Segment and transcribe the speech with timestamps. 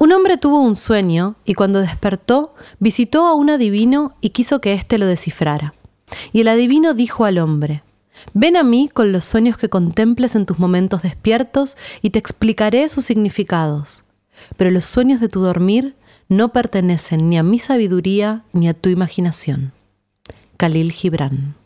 [0.00, 4.72] Un hombre tuvo un sueño y cuando despertó visitó a un adivino y quiso que
[4.72, 5.74] éste lo descifrara.
[6.32, 7.82] Y el adivino dijo al hombre,
[8.32, 12.88] Ven a mí con los sueños que contemples en tus momentos despiertos y te explicaré
[12.88, 14.04] sus significados.
[14.56, 15.96] Pero los sueños de tu dormir
[16.30, 19.72] no pertenecen ni a mi sabiduría ni a tu imaginación.
[20.56, 21.59] Khalil Gibran.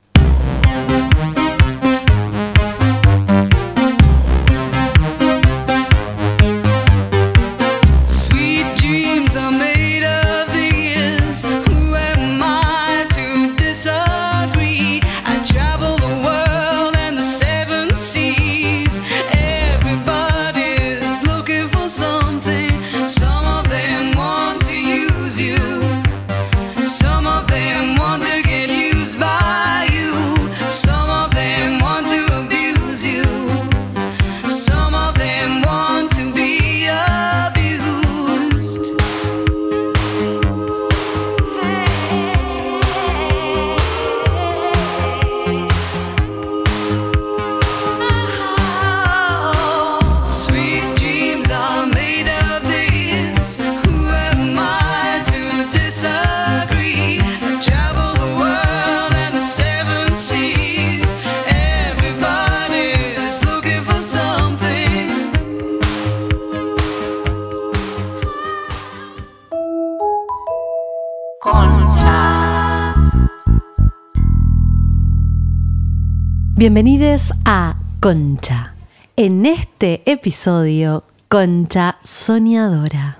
[76.66, 78.72] Bienvenidos a Concha.
[79.16, 83.18] En este episodio, Concha Soñadora.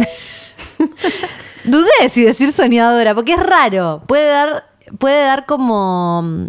[1.64, 4.02] Dudé si decir soñadora, porque es raro.
[4.08, 4.64] Puede dar,
[4.98, 6.46] puede dar como mm,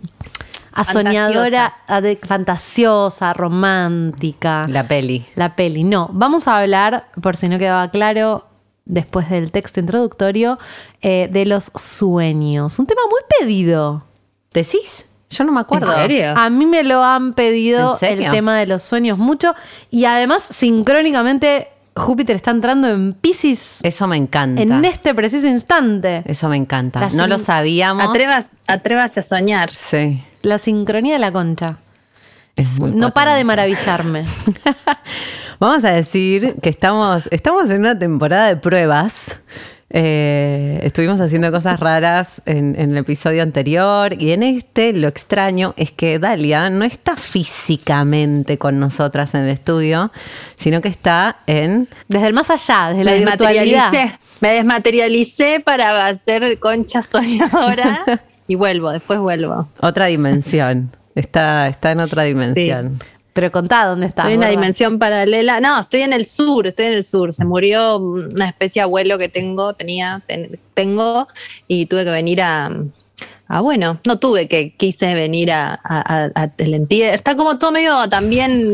[0.72, 4.66] a soñadora, a de- fantasiosa, romántica.
[4.68, 5.28] La peli.
[5.36, 5.84] La peli.
[5.84, 8.48] No, vamos a hablar, por si no quedaba claro,
[8.86, 10.58] después del texto introductorio,
[11.04, 12.80] eh, de los sueños.
[12.80, 14.06] Un tema muy pedido.
[14.52, 15.06] ¿Decís?
[15.30, 15.92] Yo no me acuerdo.
[15.94, 16.34] ¿En serio?
[16.36, 19.54] A mí me lo han pedido el tema de los sueños mucho.
[19.92, 24.62] Y además, sincrónicamente, Júpiter está entrando en Pisces Eso me encanta.
[24.62, 26.24] en este preciso instante.
[26.26, 27.00] Eso me encanta.
[27.02, 28.10] La no lo sabíamos.
[28.10, 29.74] Atrevas, atrévase a soñar.
[29.74, 30.24] Sí.
[30.42, 31.78] La sincronía de la concha.
[32.56, 34.26] Es muy No para de maravillarme.
[35.60, 39.38] Vamos a decir que estamos, estamos en una temporada de pruebas.
[39.92, 45.74] Eh, estuvimos haciendo cosas raras en, en el episodio anterior y en este lo extraño
[45.78, 50.12] es que Dalia no está físicamente con nosotras en el estudio,
[50.56, 51.90] sino que está en...
[52.08, 53.92] Desde el más allá, desde la virtualidad.
[54.42, 58.06] Me desmaterialicé para hacer concha soñadora
[58.48, 59.68] y vuelvo, después vuelvo.
[59.82, 60.92] Otra dimensión.
[61.16, 63.00] Está, está en otra dimensión.
[63.34, 64.26] Pero contá dónde estás.
[64.26, 65.60] Estoy en una dimensión paralela.
[65.62, 67.34] No, estoy en el sur, estoy en el sur.
[67.34, 71.28] Se murió una especie de abuelo que tengo, tenía, ten- tengo,
[71.68, 72.72] y tuve que venir a.
[73.48, 77.16] a, bueno, no tuve que, quise venir a, a, a- a el entierro.
[77.16, 78.72] Está como todo medio también.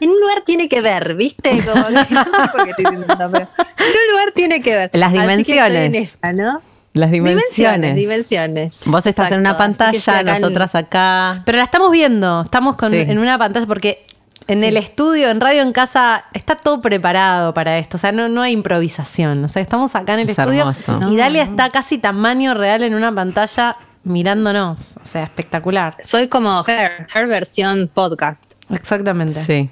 [0.00, 1.50] En un lugar tiene que ver, ¿viste?
[1.64, 4.90] Como no sé por qué estoy diciendo pero en un lugar tiene que ver.
[4.94, 5.86] Las Así que estoy dimensiones.
[5.86, 6.60] en esa, ¿no?
[6.94, 7.94] Las dimensiones.
[7.96, 8.80] Dimensiones.
[8.86, 11.42] Vos estás en una pantalla, nosotras acá.
[11.46, 12.98] Pero la estamos viendo, estamos con- Sí.
[12.98, 14.04] en una pantalla porque
[14.48, 17.96] en el estudio, en radio en casa, está todo preparado para esto.
[17.96, 19.44] O sea, no, no hay improvisación.
[19.44, 21.00] O sea, estamos acá en el Es estudio hermoso.
[21.10, 24.96] y Dalia está casi tamaño real en una pantalla mirándonos.
[25.02, 25.96] O sea, espectacular.
[26.04, 28.44] Soy como Her, Her versión podcast.
[28.70, 29.34] Exactamente.
[29.42, 29.70] Sí,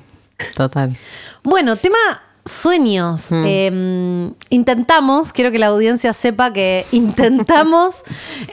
[0.57, 0.97] total.
[1.43, 1.99] Bueno, tema
[2.45, 3.31] sueños.
[3.31, 3.45] Mm.
[3.47, 8.03] Eh, intentamos, quiero que la audiencia sepa que intentamos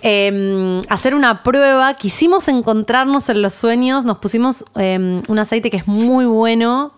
[0.02, 1.94] eh, hacer una prueba.
[1.96, 4.06] Quisimos encontrarnos en los sueños.
[4.06, 6.94] Nos pusimos eh, un aceite que es muy bueno.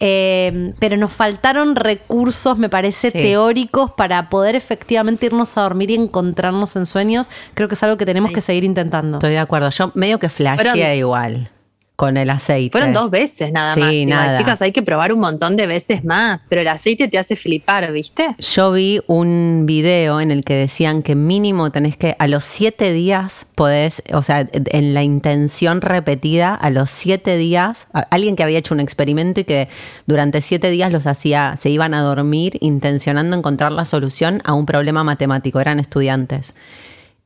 [0.00, 3.18] eh, pero nos faltaron recursos, me parece, Sí.
[3.18, 7.28] teóricos para poder efectivamente irnos a dormir y encontrarnos en sueños.
[7.54, 9.18] Creo que es algo que tenemos que seguir intentando.
[9.18, 9.70] Estoy de acuerdo.
[9.70, 11.50] Yo medio que Fueron- igual
[11.98, 12.70] con el aceite.
[12.70, 14.06] Fueron dos veces nada Sí, más.
[14.06, 14.38] Nada.
[14.38, 17.90] Chicas, hay que probar un montón de veces más, pero el aceite te hace flipar,
[17.90, 18.36] ¿viste?
[18.38, 22.92] Yo vi un video en el que decían que mínimo tenés que, a los siete
[22.92, 28.44] días podés, o sea, en la intención repetida, a los siete días, a- alguien que
[28.44, 29.68] había hecho un experimento y que
[30.06, 34.66] durante siete días los hacía, se iban a dormir intencionando encontrar la solución a un
[34.66, 36.54] problema matemático, eran estudiantes.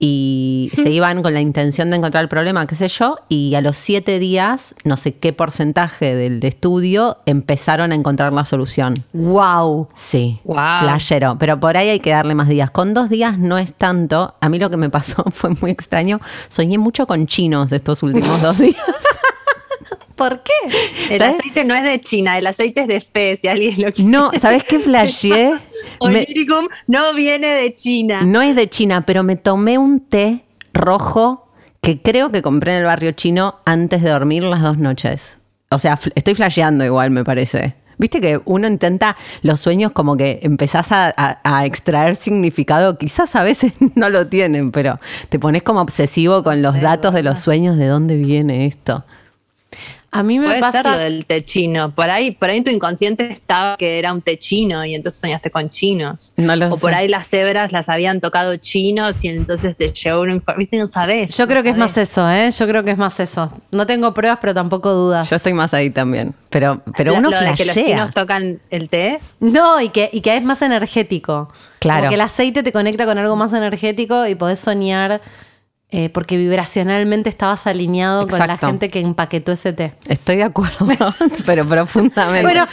[0.05, 3.61] Y se iban con la intención de encontrar el problema, qué sé yo, y a
[3.61, 8.95] los siete días, no sé qué porcentaje del estudio, empezaron a encontrar la solución.
[9.13, 9.87] ¡Wow!
[9.95, 10.81] Sí, Guau.
[10.81, 11.37] flashero.
[11.39, 12.73] Pero por ahí hay que darle más días.
[12.73, 14.35] Con dos días no es tanto.
[14.41, 16.21] A mí lo que me pasó fue muy extraño.
[16.49, 18.77] Soñé mucho con chinos estos últimos dos días.
[20.17, 20.53] ¿Por qué?
[21.11, 21.37] El ¿Sabes?
[21.39, 24.11] aceite no es de China, el aceite es de fe, si alguien lo quiere.
[24.11, 25.53] No, ¿sabes qué flasheé?
[25.53, 25.59] Me-
[25.99, 28.23] Oniricum no viene de China.
[28.23, 30.41] no es de China, pero me tomé un té
[30.75, 31.49] rojo
[31.81, 35.39] que creo que compré en el barrio chino antes de dormir las dos noches.
[35.71, 37.75] O sea, fl- estoy flasheando igual, me parece.
[37.99, 43.35] Viste que uno intenta los sueños como que empezás a, a- a extraer significado, quizás
[43.37, 47.41] a veces no lo tienen, pero te pones como obsesivo con los datos de los
[47.41, 49.05] sueños, de dónde viene esto.
[50.15, 50.83] A mí me Puede pasa.
[50.83, 51.91] ser lo del té chino.
[51.95, 55.19] Por ahí, por ahí en tu inconsciente estaba que era un té chino y entonces
[55.19, 56.35] soñaste con chinos.
[56.37, 60.21] No lo o por ahí las cebras las habían tocado chinos y entonces te llegó
[60.21, 60.59] una información.
[60.59, 61.35] Viste, no sabes.
[61.35, 62.51] Yo no creo que es más eso, ¿eh?
[62.51, 63.51] Yo creo que es más eso.
[63.71, 65.31] No tengo pruebas, pero tampoco dudas.
[65.31, 66.35] Yo estoy más ahí también.
[66.51, 67.85] Pero, pero Lo- uno lo de que los flashea.
[67.85, 69.19] chinos tocan el té.
[69.41, 71.49] No, y que, y que es más energético.
[71.79, 72.01] Claro.
[72.01, 75.23] Como que el aceite te conecta con algo más energético y podés soñar
[75.95, 79.93] eh, porque vibracionalmente estabas alineado con la gente que empaquetó ese té.
[80.09, 80.87] Estoy de acuerdo,
[81.47, 82.43] pero profundamente.
[82.43, 82.67] Bueno,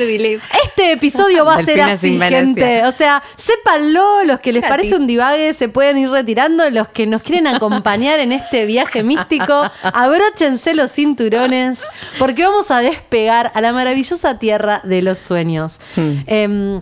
[0.64, 2.86] este episodio va a ser así, gente.
[2.86, 4.78] O sea, sépanlo, los que les Gratis.
[4.78, 9.04] parece un divague se pueden ir retirando, los que nos quieren acompañar en este viaje
[9.04, 11.84] místico, abróchense los cinturones,
[12.20, 15.80] porque vamos a despegar a la maravillosa tierra de los sueños.
[15.98, 16.14] Hmm.
[16.26, 16.80] Em,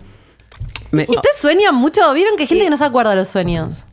[0.92, 2.12] Me- ¿Ustedes sueñan mucho?
[2.14, 3.86] ¿Vieron que hay gente que no se acuerda de los sueños?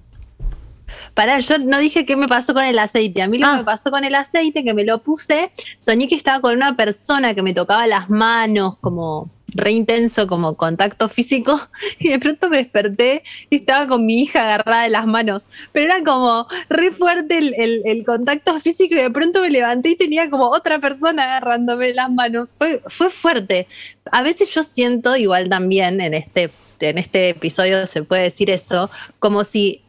[1.15, 3.21] Pará, yo no dije qué me pasó con el aceite.
[3.23, 3.51] A mí lo Ah.
[3.53, 6.75] que me pasó con el aceite, que me lo puse, soñé que estaba con una
[6.75, 11.57] persona que me tocaba las manos, como re intenso, como contacto físico,
[11.99, 15.47] y de pronto me desperté y estaba con mi hija agarrada de las manos.
[15.71, 19.91] Pero era como re fuerte el, el- el contacto físico y de pronto me levanté
[19.91, 22.53] y tenía como otra persona agarrándome las manos.
[22.57, 23.67] Fue, fue fuerte.
[24.11, 26.51] A veces yo siento, igual también en este,
[26.81, 28.89] en este episodio se puede decir eso,
[29.19, 29.81] como si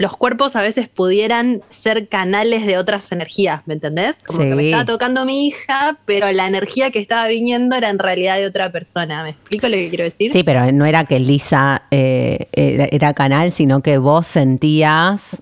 [0.00, 4.16] los cuerpos a veces pudieran ser canales de otras energías, ¿me entendés?
[4.24, 7.98] Como que me estaba tocando mi hija, pero la energía que estaba viniendo era en
[7.98, 9.22] realidad de otra persona.
[9.22, 10.32] ¿Me explico lo que quiero decir?
[10.32, 15.36] Sí, pero no era que Lisa eh, era, era canal, sino que vos sentías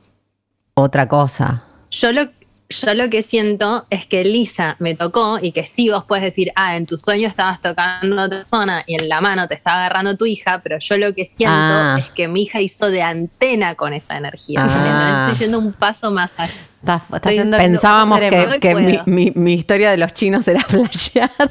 [0.74, 1.62] otra cosa.
[1.92, 2.28] Yo lo,
[2.70, 6.52] yo lo que siento es que Lisa me tocó y que sí vos puedes decir,
[6.54, 9.78] ah, en tu sueño estabas tocando a otra persona y en la mano te estaba
[9.78, 11.96] agarrando tu hija, pero yo lo que siento Ah.
[11.98, 14.66] es que mi hija hizo de antena con esa energía.
[14.68, 15.28] Ah.
[15.30, 16.52] Estoy yendo un paso más allá.
[17.14, 21.30] Está, yendo Pensábamos que, que mi, mi- mi historia de los chinos era flashear.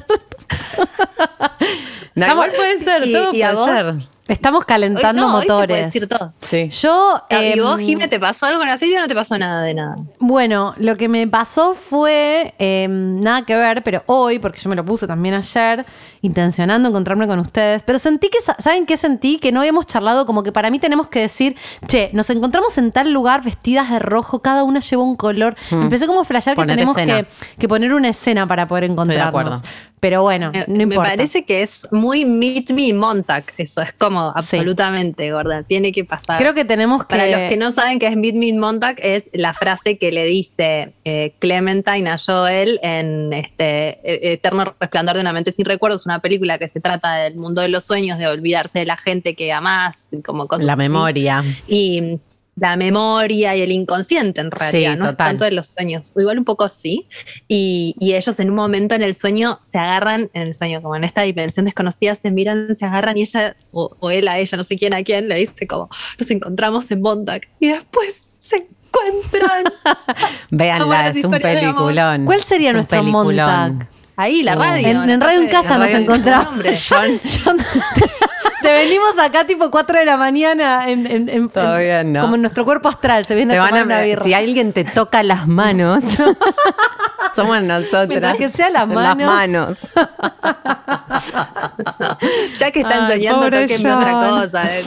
[2.16, 4.10] no, igual puede ser, ¿Y- todo y puede vos?
[4.28, 5.86] Estamos calentando Hoy- no, hoy se puede motores.
[5.86, 6.34] decir todo.
[6.42, 6.68] Sí.
[6.70, 7.22] Yo.
[7.30, 9.74] ¿Y vos, em, Jime, te pasó algo con aceite o no te pasó nada de
[9.74, 9.96] nada?
[10.20, 14.76] Bueno, lo que me pasó fue eh, nada que ver, pero hoy, porque yo me
[14.76, 15.86] lo puse también ayer,
[16.22, 19.38] intencionando encontrarme con ustedes, pero sentí que, sa- ¿saben qué sentí?
[19.40, 21.56] Que no habíamos charlado, como que para mí tenemos que decir,
[21.88, 25.56] che, nos encontramos en tal lugar vestidas de rojo, cada una lleva un color.
[25.72, 26.66] Empecé como a flashear que Hmm.
[26.66, 27.24] Poner tenemos escena.
[27.24, 29.28] que, que poner una escena para poder encontrarnos.
[29.28, 29.62] acuerdo.
[30.00, 31.10] Pero bueno, Me- no me importa.
[31.10, 36.38] parece que es muy Meet Me Montag, eso es como absolutamente, gorda, tiene que pasar.
[36.40, 37.16] Creo que tenemos que...
[37.16, 40.26] Para los que no saben qué es Meet Me Montag, es la frase que le
[40.26, 46.06] dice eh, Clementine a Joel en este eh, Eterno Resplandor de una mente sin recuerdos,
[46.06, 49.36] una película que se trata del mundo de los sueños, de olvidarse de la gente
[49.36, 50.80] que amás, como cosas La así.
[50.82, 51.44] memoria.
[51.68, 52.18] y
[52.60, 56.20] la memoria y el inconsciente en realidad, Sí, no es tanto de los sueños, o
[56.20, 57.08] igual un poco sí,
[57.48, 60.96] y, y ellos en un momento en el sueño se agarran, en el sueño como
[60.96, 64.58] en esta dimensión desconocida, se miran, se agarran y ella, o, o él a ella,
[64.58, 68.56] no sé quién a quién, le dice como, nos encontramos en Montag, y después se
[68.58, 69.64] encuentran
[70.50, 72.26] Véanla, es un peliculón.
[72.26, 73.36] ¿Cuál sería nuestro peliculón.
[73.72, 73.90] Montag?
[74.16, 74.60] ahí, la Uh.
[74.60, 74.88] radio.
[75.04, 76.56] En, en Radio en Casa nos encontramos.
[76.90, 77.20] John,
[78.62, 82.22] te venimos acá tipo 4 de la mañana en, en- en- Todavía no.
[82.22, 84.24] como en nuestro cuerpo astral, se viene Te a van tomar a una birra.
[84.24, 86.04] si alguien te toca las manos,
[87.36, 88.08] somos nosotras.
[88.10, 89.04] Mientras que sea las manos.
[89.04, 89.78] Las manos.
[92.60, 94.64] Ya que están Ay, soñando, toquenme otra cosa.
[94.66, 94.84] eh,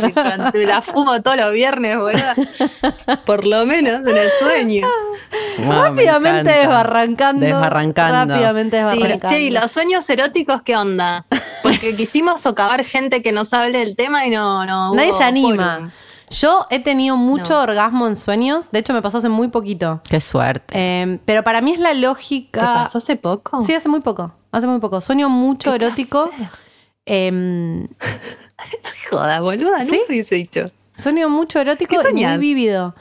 [0.54, 2.22] Me la fumo todos los viernes, boludo.
[3.26, 4.86] Por lo menos en el sueño.
[5.58, 7.46] Me rápidamente desbarrancando.
[7.46, 8.34] Desbarrancando.
[8.34, 9.28] Rápidamente Sí, desbarrancando.
[9.28, 11.24] che, ¿y los sueños eróticos qué onda?
[11.62, 14.64] Porque quisimos socavar gente que nos hable del tema y no.
[14.66, 15.90] no Nadie hubo se anima.
[16.30, 17.62] Yo he tenido mucho No.
[17.62, 18.70] orgasmo en sueños.
[18.70, 20.00] De hecho, me pasó hace muy poquito.
[20.08, 20.74] Qué suerte.
[20.76, 22.62] Eh, pero para mí es la ¿Te lógica.
[22.84, 23.60] pasó hace poco?
[23.62, 24.32] Sí, hace muy poco.
[24.52, 25.00] Hace muy poco.
[25.00, 26.30] Sueño mucho Qué erótico.
[27.04, 27.82] Em,
[28.84, 30.00] No me jodas, boluda, no ¿Sí?
[30.08, 30.70] hubiese dicho.
[30.94, 32.94] sueño mucho erótico ¿Qué y muy vívido.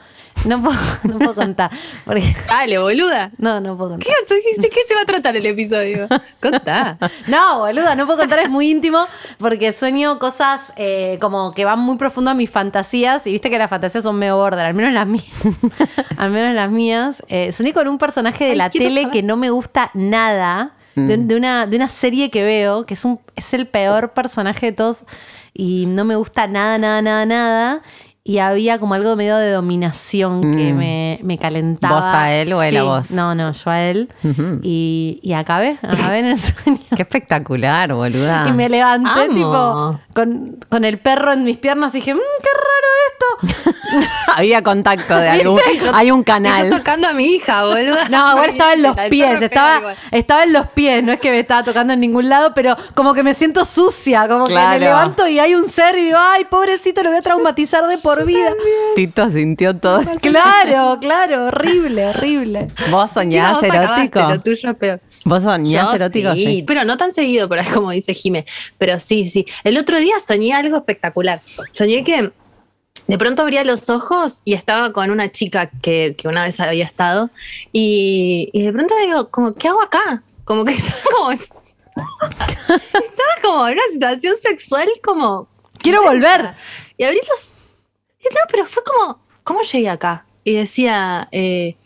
[0.46, 1.70] No puedo, no puedo contar.
[2.04, 3.30] Porque, Dale, boluda.
[3.38, 4.06] no, no puedo contar.
[4.28, 6.08] ¿Qué, ¿De qué se va a tratar el episodio?
[6.40, 6.96] Contá.
[7.26, 9.06] No, boluda, no puedo contar, es muy íntimo
[9.38, 13.58] porque sueño cosas eh, como que van muy profundo a mis fantasías y viste que
[13.58, 15.24] las fantasías son medio border, al menos las mías.
[16.16, 17.22] al menos las mías.
[17.28, 19.10] Eh, soñé con un personaje de Ay, la tele saber.
[19.12, 20.72] que no me gusta nada.
[20.96, 21.26] de, Mm.
[21.28, 24.72] de una, de una serie que veo, que es, un, es el peor personaje de
[24.72, 25.04] todos
[25.54, 27.82] y no me gusta nada, nada, nada, nada.
[28.22, 30.76] Y había como algo medio de dominación que Mm.
[30.76, 31.96] me, me calentaba.
[31.96, 33.10] ¿Vos a él o él a Sí, vos?
[33.12, 34.10] No, no, yo a él.
[34.62, 36.78] Y, y acabé, acabé en el sueño.
[36.94, 38.44] Qué espectacular, boluda.
[38.46, 39.34] Y me levanté, Amo.
[39.34, 42.50] tipo, con, con el perro en mis piernas y dije, mmm, qué
[43.48, 44.06] raro esto.
[44.36, 45.58] Había contacto de algún.
[45.94, 46.68] Hay un canal.
[46.70, 47.96] tocando a mi hija, boludo.
[48.10, 51.40] No, igual estaba en los pies, estaba, estaba en los pies, no es que me
[51.40, 55.26] estaba tocando en ningún lado, pero como que me siento sucia, como que me levanto
[55.26, 58.54] y hay un ser y digo, ay, pobrecito, lo voy a traumatizar de por vida.
[58.94, 60.02] Tito sintió todo.
[60.20, 62.68] Claro, claro, horrible, horrible.
[62.90, 64.20] ¿Vos soñás vos erótico?
[64.20, 65.00] Lo tuyo es peor.
[65.24, 66.32] ¿Vos soñás Yo erótico?
[66.34, 66.64] Sí, Sí.
[66.66, 68.46] pero no tan seguido, por ahí como dice Jime.
[68.78, 69.46] Pero sí, sí.
[69.64, 71.40] El otro día soñé algo espectacular.
[71.72, 72.30] Soñé que
[73.06, 76.84] de pronto abría los ojos y estaba con una chica que, que una vez había
[76.84, 77.30] estado.
[77.72, 80.22] Y, y de pronto digo, como, ¿qué hago acá?
[80.44, 81.30] Como que estaba como.
[81.32, 85.48] estaba como en una situación sexual como.
[85.78, 86.50] Quiero volver.
[86.98, 87.59] Y abrí los.
[88.20, 90.26] Y No, pero fue como, ¿cómo llegué acá?
[90.44, 91.76] Y decía, eh,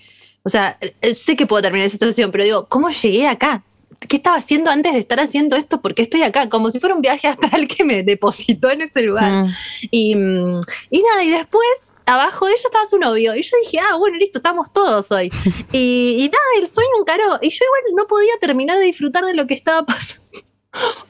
[0.42, 3.64] o sea, eh, sé que puedo terminar esa situación, pero digo, ¿cómo llegué acá?
[4.00, 5.80] ¿Qué estaba haciendo antes de estar haciendo esto?
[5.80, 6.50] ¿Por qué estoy acá?
[6.50, 9.30] Como si fuera un viaje astral que me depositó en ese lugar.
[9.30, 9.48] Mm.
[9.90, 10.12] Y,
[10.90, 13.34] y nada, y después abajo de ella estaba su novio.
[13.34, 15.30] Y yo dije, ah, bueno, listo, estamos todos hoy.
[15.72, 17.38] y, y nada, el sueño encaró.
[17.40, 20.24] Y yo igual no podía terminar de disfrutar de lo que estaba pasando.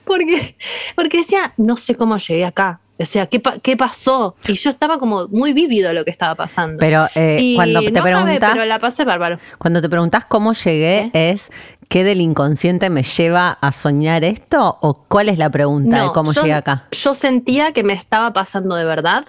[0.04, 0.56] porque,
[0.94, 2.80] porque decía, no sé cómo llegué acá.
[2.96, 4.36] O sea, ¿qué, pa- ¿qué pasó?
[4.46, 6.78] Y yo estaba como muy vívido lo que estaba pasando.
[6.78, 8.52] Pero eh, Y cuando te no preguntas.
[8.52, 9.38] pero la pasé bárbaro.
[9.58, 11.50] Cuando te preguntas cómo llegué, ¿es
[11.88, 14.76] qué del inconsciente me lleva a soñar esto?
[14.80, 16.86] ¿O cuál es la pregunta de cómo yo- llegué acá?
[16.92, 19.24] Yo sentía que me estaba pasando de verdad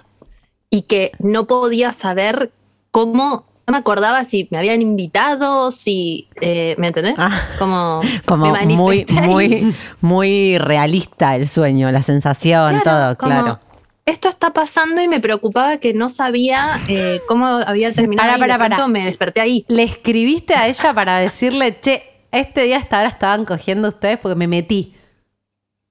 [0.70, 2.52] y que no podía saber
[2.92, 3.46] cómo.
[3.66, 6.28] No me acordaba si me habían invitado, si.
[6.40, 7.14] eh, ¿Me entendés?
[7.18, 13.60] Ah, como Como me muy, muy, muy realista el sueño, la sensación, todo, como, claro.
[14.04, 18.38] Esto está pasando y me preocupaba que no sabía eh, cómo había terminado.
[18.38, 18.86] De pronto pará.
[18.86, 19.64] me desperté ahí.
[19.66, 24.36] ¿Le escribiste a ella para decirle, che, este día hasta ahora estaban cogiendo ustedes porque
[24.36, 24.94] me metí?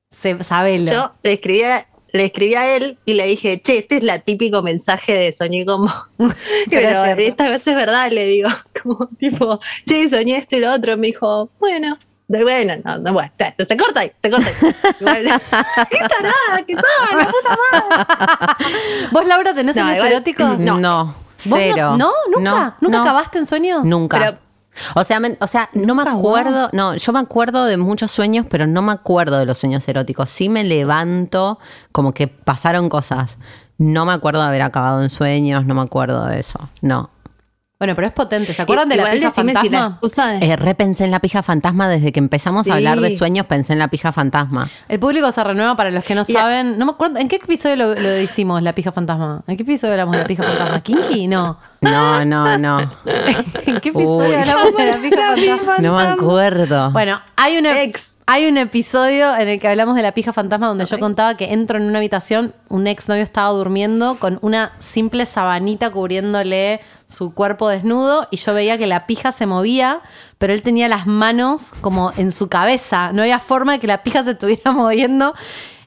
[0.09, 0.93] Se, sabelo.
[0.93, 4.19] Yo le escribí, a, le escribí a él y le dije, che, este es la
[4.19, 6.09] típico mensaje de soñé con vos.
[6.69, 8.49] Pero esta vez es verdad, le digo,
[8.83, 10.97] como tipo, che, soñé esto y lo otro.
[10.97, 14.73] Me dijo, bueno, de bueno, no, no, bueno, se corta ahí, se corta ahí.
[14.99, 15.41] Igual,
[15.91, 19.07] ¿Qué tarada que sos, la puta madre?
[19.11, 20.59] ¿Vos, Laura, tenés No, sueños igual- eróticos?
[20.59, 21.95] No, ¿Vos cero.
[21.97, 22.49] No, no, nunca.
[22.49, 23.03] No, ¿Nunca no.
[23.03, 23.83] acabaste en sueños?
[23.83, 24.17] Nunca.
[24.19, 24.44] Pero-
[24.95, 28.45] o sea, me- o sea, no me acuerdo, no, yo me acuerdo de muchos sueños,
[28.49, 30.29] pero no me acuerdo de los sueños eróticos.
[30.29, 31.59] Sí me levanto
[31.91, 33.39] como que pasaron cosas.
[33.77, 36.69] No me acuerdo de haber acabado en sueños, no me acuerdo de eso.
[36.81, 37.09] No.
[37.77, 38.53] Bueno, pero es potente.
[38.53, 40.39] ¿Se acuerdan de la pija decime si la fantasma?
[40.41, 42.71] Eh, repensé en la pija fantasma desde que empezamos Sí.
[42.71, 44.69] a hablar de sueños, pensé en la pija fantasma.
[44.87, 46.77] El público se renueva para los que no Y la- saben.
[46.77, 47.19] No me acuerdo.
[47.19, 49.43] ¿En qué episodio lo, lo hicimos, la pija fantasma?
[49.45, 50.79] ¿En qué episodio hablamos de la pija fantasma?
[50.81, 51.27] ¿Kinky?
[51.27, 51.57] No.
[51.81, 52.79] No, no, no.
[53.65, 54.35] ¿En qué episodio Uy.
[54.35, 55.77] hablamos de la pija fantasma?
[55.79, 56.91] No me acuerdo.
[56.91, 57.81] Bueno, hay una.
[57.81, 58.14] Ex.
[58.27, 61.53] Hay un episodio en el que hablamos de la pija fantasma donde yo contaba que
[61.53, 67.69] entro en una habitación, un exnovio estaba durmiendo con una simple sabanita cubriéndole su cuerpo
[67.69, 70.01] desnudo y yo veía que la pija se movía,
[70.39, 73.11] pero él tenía las manos como en su cabeza.
[73.13, 75.35] No había forma de que la pija se estuviera moviendo.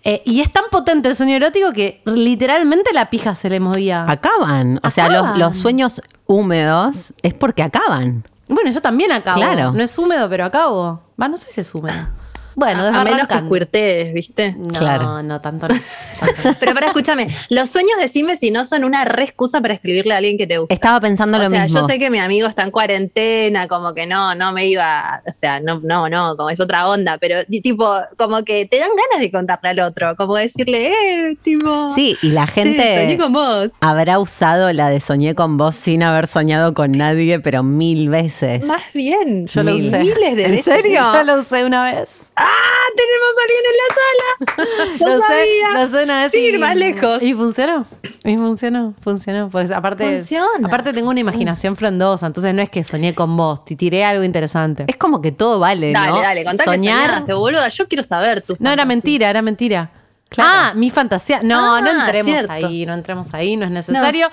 [0.05, 4.07] Eh, y es tan potente el sueño erótico que literalmente la pija se le movía.
[4.09, 4.79] Acaban.
[4.85, 8.23] O sea, los, los sueños húmedos es porque acaban.
[8.49, 9.41] Bueno, yo también acabo.
[9.41, 9.73] Claro.
[9.73, 11.03] No es húmedo, pero acabo.
[11.21, 12.07] Va, no sé si es húmedo.
[12.59, 14.53] Bueno, a menos que cuirtees, ¿viste?
[14.59, 15.23] No, Claro.
[15.23, 15.75] no, tanto no.
[16.21, 16.55] tanto no.
[16.59, 20.17] Pero para escúchame, los sueños decime si no son una re excusa para escribirle a
[20.17, 20.75] alguien que te gusta.
[20.75, 21.81] Estaba pensando o lo sea, mismo.
[21.81, 25.33] yo sé que mi amigo está en cuarentena, como que no, no me iba, o
[25.33, 29.21] sea, no, no, no, como es otra onda, pero tipo, como que te dan ganas
[29.21, 33.33] de contarle al otro, como decirle, eh, tipo, Sí, y la "Che, soñé gente con
[33.33, 33.71] vos.
[33.81, 38.65] habrá usado la de soñé con vos sin haber soñado con nadie, pero mil veces.
[38.67, 39.87] Más bien, Yo lo Mil.
[39.87, 39.99] usé.
[40.01, 40.65] miles de ¿En veces.
[40.65, 41.01] serio?
[41.15, 42.09] Yo lo usé una vez.
[42.41, 44.99] ¡Ah, tenemos a alguien en la sala!
[45.01, 46.29] Lo No sabía.
[46.33, 47.23] y- ir más lejos.
[47.23, 47.87] Y funcionó.
[48.25, 49.49] Y funcionó, funcionó.
[49.51, 50.67] Pues aparte, Funciona.
[50.67, 54.23] aparte tengo una imaginación frondosa, entonces no es que soñé con vos, te tiré algo
[54.25, 54.85] interesante.
[54.87, 56.21] Es como que todo vale, Dale, ¿no?
[56.21, 57.09] dale, contá Soñar.
[57.11, 57.69] soñaste, boluda.
[57.69, 59.91] Yo quiero saber tu No, era mentira, era mentira.
[60.29, 60.51] Claro.
[60.53, 61.41] Ah, mi fantasía.
[61.43, 62.53] No, Ah, no entremos cierto.
[62.53, 64.29] ahí, no entremos ahí, no es necesario.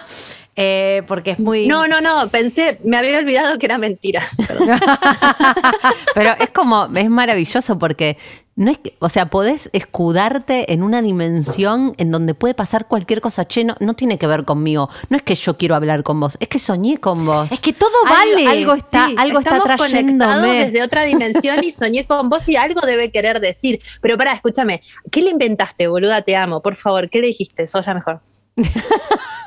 [0.55, 1.67] Eh, porque es muy.
[1.67, 4.29] No, no, no, pensé, me había olvidado que era mentira.
[6.15, 8.17] Pero es como, es maravilloso porque
[8.55, 13.19] no es que, o sea, podés escudarte en una dimensión en donde puede pasar cualquier
[13.19, 13.45] cosa.
[13.45, 14.89] Che, no, no tiene que ver conmigo.
[15.09, 17.51] No es que yo quiero hablar con vos, es que soñé con vos.
[17.51, 18.47] Es que todo vale.
[18.47, 20.67] Algo, está, Sí, algo está trayéndome.
[20.67, 23.81] desde otra dimensión y soñé con vos y algo debe querer decir.
[23.99, 24.81] Pero pará, escúchame,
[25.11, 26.21] ¿qué le inventaste, boluda?
[26.21, 27.67] Te amo, por favor, ¿qué le dijiste?
[27.67, 28.21] Soya mejor.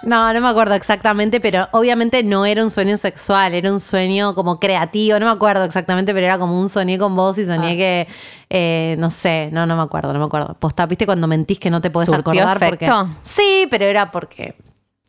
[0.05, 4.35] No, no me acuerdo exactamente, pero obviamente no era un sueño sexual, era un sueño
[4.35, 7.73] como creativo, no me acuerdo exactamente, pero era como un soñé con vos y soñé
[7.73, 7.77] Ah.
[7.77, 8.09] que,
[8.49, 10.55] eh, no sé, no, no me acuerdo, no me acuerdo.
[10.55, 12.59] Posta, ¿viste cuando mentís que no te podés ¿Surtió acordar?
[12.71, 13.09] Porque, efecto?
[13.23, 14.55] sí, pero era porque,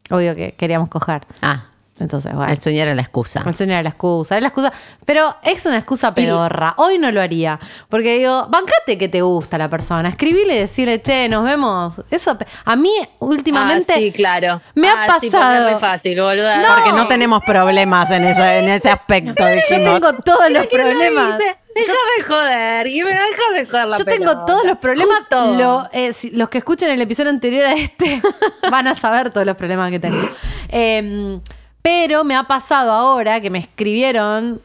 [0.10, 1.22] obvio que queríamos coger.
[1.41, 1.65] Ah,
[2.00, 2.51] Entonces, bueno.
[2.51, 3.44] el sueño era la excusa.
[3.46, 4.72] El sueño era la excusa, era la excusa.
[5.06, 6.74] Pero es una excusa pedorra.
[6.77, 7.60] Hoy no lo haría.
[7.89, 10.10] Porque digo, bancate que te gusta la persona.
[10.10, 12.01] Escribile y decirle, che, nos vemos.
[12.12, 13.94] Eso, a mí, últimamente.
[13.94, 14.62] Ah, sí, claro.
[14.75, 15.68] me ha Ah, sí, pasado.
[15.68, 16.58] es re fácil, boluda.
[16.62, 16.75] No.
[16.75, 21.38] Porque no tenemos problemas en ese, en ese aspecto, Yo tengo todos los problemas.
[21.75, 24.46] Déjame joder, y me déjame joder la Yo tengo pelota.
[24.46, 25.20] todos los problemas.
[25.32, 28.22] Lo- eh, si- los que escuchen el episodio anterior a este
[28.72, 30.29] van a saber todos los problemas que tengo.
[30.70, 31.39] Eh,
[31.81, 34.62] pero me ha pasado ahora que me escribieron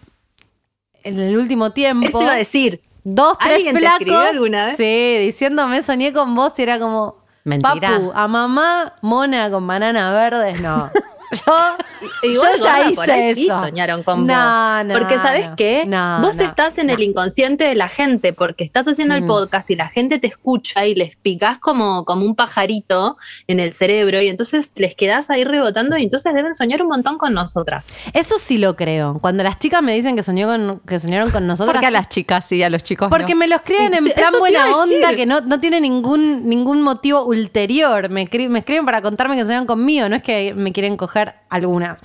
[1.02, 2.08] en el último tiempo.
[2.08, 2.80] Eso iba a decir.
[3.04, 4.00] Dos, tres ¿Alguien te flacos.
[4.00, 4.76] escribió alguna vez?
[4.78, 7.22] Sí, diciéndome soñé con vos y era como.
[7.44, 7.90] Mentira.
[7.90, 10.88] Papu, a mamá mona con banana verdes, no.
[11.34, 13.60] Yo, Igual, yo ya gorda, hice por ahí sí eso.
[13.62, 14.84] soñaron con No, vos.
[14.86, 15.56] no, porque ¿sabes no.
[15.56, 15.84] qué?
[15.86, 19.18] No, vos no, estás en el inconsciente de la gente porque estás haciendo Mm.
[19.18, 23.60] el podcast y la gente te escucha y les picás como, como un pajarito en
[23.60, 27.32] el cerebro y entonces les quedás ahí rebotando y entonces deben soñar un montón con
[27.34, 27.92] nosotras.
[28.12, 29.18] Eso sí lo creo.
[29.20, 31.72] Cuando las chicas me dicen que, soñó con, que soñaron con nosotros.
[31.74, 33.40] Porque a las chicas sí, a los chicos Porque no.
[33.40, 38.08] me lo escriben en plan buena onda, que no, no tiene ningún, ningún motivo ulterior.
[38.10, 42.00] Me, me escriben para contarme que soñan conmigo, no es que me quieren coger algunas.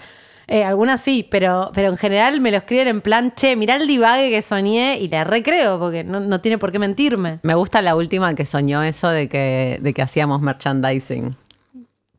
[0.47, 3.85] Eh, algunas sí, pero, pero en general me lo escriben en plan, che, mirá el
[3.85, 7.39] divague que soñé y le recreo, porque no, no tiene por qué mentirme.
[7.43, 11.35] Me gusta la última que soñó eso de que, de que hacíamos merchandising.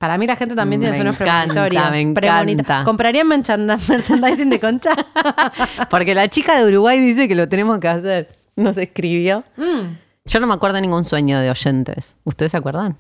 [0.01, 1.91] Para mí la gente también tiene sueños premonitorios.
[1.91, 2.85] me encanta.
[2.85, 4.95] ¿Comprarían merchandising de concha?
[5.91, 8.29] Porque la chica de Uruguay dice que lo tenemos que hacer.
[8.57, 9.45] Nos escribió.
[9.59, 9.99] Mm.
[10.25, 12.15] Yo no me acuerdo de ningún sueño de oyentes.
[12.25, 12.97] ¿Ustedes se acuerdan?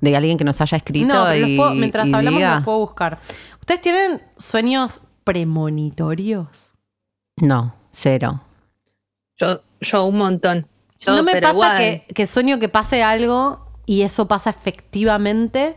[0.00, 2.54] De alguien que nos haya escrito No, pero los y, puedo- mientras y hablamos diga?
[2.56, 3.18] los puedo buscar.
[3.60, 6.48] ¿Ustedes tienen sueños premonitorios?
[7.36, 8.40] No, cero.
[9.36, 10.66] Yo, yo un montón.
[11.00, 15.76] Yo, no me pero pasa que, que sueño que pase algo y eso pasa efectivamente,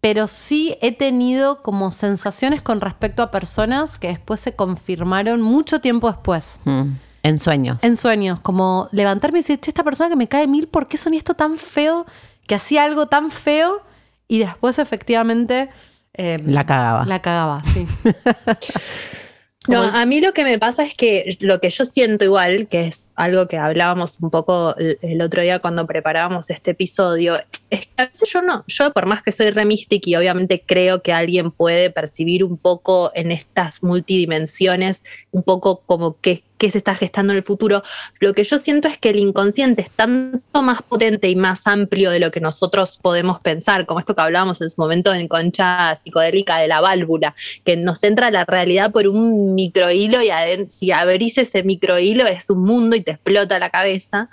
[0.00, 5.80] pero sí he tenido como sensaciones con respecto a personas que después se confirmaron mucho
[5.80, 6.58] tiempo después.
[6.64, 6.92] Mm.
[7.24, 7.84] En sueños.
[7.84, 10.96] En sueños, como levantarme y decir, che, esta persona que me cae mil, ¿por qué
[10.96, 12.04] soñé esto tan feo?
[12.46, 13.82] Que hacía algo tan feo
[14.28, 15.70] y después efectivamente
[16.14, 17.04] eh, La cagaba.
[17.04, 17.86] La cagaba, sí.
[19.68, 22.86] No, a mí lo que me pasa es que lo que yo siento igual, que
[22.88, 27.36] es algo que hablábamos un poco el, otro día cuando preparábamos este episodio,
[27.70, 30.64] es que a veces yo no, yo por más que soy re mística y obviamente
[30.66, 36.70] creo que alguien puede percibir un poco en estas multidimensiones, un poco como qué, qué
[36.70, 37.82] se está gestando en el futuro,
[38.20, 42.12] lo que yo siento es que el inconsciente es tanto más potente y más amplio
[42.12, 45.96] de lo que nosotros podemos pensar, como esto que hablábamos en su momento en concha
[45.96, 50.30] psicodélica de la válvula, que nos entra la realidad por un microhilo y
[50.68, 54.28] si abrís ese microhilo es un mundo y te explota la cabeza,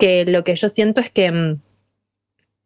[0.00, 1.60] que lo que yo siento es que mm,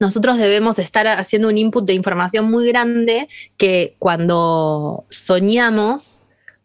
[0.01, 6.25] nosotros debemos estar haciendo un input de información muy grande que cuando soñamos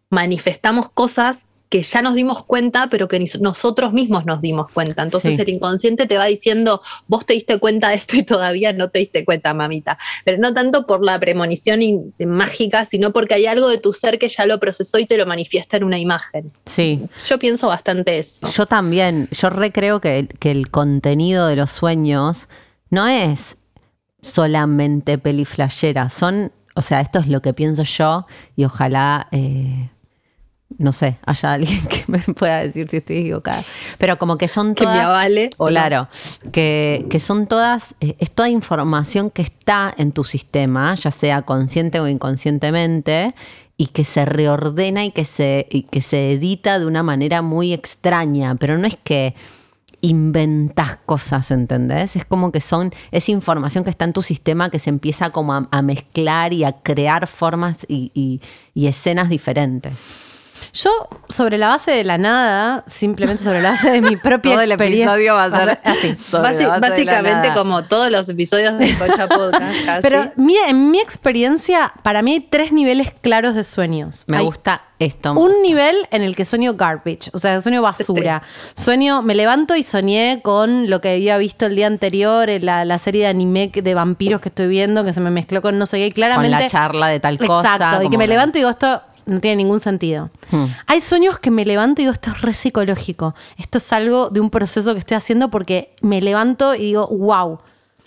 [0.09, 5.03] manifestamos cosas que ya nos dimos cuenta, pero que ni nosotros mismos nos dimos cuenta.
[5.03, 5.41] Entonces Sí.
[5.41, 8.99] el inconsciente te va diciendo, vos te diste cuenta de esto y todavía no te
[8.99, 9.97] diste cuenta, mamita.
[10.23, 11.81] Pero no tanto por la premonición
[12.19, 15.25] mágica, sino porque hay algo de tu ser que ya lo procesó y te lo
[15.25, 16.51] manifiesta en una imagen.
[16.65, 17.01] Sí.
[17.27, 18.47] Yo pienso bastante eso.
[18.49, 22.47] Yo también, yo recreo que, el- que el contenido de los sueños
[22.89, 23.57] no es
[24.21, 28.25] solamente peliflayera, son, o sea, esto es lo que pienso yo
[28.55, 29.89] y ojalá, eh,
[30.79, 33.63] no sé, haya alguien que me pueda decir si estoy equivocada,
[33.97, 35.07] pero como que son Que me todas...
[35.07, 35.49] avale.
[35.57, 36.07] Claro,
[36.51, 41.41] que, que son todas, eh, es toda información que está en tu sistema, ya sea
[41.43, 43.33] consciente o inconscientemente,
[43.79, 47.73] y que se reordena y que se, y que se edita de una manera muy
[47.73, 49.35] extraña, pero no es que
[50.01, 52.15] inventas cosas, ¿entendés?
[52.15, 55.53] Es como que son, es información que está en tu sistema que se empieza como
[55.53, 58.41] a, a mezclar y a crear formas y, y-
[58.73, 59.93] y escenas diferentes.
[60.73, 60.89] Yo,
[61.29, 64.71] sobre la base de la nada, simplemente sobre la base de mi propia Todo el
[64.71, 65.05] experiencia.
[65.13, 66.15] episodio va a ser así.
[66.27, 67.53] sobre Basi- la base de la básicamente nada.
[67.55, 69.85] como todos los episodios de Concha Podcast.
[69.85, 70.01] casi.
[70.01, 74.23] Pero mi- en mi experiencia, para mí hay tres niveles claros de sueños.
[74.27, 75.33] Me Hay gusta esto.
[75.33, 75.61] me Un gusta.
[75.63, 78.41] nivel en el que sueño garbage, o sea, sueño basura.
[78.75, 82.83] Sueño, me levanto y soñé con lo que había visto el día anterior, en la,
[82.85, 85.85] la serie de anime de vampiros que estoy viendo, que se me mezcló con no
[85.85, 86.51] sé qué, y claramente.
[86.55, 87.73] Con la charla de tal cosa.
[87.75, 90.29] Exacto, y que me levanto y digo, esto no tiene ningún sentido.
[90.51, 90.65] Hmm.
[90.87, 93.35] Hay sueños que me levanto y digo, esto es re psicológico.
[93.57, 97.59] Esto es algo de un proceso que estoy haciendo porque me levanto y digo, wow.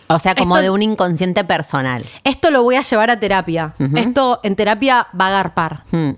[0.09, 2.05] O sea, como Esto- de un inconsciente personal.
[2.25, 3.75] Esto lo voy a llevar a terapia.
[3.95, 5.85] Esto en terapia va a garpar.
[5.93, 6.11] Hmm,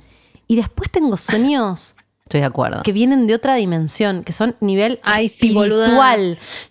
[0.49, 1.95] Y después tengo sueños
[2.33, 2.83] Estoy de acuerdo.
[2.83, 5.53] que vienen de otra dimensión, que son nivel Ay, sí.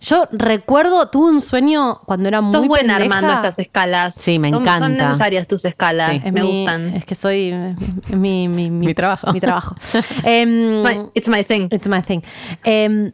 [0.00, 3.16] Yo recuerdo, tuve un sueño cuando era muy Sos buena pendeja.
[3.18, 4.14] armando estas escalas.
[4.16, 4.86] Sí, me Son- encanta.
[4.86, 6.20] Son necesarias tus escalas, Sí.
[6.24, 6.88] Es me mi- gustan.
[6.96, 7.76] Es que soy eh,
[8.08, 9.32] mi, mi, Mi trabajo.
[9.32, 9.76] Mi trabajo.
[10.24, 11.68] Em, My- it's my thing.
[11.70, 12.20] It's my thing.
[12.64, 13.12] Em,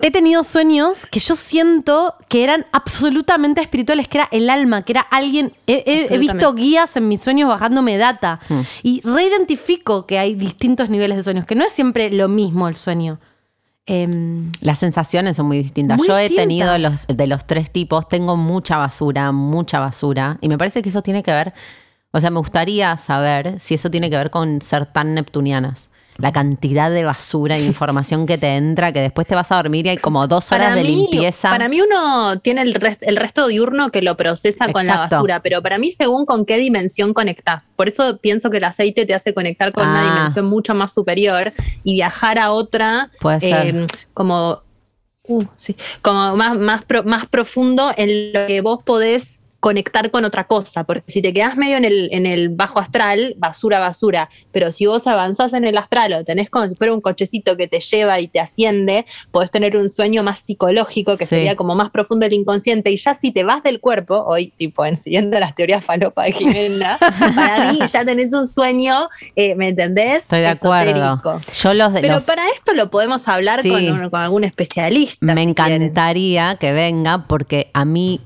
[0.00, 4.92] he tenido sueños que yo siento que eran absolutamente espirituales, que era el alma, que
[4.92, 5.52] era alguien.
[5.66, 6.18] He, he- he Absolutamente.
[6.34, 8.60] visto guías en mis sueños bajándome data Hmm.
[8.82, 12.76] y reidentifico que hay distintos niveles de sueños, que no es siempre lo mismo el
[12.76, 13.18] sueño.
[13.86, 15.96] Em, Las sensaciones son muy distintas.
[15.96, 20.36] Muy Yo he tenido los, de los tres tipos, tengo mucha basura, mucha basura.
[20.42, 21.54] Y me parece que eso tiene que ver,
[22.10, 25.88] o sea, me gustaría saber si eso tiene que ver con ser tan neptunianas.
[26.20, 29.86] La cantidad de basura e información que te entra, que después te vas a dormir
[29.86, 31.48] y hay como dos horas de limpieza.
[31.48, 35.42] Para mí uno tiene el, rest- el resto diurno que lo procesa con la basura,
[35.42, 37.70] pero para mí según con qué dimensión conectás.
[37.76, 40.14] Por eso pienso que el aceite te hace conectar con una Ah.
[40.16, 41.52] dimensión mucho más superior
[41.84, 43.76] y viajar a otra Puede ser.
[43.76, 44.62] eh, como,
[45.28, 50.24] uh, sí, como más, más, pro- más profundo en lo que vos podés conectar con
[50.24, 54.28] otra cosa, porque si te quedás medio en el, en el bajo astral, basura, basura,
[54.52, 57.66] pero si vos avanzás en el astral o tenés como si fuera un cochecito que
[57.66, 61.30] te lleva y te asciende, podés tener un sueño más psicológico que Sí.
[61.30, 64.84] sería como más profundo el inconsciente y ya si te vas del cuerpo, hoy tipo
[64.86, 66.96] en siguiendo las teorías falopa de Jimena,
[67.34, 70.22] para mí ya tenés un sueño, eh, ¿me entendés?
[70.22, 70.90] Estoy de acuerdo.
[70.92, 71.40] Esotérico.
[71.62, 73.70] Yo los de Pero los- para esto lo podemos hablar Sí.
[73.70, 75.18] con, un- con algún especialista.
[75.26, 75.82] Me si quieren.
[75.82, 78.20] encantaría que venga porque a mí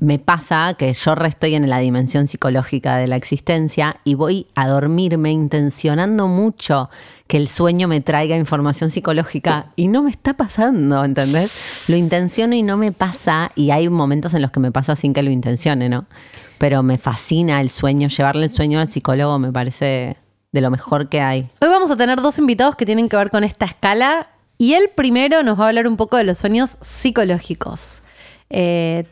[0.00, 4.68] me pasa que yo restoy en la dimensión psicológica de la existencia y voy a
[4.68, 6.90] dormirme intencionando mucho
[7.26, 11.84] que el sueño me traiga información psicológica y no me está pasando, ¿entendés?
[11.88, 15.14] Lo intenciono y no me pasa y hay momentos en los que me pasa sin
[15.14, 16.06] que lo intencione, ¿no?
[16.58, 20.16] Pero me fascina el sueño, llevarle el sueño al psicólogo me parece
[20.52, 21.48] de lo mejor que hay.
[21.60, 24.88] Hoy vamos a tener dos invitados que tienen que ver con esta escala y el
[24.90, 28.02] primero nos va a hablar un poco de los sueños psicológicos.
[28.50, 29.06] Eh,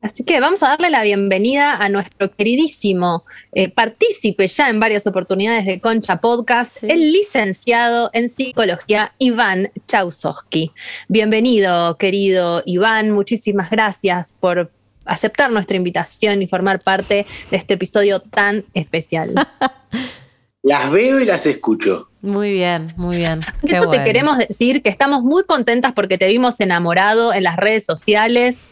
[0.00, 5.08] Así que vamos a darle la bienvenida a nuestro queridísimo eh, partícipe ya en varias
[5.08, 6.86] oportunidades de Concha Podcast, Sí.
[6.88, 10.70] el licenciado en psicología Iván Chausowski.
[11.08, 13.10] Bienvenido, querido Iván.
[13.10, 14.70] Muchísimas gracias por
[15.04, 19.34] aceptar nuestra invitación y formar parte de este episodio tan especial.
[20.62, 22.08] Las veo y las escucho.
[22.20, 23.40] muy bien, muy bien.
[23.66, 27.56] Qué Esto te queremos decir que estamos muy contentas porque te vimos enamorado en las
[27.56, 28.68] redes sociales.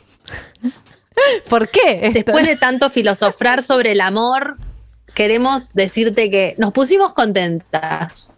[1.49, 2.01] ¿Por qué?
[2.03, 2.13] esto?
[2.13, 4.57] Después de tanto filosofar sobre el amor,
[5.15, 8.33] queremos decirte que nos pusimos contentas.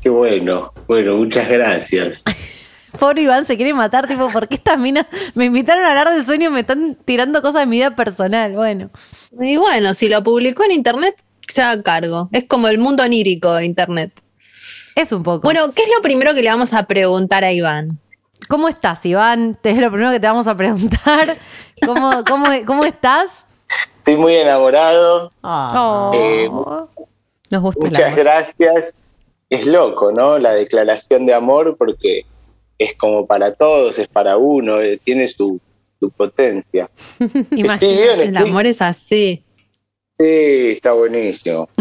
[0.00, 0.72] Qué bueno.
[0.86, 2.22] Bueno, muchas gracias.
[2.98, 6.24] Pobre Iván se quiere matar, tipo, ¿por qué estas minas me invitaron a hablar de
[6.24, 8.52] sueños y me están tirando cosas de mi vida personal?
[8.54, 8.90] Bueno,
[9.40, 11.14] Y bueno, si lo publicó en internet,
[11.48, 12.28] se haga cargo.
[12.32, 14.12] Es como el mundo onírico de internet.
[14.96, 15.42] es un poco.
[15.42, 18.00] Bueno, ¿qué es lo primero que le vamos a preguntar a Iván?
[18.48, 19.56] ¿Cómo estás, Iván?
[19.60, 21.36] Te es lo primero que te vamos a preguntar.
[21.84, 23.46] ¿Cómo, cómo, cómo estás?
[23.98, 25.30] Estoy muy enamorado.
[25.42, 26.10] Oh.
[26.14, 26.48] Eh,
[27.50, 28.96] Nos gusta Muchas gracias.
[29.48, 30.38] Es loco, ¿no?
[30.38, 32.22] La declaración de amor porque
[32.78, 35.60] es como para todos, es para uno, eh, tiene su,
[35.98, 36.88] su potencia.
[37.50, 39.44] Bien, El estoy- amor es así.
[40.16, 41.68] Sí, está buenísimo.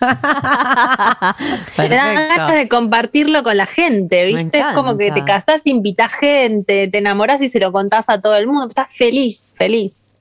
[1.76, 4.60] Te dan ganas de compartirlo con la gente, ¿viste?
[4.60, 8.36] Es como que te casás, invitás gente, te enamorás y se lo contás a todo
[8.36, 8.68] el mundo.
[8.68, 10.16] Estás feliz, feliz.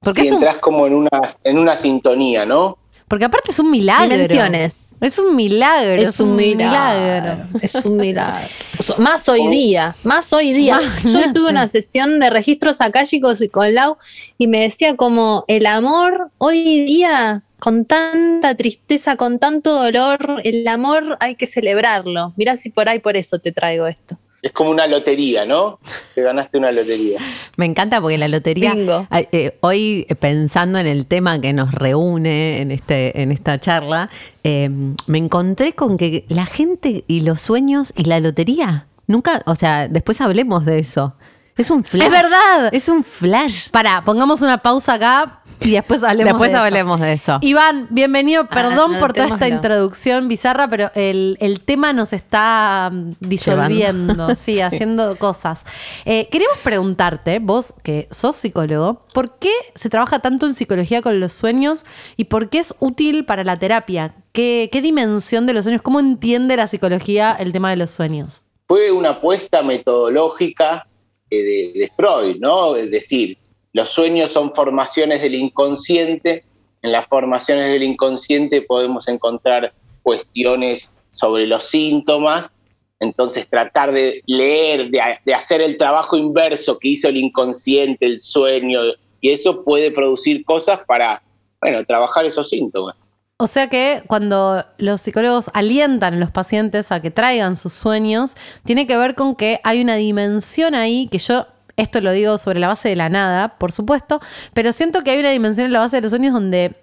[0.00, 1.10] Porque, un- entras como en una,
[1.42, 2.78] en una sintonía, ¿no?
[3.06, 4.08] porque aparte es un milagro.
[4.08, 4.96] Dimensiones.
[5.00, 6.02] Es un milagro.
[6.02, 7.36] Es un milagro.
[7.60, 8.48] Es un milagro.
[8.80, 10.80] So- Más hoy día, más hoy día.
[11.04, 12.78] Yo tuve una sesión de registros
[13.12, 13.98] y con Lau
[14.38, 20.68] y me decía como el amor hoy día con tanta tristeza, con tanto dolor, el
[20.68, 22.34] amor hay que celebrarlo.
[22.36, 24.18] Mirá si por ahí por eso te traigo esto.
[24.42, 25.78] es como una lotería, ¿no?
[26.14, 27.18] Te ganaste una lotería.
[27.56, 29.08] Me encanta porque la lotería, Bingo.
[29.10, 34.10] eh, hoy eh, pensando en el tema que nos reúne en, este, en esta charla,
[34.42, 34.68] eh,
[35.06, 39.88] me encontré con que la gente y los sueños y la lotería, nunca, o sea,
[39.88, 41.14] después hablemos de eso.
[41.56, 42.06] Es un flash.
[42.06, 42.74] Es verdad.
[42.74, 43.70] Es un flash.
[43.70, 46.64] Pará, pongamos una pausa acá y después hablemos Después de eso.
[46.64, 47.38] hablemos de eso.
[47.40, 48.46] Iván, bienvenido.
[48.46, 54.34] Perdón no, por toda esta introducción bizarra, pero el, el tema nos está mm, disolviendo,
[54.36, 55.60] sí, haciendo cosas.
[56.04, 61.18] Eh, queremos preguntarte, vos que sos psicólogo, ¿por qué se trabaja tanto en psicología con
[61.18, 64.14] los sueños y por qué es útil para la terapia?
[64.32, 65.80] ¿Qué, qué dimensión de los sueños?
[65.82, 68.42] ¿Cómo entiende la psicología el tema de los sueños?
[68.66, 70.86] Fue una apuesta metodológica
[71.30, 72.76] eh, de, de Freud, ¿no?
[72.76, 73.38] Es decir,
[73.74, 76.44] los sueños son formaciones del inconsciente.
[76.80, 82.52] En las formaciones del inconsciente podemos encontrar cuestiones sobre los síntomas.
[83.00, 88.80] Entonces, tratar de leer, de, hacer el trabajo inverso que hizo el inconsciente, el sueño,
[89.20, 91.20] y eso puede producir cosas para,
[91.60, 92.94] bueno, trabajar esos síntomas.
[93.38, 98.36] O sea que cuando los psicólogos alientan a los pacientes a que traigan sus sueños,
[98.64, 102.60] tiene que ver con que hay una dimensión ahí que yo, esto lo digo sobre
[102.60, 104.20] la base de la nada, por supuesto,
[104.52, 106.76] pero siento que hay una dimensión en la base de los sueños donde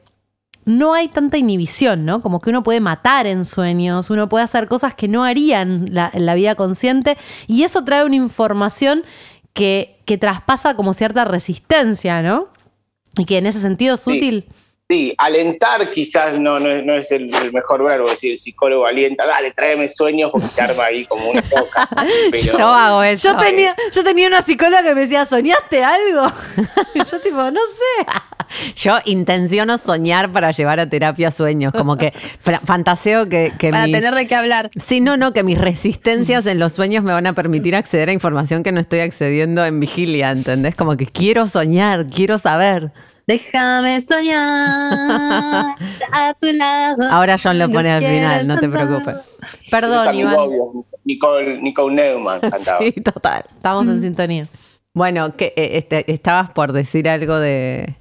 [0.66, 2.22] no hay tanta inhibición, ¿no?
[2.22, 6.12] Como que uno puede matar en sueños, uno puede hacer cosas que no harían la-
[6.14, 9.04] en la vida consciente y eso trae una información
[9.54, 12.50] que, que traspasa como cierta resistencia, ¿no?
[13.18, 14.12] Y que en ese sentido es Sí.
[14.18, 14.46] útil.
[14.92, 18.40] Sí, alentar quizás no, no, es- no es el, el mejor verbo, es decir, el
[18.40, 21.88] psicólogo alienta, dale, tráeme sueños porque se arma ahí como una toca.
[22.32, 23.30] Pero, Yo hago eso.
[23.32, 26.30] Yo tenía, yo tenía una psicóloga que me decía, ¿soñaste algo?
[26.94, 28.06] Y yo tipo, no sé.
[28.76, 32.12] Yo intenciono soñar para llevar a terapia sueños, como que
[32.66, 34.70] fantaseo que, que Para mis- tener de qué hablar.
[34.76, 38.12] Sí, no, no, que mis resistencias en los sueños me van a permitir acceder a
[38.12, 40.76] información que no estoy accediendo en vigilia, ¿entendés?
[40.76, 42.92] Como que quiero soñar, quiero saber.
[43.28, 45.76] Déjame soñar
[46.12, 47.04] a tu lado.
[47.12, 49.32] Ahora John lo No pone al final, no te preocupes.
[49.70, 50.36] Perdón, Iván.
[50.38, 52.80] Obvio, Nicole, Nicole Neumann cantaba.
[52.80, 53.44] Sí, total.
[53.56, 54.48] Estamos en sintonía.
[54.94, 57.96] Bueno, que eh, este, estabas por decir algo de,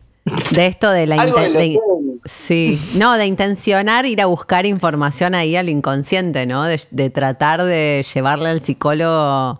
[0.50, 2.16] de esto de la Algo de inten- los de- sueños.
[2.24, 6.64] Sí, no, de intencionar ir a buscar información ahí al inconsciente, ¿no?
[6.64, 9.58] De, de tratar de llevarle al psicólogo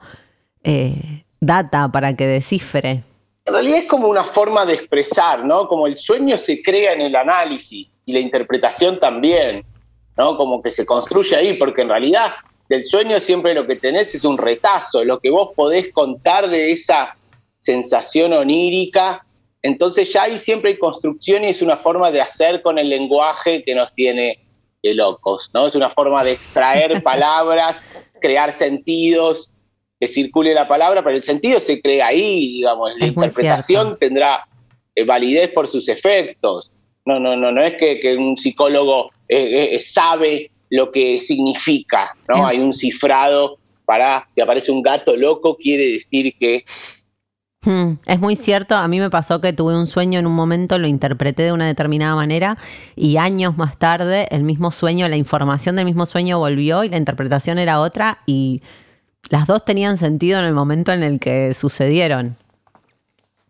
[0.64, 3.02] eh, data para que descifre.
[3.46, 5.66] En realidad es como una forma de expresar, ¿no?
[5.66, 9.64] Como el sueño se crea en el análisis y la interpretación también,
[10.16, 10.37] ¿no?
[10.37, 12.33] Como que se construye ahí, porque en realidad
[12.68, 16.70] del sueño siempre lo que tenés es un retazo, lo que vos podés contar de
[16.72, 17.16] esa
[17.59, 19.26] sensación onírica.
[19.62, 23.64] Entonces ya ahí siempre hay construcción y es una forma de hacer con el lenguaje
[23.64, 24.38] que nos tiene
[24.83, 25.66] de locos, ¿no?
[25.66, 27.83] Es una forma de extraer palabras,
[28.20, 29.50] crear sentidos,
[30.00, 34.46] que circule la palabra, pero el sentido se crea ahí, digamos, la Es interpretación tendrá
[34.94, 36.72] eh, validez por sus efectos.
[37.04, 42.14] No, no, no, no es que, que un psicólogo eh, eh, sabe lo que significa,
[42.28, 42.36] ¿no?
[42.36, 42.46] Bien.
[42.46, 46.64] Hay un cifrado para, si aparece un gato loco, quiere decir que
[47.62, 50.78] Hmm, es muy cierto, a mí me pasó que tuve un sueño en un momento,
[50.78, 52.56] lo interpreté de una determinada manera
[52.96, 56.96] y años más tarde el mismo sueño, la información del mismo sueño volvió y la
[56.96, 58.62] interpretación era otra y
[59.28, 62.37] las dos tenían sentido en el momento en el que sucedieron.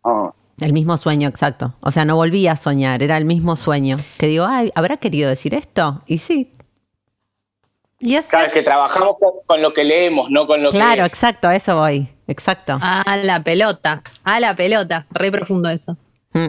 [0.04, 1.74] ah, El mismo sueño, exacto.
[1.80, 3.96] O sea, no volví a soñar, era el mismo sueño.
[4.18, 6.02] Que digo, ay, ¿habrá querido decir esto?
[6.06, 6.52] Y sí,
[7.98, 11.02] Y es claro, es que trabajamos con, con lo que leemos, no con lo claro,
[11.02, 11.06] que...
[11.08, 12.08] exacto, a eso voy.
[12.26, 12.78] Exacto.
[12.80, 15.06] A la pelota, a la pelota.
[15.10, 15.96] Re profundo eso.
[16.32, 16.46] Mm.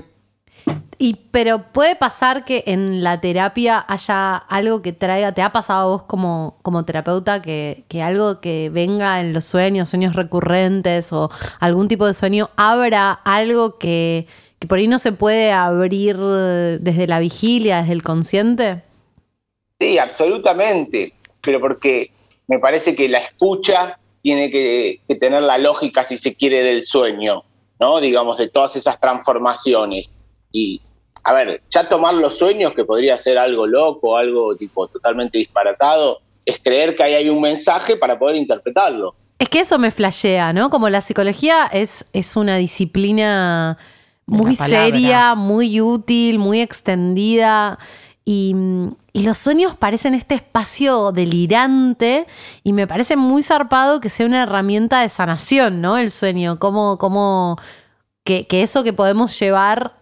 [1.03, 5.81] Y pero puede pasar que en la terapia haya algo que traiga, ¿te ha pasado
[5.81, 11.11] a vos como, como terapeuta que, que algo que venga en los sueños, sueños recurrentes
[11.11, 14.27] o algún tipo de sueño, abra algo que,
[14.59, 18.83] que por ahí no se puede abrir desde la vigilia, desde el consciente?
[19.79, 22.11] Sí, absolutamente, pero porque
[22.45, 26.83] me parece que la escucha tiene que, que tener la lógica, si se quiere, del
[26.83, 27.41] sueño,
[27.79, 27.99] ¿no?
[27.99, 30.07] Digamos, de todas esas transformaciones.
[30.51, 30.79] Y,
[31.23, 36.19] a ver, ya tomar los sueños, que podría ser algo loco, algo tipo totalmente disparatado,
[36.45, 39.15] es creer que ahí hay un mensaje para poder interpretarlo.
[39.37, 40.69] Es que eso me flashea, ¿no?
[40.69, 43.77] Como la psicología es, es una disciplina
[44.25, 47.79] muy seria, muy útil, muy extendida.
[48.23, 48.55] Y,
[49.13, 52.27] y los sueños parecen este espacio delirante
[52.63, 55.97] y me parece muy zarpado que sea una herramienta de sanación, ¿no?
[55.97, 57.57] El sueño, como, como
[58.23, 60.00] que, que eso que podemos llevar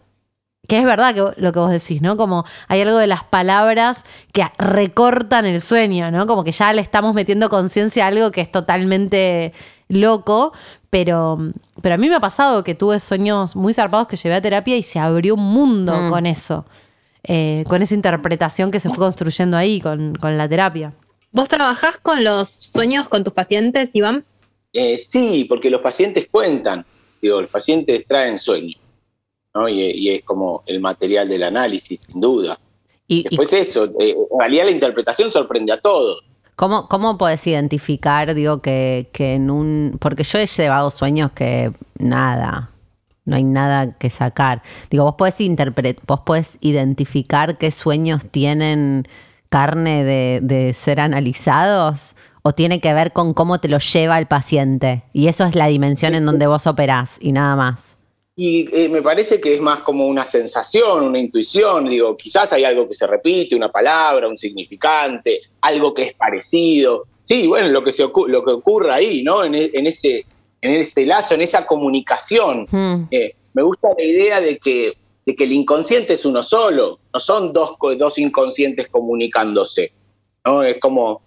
[0.67, 2.15] Que es verdad que lo que vos decís, ¿no?
[2.17, 6.27] Como hay algo de las palabras que recortan el sueño, ¿no?
[6.27, 9.53] Como que ya le estamos metiendo conciencia a algo que es totalmente
[9.87, 10.53] loco,
[10.89, 11.37] pero,
[11.81, 14.77] pero a mí me ha pasado que tuve sueños muy zarpados que llevé a terapia
[14.77, 16.09] y se abrió un mundo Mm.
[16.09, 16.65] con eso,
[17.23, 20.93] eh, con esa interpretación que se fue construyendo ahí con, con la terapia.
[21.31, 24.25] ¿Vos trabajás con los sueños con tus pacientes, Iván?
[24.73, 26.85] Eh, sí, porque los pacientes cuentan,
[27.21, 28.78] digo, los pacientes traen sueños,
[29.59, 29.67] ¿no?
[29.69, 32.57] Y, y es como el material del análisis, sin duda.
[33.07, 36.23] Y, y Después eso, eh, en realidad la interpretación sorprende a todos.
[36.55, 39.97] ¿Cómo, ¿Cómo puedes identificar, digo, que, que en un...
[39.99, 42.71] Porque yo he llevado sueños que nada,
[43.23, 44.61] no hay nada que sacar.
[44.89, 49.07] Digo, vos podés, interpre- vos podés identificar qué sueños tienen
[49.49, 54.25] carne de, de ser analizados o tiene que ver con cómo te lo lleva el
[54.25, 55.03] paciente.
[55.13, 57.97] Y eso es la dimensión en donde vos operás y nada más.
[58.41, 62.63] Y eh, me parece que es más como una sensación, una intuición, digo, quizás hay
[62.63, 67.03] algo que se repite, una palabra, un significante, algo que es parecido.
[67.21, 69.43] Sí, bueno, lo que, se lo que ocurra ahí, ¿no?
[69.43, 70.25] En, e- en ese,
[70.61, 72.65] en ese lazo, en esa comunicación.
[72.71, 73.07] Hmm.
[73.11, 74.93] Eh, me gusta la idea de que,
[75.25, 79.91] de que el inconsciente es uno solo, no son dos, dos inconscientes comunicándose,
[80.45, 80.63] ¿no?
[80.63, 81.21] Es como,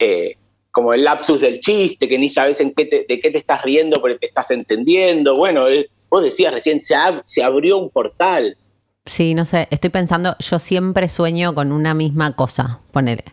[0.00, 0.34] eh,
[0.72, 3.62] como el lapsus del chiste, que ni sabes en qué te- de qué te estás
[3.62, 5.36] riendo, pero te estás entendiendo.
[5.36, 8.56] Bueno, eh, vos decías recién, se, ab- se abrió un portal.
[9.06, 13.24] Sí, no sé, estoy pensando, yo siempre sueño con una misma cosa, ponele.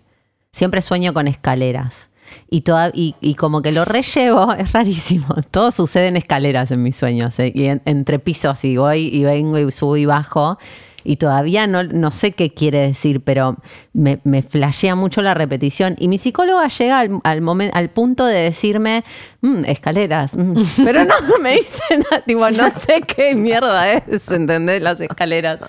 [0.52, 2.10] Siempre sueño con escaleras.
[2.50, 5.28] Y, toda, y, y como que lo rellevo, es rarísimo.
[5.52, 7.38] Todo sucede en escaleras en mis sueños.
[7.40, 10.58] eh, Y en- entre pisos, y voy y vengo y subo y bajo.
[11.06, 13.58] Y todavía no, no sé qué quiere decir, pero
[13.94, 15.96] me, me flashea mucho la repetición.
[16.00, 19.04] Y mi psicóloga llega al, al, momen- al punto de decirme,
[19.42, 20.36] "Mm, escaleras.
[20.36, 20.56] mm".
[20.84, 24.82] Pero no me dice nada, tipo, no sé qué mierda es, ¿entendés?
[24.82, 25.60] Las escaleras.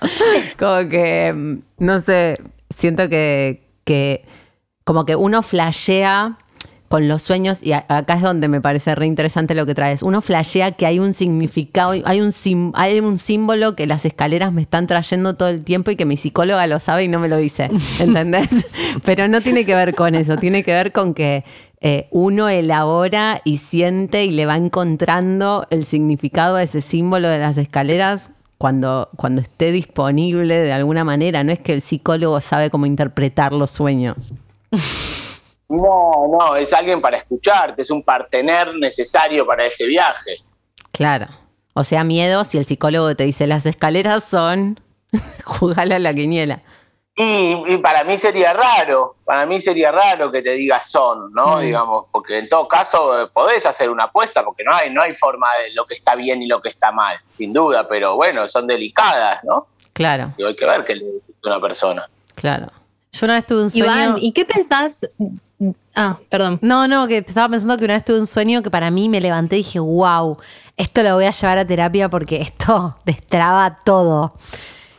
[0.57, 2.37] Como que, mm, no sé,
[2.75, 4.25] siento que, que
[4.83, 6.37] como que uno flashea
[6.87, 10.21] con los sueños, y acá es donde me parece re interesante lo que traes, uno
[10.21, 14.61] flashea que hay un significado, hay un, sim- hay un símbolo que las escaleras me
[14.61, 17.37] están trayendo todo el tiempo y que mi psicóloga lo sabe y no me lo
[17.37, 17.69] dice,
[17.99, 18.67] ¿entendés?
[19.03, 21.43] Pero no tiene que ver con eso, tiene que ver con que
[21.81, 27.37] eh, uno elabora y siente y le va encontrando el significado a ese símbolo de
[27.39, 31.43] las escaleras cuando, cuando esté disponible de alguna manera.
[31.43, 34.31] No es que el psicólogo sabe cómo interpretar los sueños.
[35.69, 40.37] No, no, es alguien para escucharte, es un partener necesario para ese viaje.
[40.91, 41.27] Claro.
[41.73, 44.79] O sea, miedo si el psicólogo te dice las escaleras son,
[45.43, 46.61] jugale a la quiniela.
[47.19, 51.57] Y, y para mí sería raro, para mí sería raro que te diga son, ¿no?
[51.57, 51.61] Mm.
[51.61, 55.15] Digamos, porque en todo caso eh, podés hacer una apuesta, porque no hay, no hay
[55.15, 58.47] forma de lo que está bien y lo que está mal, sin duda, pero bueno,
[58.47, 59.67] son delicadas, ¿no?
[59.93, 62.09] Claro, Digo, hay que ver qué le dice a una persona.
[62.35, 62.71] claro.
[63.11, 63.85] Yo una vez tuve un sueño.
[63.85, 64.99] Iván, ¿y qué pensás?
[65.95, 66.59] Ah, perdón.
[66.61, 69.19] No, no, que estaba pensando que una vez tuve un sueño que para mí me
[69.19, 70.37] levanté y dije, wow,
[70.77, 74.35] esto lo voy a llevar a terapia porque esto destraba todo.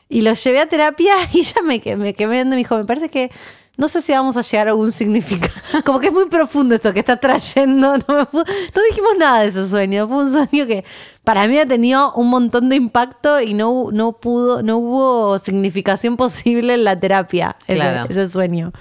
[0.08, 3.08] Y lo llevé a terapia y ella me, me viendo y me dijo, me parece
[3.08, 3.30] que
[3.76, 5.52] no sé si vamos a llegar a algún significado.
[5.84, 7.96] Como que es muy profundo esto que está trayendo.
[7.98, 8.44] No, me pu-
[8.74, 10.08] no dijimos nada de ese sueño.
[10.08, 10.84] Fue un sueño que
[11.22, 16.16] para mí ha tenido un montón de impacto y no, no pudo, no hubo significación
[16.16, 18.06] posible en la terapia, ese- Claro.
[18.10, 18.72] ese sueño.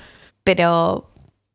[0.44, 1.12] Pero,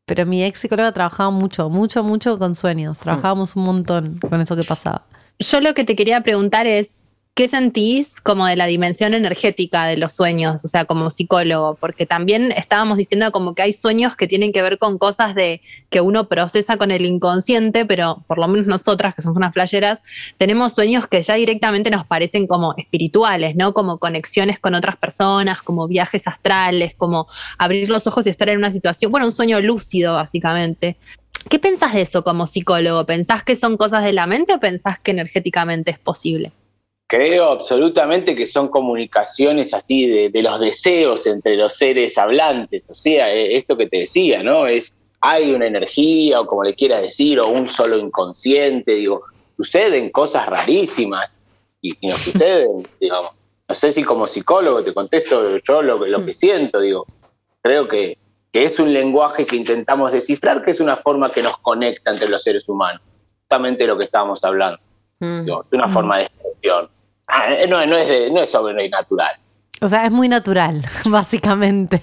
[0.07, 2.99] pero mi ex psicóloga trabajaba mucho, mucho, mucho con sueños.
[2.99, 5.05] Trabajábamos un montón con eso que pasaba.
[5.39, 9.97] Yo lo que te quería preguntar es, ¿qué sentís como de la dimensión energética de
[9.97, 10.65] los sueños?
[10.65, 14.61] O sea, como psicólogo, porque también estábamos diciendo como que hay sueños que tienen que
[14.61, 19.15] ver con cosas de que uno procesa con el inconsciente, pero por lo menos nosotras,
[19.15, 20.01] que somos unas flayeras,
[20.37, 23.73] tenemos sueños que ya directamente nos parecen como espirituales, ¿no?
[23.73, 28.59] Como conexiones con otras personas, como viajes astrales, como abrir los ojos y estar en
[28.59, 30.97] una situación, bueno, un sueño lúcido, básicamente.
[31.49, 33.07] ¿Qué pensás de eso como psicólogo?
[33.07, 36.53] ¿Pensás que son cosas de la mente o pensás que energéticamente es posible?
[37.13, 42.95] Creo absolutamente que son comunicaciones así de, de los deseos entre los seres hablantes, o
[42.95, 44.67] sea, eh, esto que te decía, ¿no?
[44.67, 49.25] Es, hay una energía, o como le quieras decir, o un solo inconsciente, digo,
[49.59, 51.37] suceden cosas rarísimas,
[51.83, 53.33] y, y nos suceden, digamos.
[53.69, 57.05] No sé si como psicólogo te contesto yo lo, que- lo que siento, digo,
[57.61, 58.17] creo que,
[58.51, 62.31] que es un lenguaje que intentamos descifrar, que es una forma que nos conecta entre
[62.31, 63.03] los seres humanos,
[63.43, 64.79] justamente lo que estábamos hablando.
[65.21, 65.45] Mm.
[65.45, 66.89] Digo, de una forma de expresión.
[67.29, 69.37] Ah, no, no es de- no es sobrenatural.
[69.81, 72.03] O sea, es muy natural, básicamente.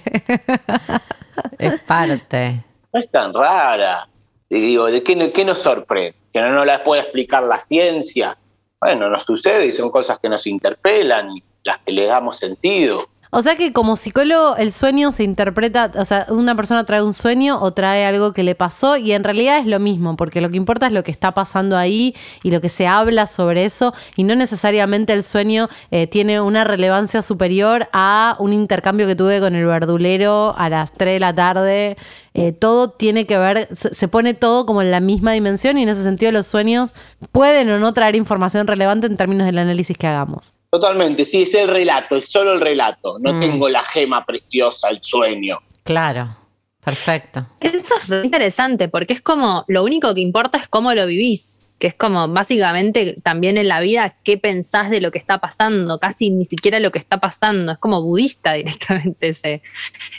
[1.58, 2.62] Es parte.
[2.92, 4.06] No es tan rara.
[4.48, 6.14] Y digo, ¿de qué, qué nos sorprende?
[6.32, 8.36] Que no nos la puede explicar la ciencia.
[8.80, 13.06] Bueno, nos sucede y son cosas que nos interpelan y, las que le damos sentido.
[13.32, 17.14] O sea que como psicólogo el sueño se interpreta, o sea, una persona trae un
[17.14, 20.50] sueño o trae algo que le pasó y en realidad es lo mismo, porque lo
[20.50, 23.94] que importa es lo que está pasando ahí y lo que se habla sobre eso
[24.16, 29.38] y no necesariamente el sueño eh, tiene una relevancia superior a un intercambio que tuve
[29.38, 31.96] con el verdulero a las 3 de la tarde.
[32.34, 35.88] Eh, todo tiene que ver, se pone todo como en la misma dimensión y en
[35.88, 36.94] ese sentido los sueños
[37.30, 40.52] pueden o no traer información relevante en términos del análisis que hagamos.
[40.70, 43.18] Totalmente, sí, es el relato, es solo el relato.
[43.18, 43.40] No Mm.
[43.40, 45.58] tengo la gema preciosa, el sueño.
[45.82, 46.36] Claro,
[46.84, 47.46] perfecto.
[47.60, 51.74] Eso es re interesante porque es como lo único que importa es cómo lo vivís,
[51.80, 55.98] que es como básicamente también en la vida qué pensás de lo que está pasando,
[55.98, 59.62] casi ni siquiera lo que está pasando, es como budista directamente ese,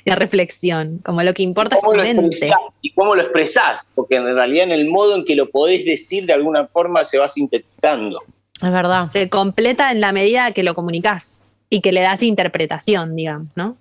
[0.03, 2.51] esa reflexión, como lo que importa es ¿Cómo tu mente.
[2.81, 3.87] ¿Y cómo lo expresás?
[3.95, 7.17] Porque en realidad en el modo en que lo podés decir de alguna forma se
[7.19, 8.21] va sintetizando.
[8.55, 9.07] Es verdad.
[9.11, 13.77] Se completa en la medida que lo comunicás y que le das interpretación, digamos, ¿no?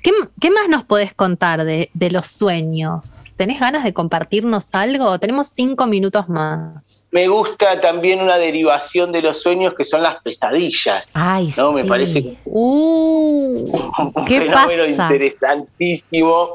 [0.00, 3.32] ¿Qué, qué más nos podés contar de, de los sueños?
[3.36, 5.18] ¿Tenés ganas de compartirnos algo?
[5.18, 7.08] Tenemos cinco minutos más.
[7.10, 11.10] Me gusta también una derivación de los sueños que son las pesadillas.
[11.14, 11.72] Ay, ¿no?
[11.72, 11.88] Me sí.
[11.88, 13.76] parece que Uh,
[14.14, 15.02] un ¿Qué fenómeno pasa?
[15.12, 16.46] interesantísimo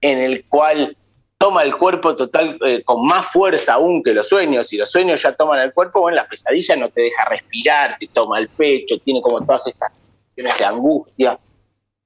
[0.00, 0.96] en el cual
[1.42, 4.72] toma el cuerpo total eh, con más fuerza aún que los sueños.
[4.72, 8.06] y los sueños ya toman el cuerpo, bueno, la pesadilla no te deja respirar, te
[8.06, 9.92] toma el pecho, tiene como todas estas
[10.28, 11.38] sensaciones de angustia.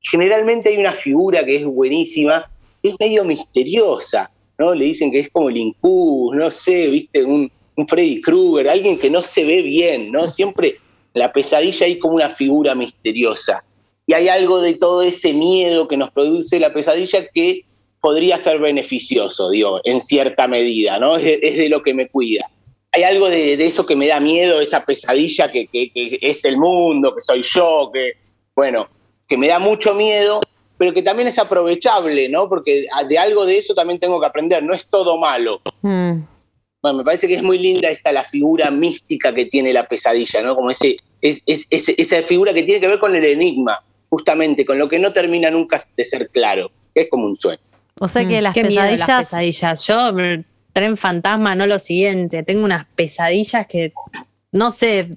[0.01, 2.51] Generalmente hay una figura que es buenísima,
[2.83, 4.75] que es medio misteriosa, ¿no?
[4.75, 8.99] Le dicen que es como el incubus, no sé, viste, un, un Freddy Krueger, alguien
[8.99, 10.29] que no se ve bien, ¿no?
[10.29, 10.77] Siempre
[11.13, 13.63] la pesadilla hay como una figura misteriosa
[14.07, 17.66] y hay algo de todo ese miedo que nos produce la pesadilla que
[18.07, 21.17] podría ser beneficioso, digo, en cierta medida, ¿no?
[21.17, 22.49] Es de, es de lo que me cuida.
[22.93, 26.45] Hay algo de, de eso que me da miedo, esa pesadilla que, que- que es
[26.45, 28.13] el mundo, que soy yo, que,
[28.55, 28.87] bueno,
[29.29, 30.39] que me da mucho miedo,
[30.79, 32.49] pero que también es aprovechable, ¿no?
[32.49, 35.61] Porque de algo de eso también tengo que aprender, no es todo malo.
[35.83, 36.21] Mm,
[36.83, 40.43] Bueno, me parece que es muy linda esta la figura mística que tiene la pesadilla,
[40.43, 40.55] ¿no?
[40.55, 44.65] Como ese, es, es- ese- esa figura que tiene que ver con el enigma, justamente,
[44.65, 47.61] con lo que no termina nunca de ser claro, que es como un sueño.
[47.99, 49.83] O sea que Mm, las qué miedo pesadillas, las pesadillas.
[49.87, 52.43] Yo, mm, tren fantasma, no lo siguiente.
[52.43, 53.93] Tengo unas pesadillas que
[54.53, 55.09] no sé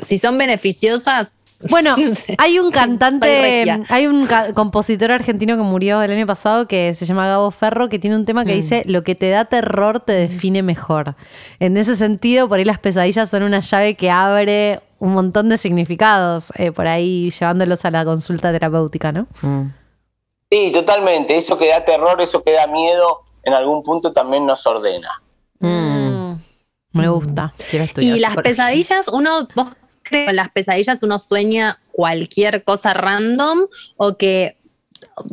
[0.00, 1.42] si son beneficiosas.
[1.70, 2.34] Bueno, No sé.
[2.36, 7.06] hay un cantante, hay un ca- compositor argentino que murió el año pasado que se
[7.06, 8.56] llama Gabo Ferro, que tiene un tema que Mm.
[8.56, 11.14] dice, lo que te da terror te define mejor.
[11.58, 15.56] En ese sentido, por ahí las pesadillas son una llave que abre un montón de
[15.56, 19.26] significados, eh, por ahí llevándolos a la consulta terapéutica, ¿no?
[19.40, 19.62] mm.
[20.50, 21.36] Sí, totalmente.
[21.36, 25.10] Eso que da terror, eso que da miedo, en algún punto también nos ordena.
[25.60, 26.34] Mm.
[26.92, 27.52] Me gusta.
[27.68, 29.68] Quiero estudiar Y las pesadillas, uno, vos
[30.02, 33.66] crees que las pesadillas uno sueña cualquier cosa random
[33.96, 34.56] o que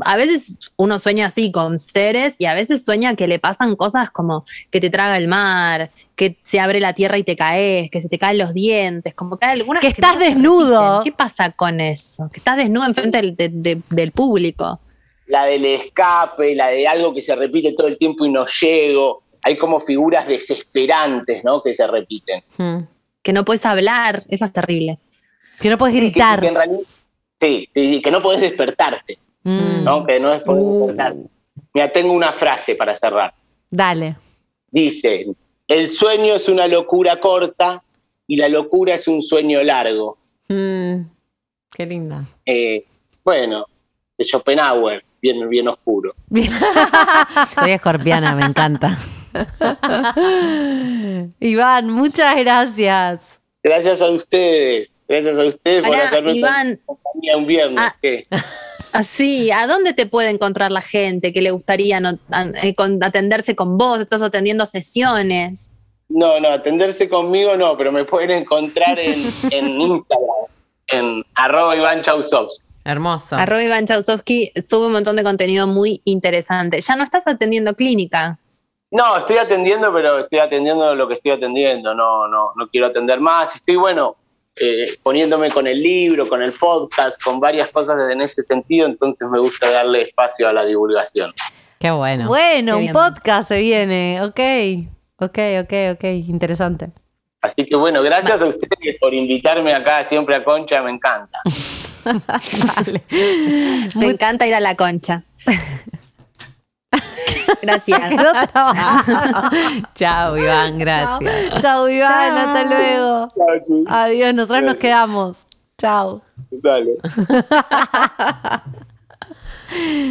[0.03, 4.09] a veces uno sueña así con seres y a veces sueña que le pasan cosas
[4.11, 8.01] como que te traga el mar, que se abre la tierra y te caes, que
[8.01, 10.81] se te caen los dientes, como que hay algunas Que estás no se desnudo.
[10.97, 11.03] repiten.
[11.13, 12.29] ¿Qué pasa con eso?
[12.31, 14.79] Que estás desnudo enfrente del, de- de- del público.
[15.27, 19.23] La del escape, la de algo que se repite todo el tiempo y no llego.
[19.41, 21.61] Hay como figuras desesperantes, ¿no?
[21.61, 22.43] Que se repiten.
[22.57, 22.79] Mm.
[23.21, 24.99] Que no puedes hablar, eso es terrible.
[25.59, 26.39] Que no puedes que- gritar.
[26.41, 26.79] que en realidad-
[27.39, 30.05] sí, sí, que no podés despertarte, Mm, ¿no?
[30.05, 30.77] Que no es poder Uh.
[30.87, 31.19] despertarte.
[31.73, 33.33] Mira, tengo una frase para cerrar.
[33.69, 34.15] Dale.
[34.71, 35.27] Dice,
[35.67, 37.83] el sueño es una locura corta
[38.27, 40.17] y la locura es un sueño largo.
[40.49, 41.01] Mm.
[41.75, 42.25] Qué linda.
[42.45, 42.85] Eh,
[43.23, 43.65] bueno,
[44.17, 46.13] de Schopenhauer, bien, bien oscuro.
[47.55, 48.97] Soy escorpiana, me encanta.
[51.39, 53.39] Iván, muchas gracias.
[53.63, 56.79] Gracias a ustedes, gracias a ustedes por hacerme Iván.
[56.85, 57.79] compañía un viernes.
[57.81, 57.95] Ah.
[58.01, 58.27] ¿qué?
[58.91, 62.19] Así, ¿a dónde te puede encontrar la gente que le gustaría no-
[62.61, 64.01] eh, atenderse con vos?
[64.01, 65.71] Estás atendiendo sesiones.
[66.09, 70.27] No, no, atenderse conmigo no, pero me pueden encontrar en, en Instagram,
[70.87, 72.61] en arroba Iván Chausovsky.
[72.85, 73.35] Hermoso.
[73.37, 76.81] Arroba Iván Chausovsky sube un montón de contenido muy interesante.
[76.81, 78.39] Ya no estás atendiendo clínica.
[78.91, 83.19] No, estoy atendiendo, pero estoy atendiendo lo que estoy atendiendo, no, no, no quiero atender
[83.19, 83.55] más.
[83.55, 84.17] Estoy, bueno,
[84.55, 89.27] eh, poniéndome con el libro, con el podcast, con varias cosas en ese sentido, entonces
[89.29, 91.33] me gusta darle espacio a la divulgación.
[91.79, 92.27] Qué bueno.
[92.27, 92.93] Bueno, Qué un bien.
[92.93, 94.21] podcast se viene.
[94.21, 94.39] Ok,
[95.17, 96.03] ok, ok, ok.
[96.29, 96.91] Interesante.
[97.41, 101.39] Así que bueno, gracias a ustedes por invitarme acá siempre a Concha, me encanta.
[102.05, 103.03] Dale.
[103.09, 105.23] Me Muy- encanta ir a la concha.
[107.61, 107.99] Gracias.
[109.95, 111.61] Chao, Iván, gracias.
[111.61, 112.35] Chao, Iván.
[112.35, 112.47] Chao.
[112.47, 113.27] Hasta luego.
[113.89, 114.33] Adiós.
[114.33, 115.45] Nosotros nos quedamos.
[115.77, 116.21] Chao.
[116.51, 116.91] Dale.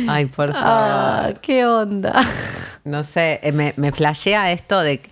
[0.09, 0.65] Ay, por favor.
[0.67, 2.25] Ah, qué onda.
[2.85, 5.11] No sé, eh, me, me flashea esto de, que-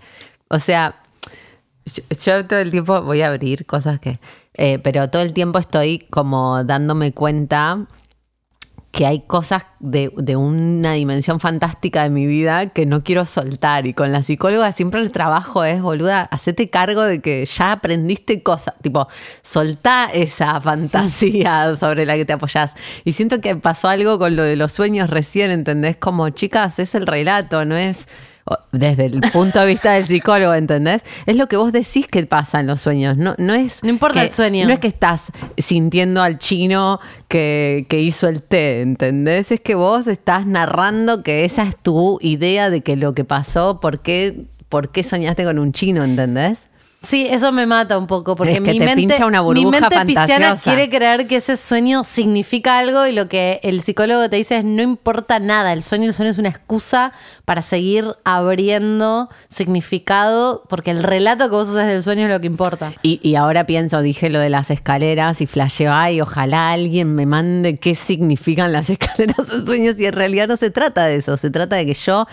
[0.48, 0.96] o sea,
[1.86, 4.18] yo, yo todo el tiempo voy a abrir cosas que,
[4.62, 7.86] eh, pero todo el tiempo estoy como dándome cuenta
[8.90, 13.86] que hay cosas de, de una dimensión fantástica de mi vida que no quiero soltar.
[13.86, 18.42] Y con la psicóloga siempre el trabajo es, boluda, hacete cargo de que ya aprendiste
[18.42, 18.74] cosas.
[18.82, 19.08] Tipo,
[19.40, 22.74] soltá esa fantasía sobre la que te apoyás.
[23.06, 25.96] Y siento que pasó algo con lo de los sueños recién, ¿entendés?
[25.96, 28.08] Como, chicas, es el relato, no es
[28.72, 31.02] desde el punto de vista del psicólogo, ¿entendés?
[31.26, 33.16] Es lo que vos decís que pasa en los sueños.
[33.16, 33.82] No, no es.
[33.82, 34.66] No importa que- el sueño.
[34.66, 39.52] No es que estás sintiendo al chino que, que hizo el té, ¿entendés?
[39.52, 43.80] Es que vos estás narrando que esa es tu idea de que lo que pasó,
[43.80, 46.68] por qué, por qué soñaste con un chino, ¿entendés?
[47.02, 49.64] Sí, eso me mata un poco porque Es que mi te mente, pincha una mi
[49.64, 54.36] mente pisciana quiere creer que ese sueño significa algo y lo que el psicólogo te
[54.36, 57.12] dice es no importa nada, el sueño el sueño es una excusa
[57.46, 62.46] para seguir abriendo significado porque el relato que vos haces del sueño es lo que
[62.46, 62.92] importa.
[63.02, 67.24] Y, y ahora pienso, dije lo de las escaleras y flasheo, ay, ojalá alguien me
[67.24, 71.38] mande qué significan las escaleras en sueños y en realidad no se trata de eso,
[71.38, 72.26] se trata de que yo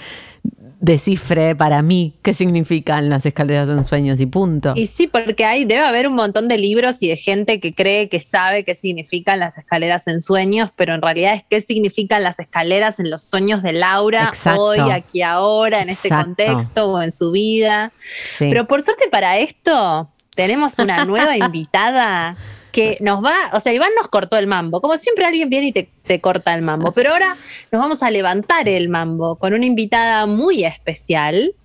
[0.80, 4.74] descifre para mí qué significan las escaleras en sueños y punto.
[4.76, 8.10] Y sí, porque hay, debe haber un montón de libros y de gente que cree
[8.10, 12.40] que sabe qué significan las escaleras en sueños, pero en realidad es qué significan las
[12.40, 14.62] escaleras en los sueños de Laura Exacto.
[14.62, 17.92] hoy, aquí, ahora, en este contexto o en su vida.
[18.26, 18.48] Sí.
[18.50, 22.38] Pero por suerte para esto tenemos una nueva invitada
[22.78, 24.82] que nos va, o sea, Iván nos cortó el mambo.
[24.82, 27.36] Como siempre alguien viene y te, corta el mambo, pero ahora
[27.72, 31.56] nos vamos a levantar el mambo con una invitada muy especial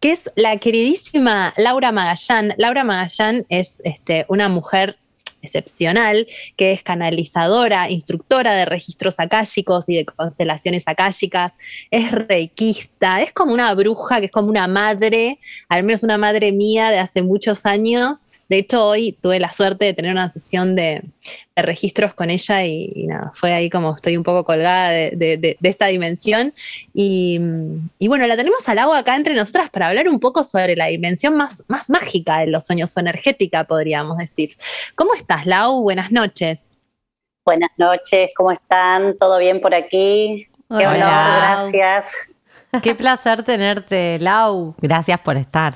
[0.00, 2.54] que es la queridísima Laura Magallán.
[2.56, 4.96] Laura Magallán es este, una mujer
[5.42, 6.26] excepcional,
[6.56, 11.52] que es canalizadora, instructora de registros akáshicos y de constelaciones akáshicas,
[11.90, 15.38] es reikista, es como una bruja, que es como una madre,
[15.68, 18.20] al menos una madre mía de hace muchos años.
[18.48, 21.02] De hecho, hoy tuve la suerte de tener una sesión de,
[21.56, 25.10] de registros con ella y, y nada, fue ahí como estoy un poco colgada de,
[25.16, 26.54] de- de- de esta dimensión.
[26.94, 27.40] Y,
[27.98, 30.86] y bueno, la tenemos al agua acá entre nosotras para hablar un poco sobre la
[30.86, 34.50] dimensión más, más mágica de los sueños o energética, podríamos decir.
[34.94, 35.82] ¿Cómo estás, Lau?
[35.82, 36.72] Buenas noches.
[37.44, 39.16] Buenas noches, ¿cómo están?
[39.18, 40.46] ¿Todo bien por aquí?
[40.68, 42.04] Qué honor, gracias.
[42.82, 44.74] Qué placer tenerte, Lau.
[44.80, 45.74] Gracias por estar.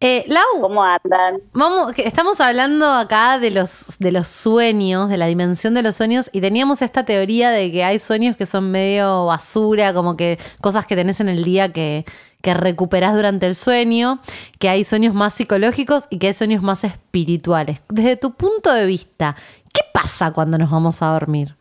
[0.00, 1.40] Eh, Lau, ¿Cómo andan?
[1.52, 6.30] Vamos, estamos hablando acá de los, de los sueños, de la dimensión de los sueños,
[6.32, 10.86] y teníamos esta teoría de que hay sueños que son medio basura, como que cosas
[10.86, 12.04] que tenés en el día que,
[12.42, 14.20] que recuperás durante el sueño,
[14.60, 17.82] que hay sueños más psicológicos y que hay sueños más espirituales.
[17.88, 19.34] Desde tu punto de vista,
[19.72, 21.56] ¿qué pasa cuando nos vamos a dormir?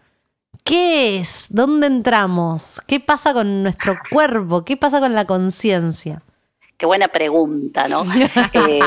[0.63, 1.47] ¿Qué es?
[1.49, 2.81] ¿Dónde entramos?
[2.85, 4.63] ¿Qué pasa con nuestro cuerpo?
[4.63, 6.21] ¿Qué pasa con la conciencia?
[6.77, 8.03] Qué buena pregunta, ¿no?
[8.53, 8.79] Eh,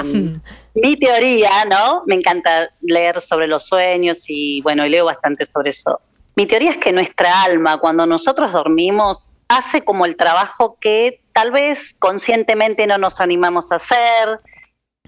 [0.74, 2.02] mi teoría, ¿no?
[2.06, 6.00] Me encanta leer sobre los sueños y, bueno, y leo bastante sobre eso.
[6.36, 11.50] Mi teoría es que nuestra alma, cuando nosotros dormimos, hace como el trabajo que tal
[11.50, 14.38] vez conscientemente no nos animamos a hacer,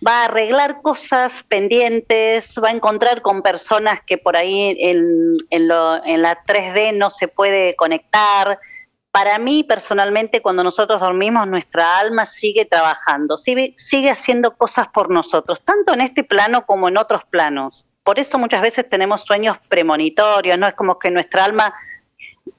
[0.05, 5.69] va a arreglar cosas pendientes, va a encontrar con personas que por ahí en, en
[5.69, 8.59] lo- en la 3D no se puede conectar.
[9.13, 13.75] Para mí, personalmente, cuando nosotros dormimos, nuestra alma sigue trabajando, sigue,
[14.11, 17.85] haciendo cosas por nosotros, tanto en este plano como en otros planos.
[18.05, 20.67] Por eso muchas veces tenemos sueños premonitorios, ¿no?
[20.67, 21.75] Es como que nuestra alma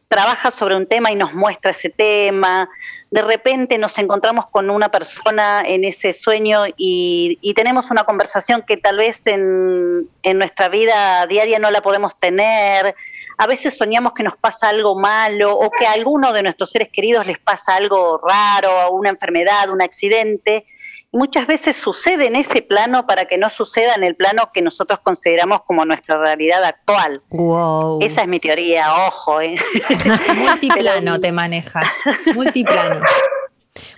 [0.08, 2.70] trabaja sobre un tema y nos muestra ese tema.
[3.10, 8.62] De repente nos encontramos con una persona en ese sueño y, y tenemos una conversación
[8.62, 12.94] que tal vez en nuestra vida diaria no la podemos tener.
[13.38, 16.90] A veces soñamos que nos pasa algo malo o que a alguno de nuestros seres
[16.92, 20.66] queridos les pasa algo raro, una enfermedad, un accidente.
[21.12, 24.62] Y muchas veces sucede en ese plano para que no suceda en el plano que
[24.62, 27.22] nosotros consideramos como nuestra realidad actual.
[27.30, 28.00] Wow.
[28.02, 29.42] Esa es mi teoría, ojo.
[29.42, 29.56] ¿eh?
[30.36, 31.82] Multiplano te maneja.
[32.36, 33.02] Multiplano.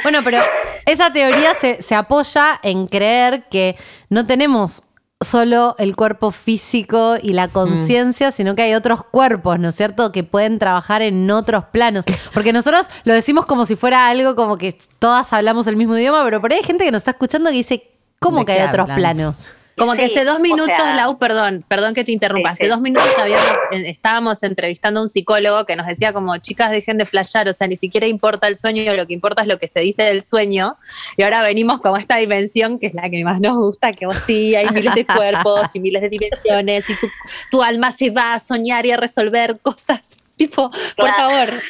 [0.03, 0.39] Bueno, pero
[0.85, 3.75] esa teoría se, se apoya en creer que
[4.09, 4.83] no tenemos
[5.21, 10.11] solo el cuerpo físico y la conciencia, sino que hay otros cuerpos, ¿no es cierto?,
[10.11, 12.05] que pueden trabajar en otros planos.
[12.33, 16.23] Porque nosotros lo decimos como si fuera algo como que todas hablamos el mismo idioma,
[16.23, 18.67] pero por ahí hay gente que nos está escuchando que dice, ¿cómo ¿De que hay
[18.67, 19.53] otros planos?
[19.77, 22.51] Como que hace dos o minutos, sea- Lau, perdón, perdón que te interrumpa.
[22.51, 22.69] Sí, hace sí.
[22.69, 26.97] dos minutos habíamos, eh, estábamos entrevistando a un psicólogo que nos decía como, chicas, dejen
[26.97, 29.67] de flashear, o sea, ni siquiera importa el sueño, lo que importa es lo que
[29.67, 30.77] se dice del sueño.
[31.17, 34.05] Y ahora venimos como a esta dimensión que es la que más nos gusta, que
[34.05, 37.07] vos sí, hay miles de cuerpos y miles de dimensiones, y tu,
[37.51, 40.17] tu alma se va a soñar y a resolver cosas.
[40.35, 41.15] Tipo, por Claro.
[41.15, 41.61] favor.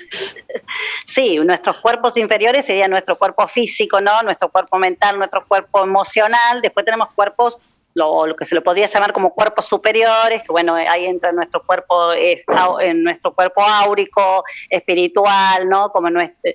[1.05, 4.21] Sí, nuestros cuerpos inferiores sería nuestro cuerpo físico, ¿no?
[4.23, 6.61] Nuestro cuerpo mental, nuestro cuerpo emocional.
[6.61, 7.57] Después tenemos cuerpos,
[7.95, 11.63] lo, lo que se le podría llamar como cuerpos superiores, que bueno, ahí entra nuestro
[11.65, 12.43] cuerpo, eh,
[12.81, 15.89] en nuestro cuerpo áurico, espiritual, ¿no?
[15.89, 16.51] Como nuestro,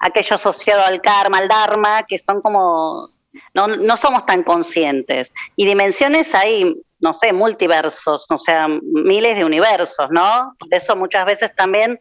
[0.00, 3.10] aquello asociado al karma, al dharma, que son como,
[3.52, 5.32] no, no somos tan conscientes.
[5.56, 10.54] Y dimensiones hay, no sé, multiversos, o sea, miles de universos, ¿no?
[10.58, 11.98] Por eso muchas veces también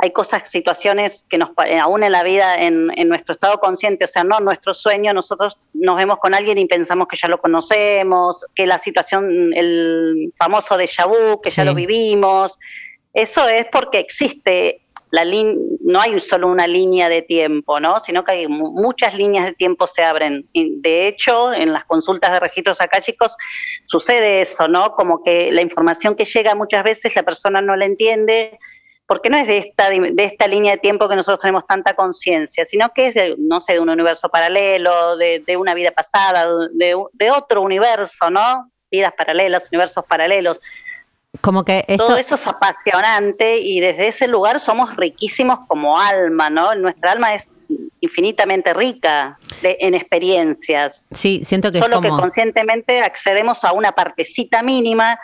[0.00, 4.04] hay cosas, situaciones que nos, pa- aún en la vida, en, en nuestro estado consciente,
[4.04, 7.38] o sea, no nuestro sueño, nosotros nos vemos con alguien y pensamos que ya lo
[7.40, 12.56] conocemos, que la situación, el famoso déjà vu, que ya lo vivimos.
[13.12, 17.98] Eso es porque existe la lin- no hay solo una línea de tiempo, ¿no?
[18.04, 20.46] Sino que hay mu- muchas líneas de tiempo se abren.
[20.52, 23.34] Y de hecho, en las consultas de registros acá, chicos,
[23.86, 24.92] sucede eso, ¿no?
[24.92, 28.58] Como que la información que llega muchas veces la persona no la entiende,
[29.08, 32.64] porque no es de esta, de esta línea de tiempo que nosotros tenemos tanta conciencia,
[32.66, 36.46] sino que es de, no sé, de un universo paralelo, de, de una vida pasada,
[36.74, 38.70] de, de otro universo, ¿no?
[38.90, 40.58] Vidas paralelas, universos paralelos.
[41.40, 46.50] Como que esto, Todo eso es apasionante y desde ese lugar somos riquísimos como alma,
[46.50, 46.74] ¿no?
[46.74, 47.48] Nuestra alma es
[48.00, 52.16] infinitamente rica de- en experiencias, sí, siento que solo es como...
[52.16, 55.18] que conscientemente accedemos a una partecita mínima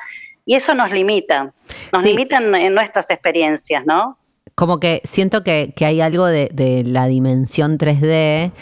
[0.47, 1.53] y eso nos limita,
[1.93, 2.09] nos Sí.
[2.11, 4.19] limitan en nuestras experiencias, ¿no?
[4.57, 8.53] como que siento que, que hay algo de, de la dimensión 3D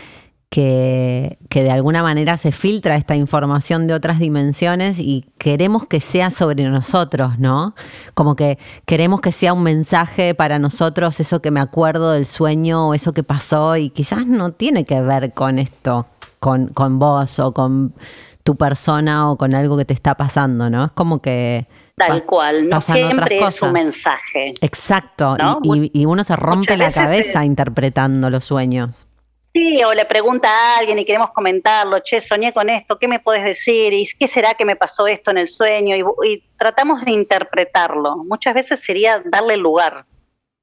[0.49, 6.01] que, que de alguna manera se filtra esta información de otras dimensiones y queremos que
[6.01, 7.75] sea sobre nosotros, ¿no?
[8.15, 12.89] Como que queremos que sea un mensaje para nosotros, eso que me acuerdo del sueño
[12.89, 16.07] o eso que pasó y quizás no tiene que ver con esto,
[16.39, 17.95] con, con vos o con
[18.43, 20.85] tu persona o con algo que te está pasando, ¿no?
[20.87, 21.67] Es como que...
[21.97, 24.55] Tal pas- cual, no otras siempre es un mensaje.
[24.61, 25.61] Exacto, ¿no?
[25.63, 29.07] y, y- y uno se rompe Muchas la cabeza interpretando los sueños.
[29.55, 33.21] Sí, o le pregunta a alguien y queremos comentarlo, che, soñé con esto, ¿qué me
[33.21, 33.93] puedes decir?
[33.93, 35.95] ¿Y qué será que me pasó esto en el sueño?
[35.95, 38.17] Y, y tratamos de interpretarlo.
[38.25, 40.07] Muchas veces sería darle lugar.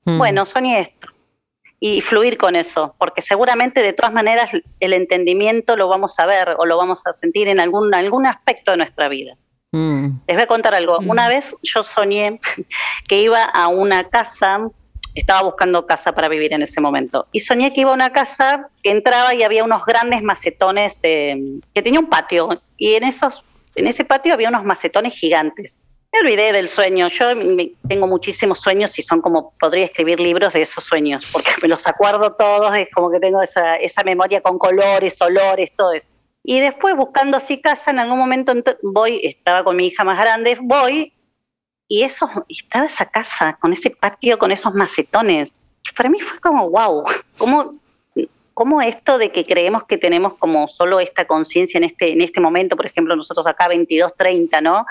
[0.05, 0.17] Mm.
[0.17, 1.07] Bueno, soñé esto.
[1.81, 6.55] Y fluir con eso, porque seguramente de todas maneras el entendimiento lo vamos a ver
[6.57, 9.37] o lo vamos a sentir en algún, algún aspecto de nuestra vida.
[9.71, 10.21] Mm.
[10.27, 10.99] Les voy a contar algo.
[10.99, 11.09] Mm.
[11.09, 12.39] Una vez yo soñé
[13.07, 14.67] que iba a una casa,
[15.15, 18.67] estaba buscando casa para vivir en ese momento, y soñé que iba a una casa
[18.83, 23.43] que entraba y había unos grandes macetones, eh, que tenía un patio, y en, esos,
[23.75, 25.75] en ese patio había unos macetones gigantes.
[26.11, 27.07] Me olvidé del sueño.
[27.09, 27.27] Yo
[27.87, 31.85] tengo muchísimos sueños y son como, podría escribir libros de esos sueños, porque me los
[31.87, 36.07] acuerdo todos, es como que tengo esa, memoria con colores, olores, todo eso.
[36.43, 40.17] Y después buscando así casa, en algún momento ent- voy, estaba con mi hija más
[40.17, 41.13] grande, voy
[41.87, 45.51] y eso, estaba esa casa con ese patio, con esos macetones.
[45.95, 47.03] Para mí fue como, wow,
[47.37, 47.75] ¿cómo,
[48.53, 52.41] cómo esto de que creemos que tenemos como solo esta conciencia en este, en este
[52.41, 54.85] momento, por ejemplo, nosotros acá 22, 30, ¿no?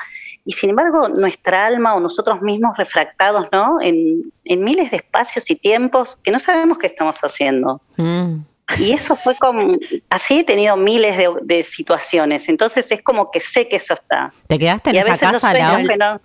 [0.49, 3.83] Y sin embargo, nuestra alma o nosotros mismos refractados, ¿no?
[3.83, 7.83] En, en miles de espacios y tiempos que no sabemos qué estamos haciendo.
[7.99, 8.37] Mm.
[8.79, 9.77] Y eso fue como,
[10.09, 14.33] así he tenido miles de, de situaciones, entonces es como que sé que eso está.
[14.47, 15.53] ¿Te quedaste en esa casa,
[15.87, 16.21] que no-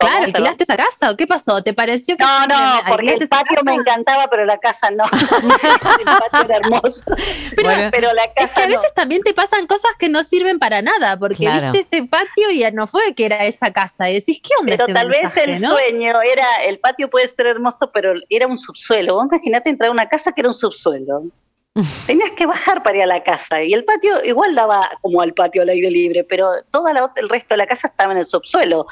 [0.00, 0.24] Claro.
[0.26, 1.60] ¿alquilaste esa casa o qué pasó?
[1.64, 3.80] ¿Te pareció que No, no, porque el patio me casa?
[3.80, 5.02] encantaba, pero la casa no.
[5.12, 7.02] el patio era hermoso.
[7.56, 7.88] Pero- Bueno.
[7.90, 8.76] pero la Es que casa a no.
[8.76, 11.72] veces también te pasan cosas que no sirven para nada, porque Claro.
[11.72, 14.08] viste ese patio y ya no fue que era esa casa.
[14.08, 15.70] Y decís, ¿qué onda Pero este tal vez el no?
[15.70, 19.14] sueño era, el patio puede ser hermoso, pero era un subsuelo.
[19.16, 21.22] Vos imaginate entrar a una casa que era un subsuelo.
[22.06, 25.32] Tenías que bajar para ir a la casa y el patio igual daba como al
[25.34, 28.86] patio al aire libre, pero todo el resto de la casa estaba en el subsuelo.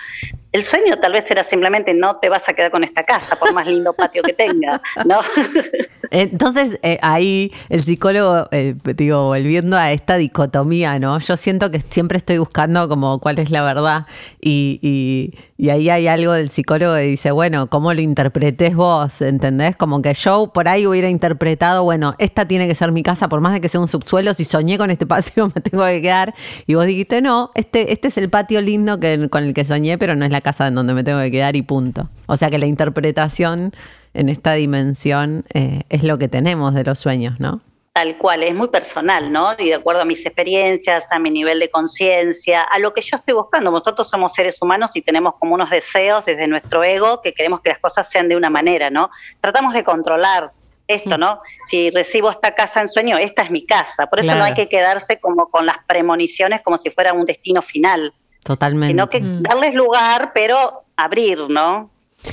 [0.52, 3.52] El sueño tal vez era simplemente no te vas a quedar con esta casa por
[3.52, 5.20] más lindo patio que tenga, ¿no?
[6.10, 11.18] Entonces, eh, ahí el psicólogo, eh, digo, volviendo a esta dicotomía, ¿no?
[11.18, 14.06] Yo siento que siempre estoy buscando como cuál es la verdad
[14.40, 19.22] y, y- y ahí hay algo del psicólogo que dice, bueno, ¿cómo lo interpretés vos?
[19.22, 19.74] ¿Entendés?
[19.76, 23.40] Como que yo por ahí hubiera interpretado, bueno, esta tiene que ser mi casa, por
[23.40, 26.34] más de que sea un subsuelo, si soñé con este patio me tengo que quedar.
[26.66, 29.96] Y vos dijiste, no, este, este es el patio lindo que, con el que soñé,
[29.96, 32.10] pero no es la casa en donde me tengo que quedar y punto.
[32.26, 33.72] O sea que la interpretación
[34.12, 37.62] en esta dimensión eh, es lo que tenemos de los sueños, ¿no?
[37.96, 39.54] Tal cual, es muy personal, ¿no?
[39.58, 43.16] Y de acuerdo a mis experiencias, a mi nivel de conciencia, a lo que yo
[43.16, 43.70] estoy buscando.
[43.70, 47.70] Nosotros somos seres humanos y tenemos como unos deseos desde nuestro ego que queremos que
[47.70, 49.08] las cosas sean de una manera, ¿no?
[49.40, 50.50] Tratamos de controlar
[50.86, 51.40] esto, ¿no?
[51.70, 54.06] Si recibo esta casa en sueño, esta es mi casa.
[54.08, 54.40] Por eso Claro.
[54.40, 58.12] no hay que quedarse como con las premoniciones como si fuera un destino final,
[58.44, 58.88] Totalmente.
[58.88, 61.88] sino que darles lugar, pero abrir, ¿no?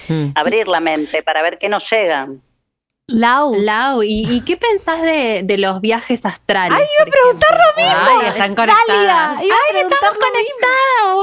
[0.10, 0.32] Mm.
[0.36, 2.28] Abrir la mente para ver qué nos llega.
[3.08, 6.80] Lau, Lau, ¿y, y qué pensás de, de los viajes astrales?
[6.80, 8.22] Ay, iba a preguntar lo mismo.
[8.22, 8.88] Ay, están conectadas.
[8.88, 10.68] Dalia, iba a preguntar lo mismo.
[11.04, 11.14] ¡Ah,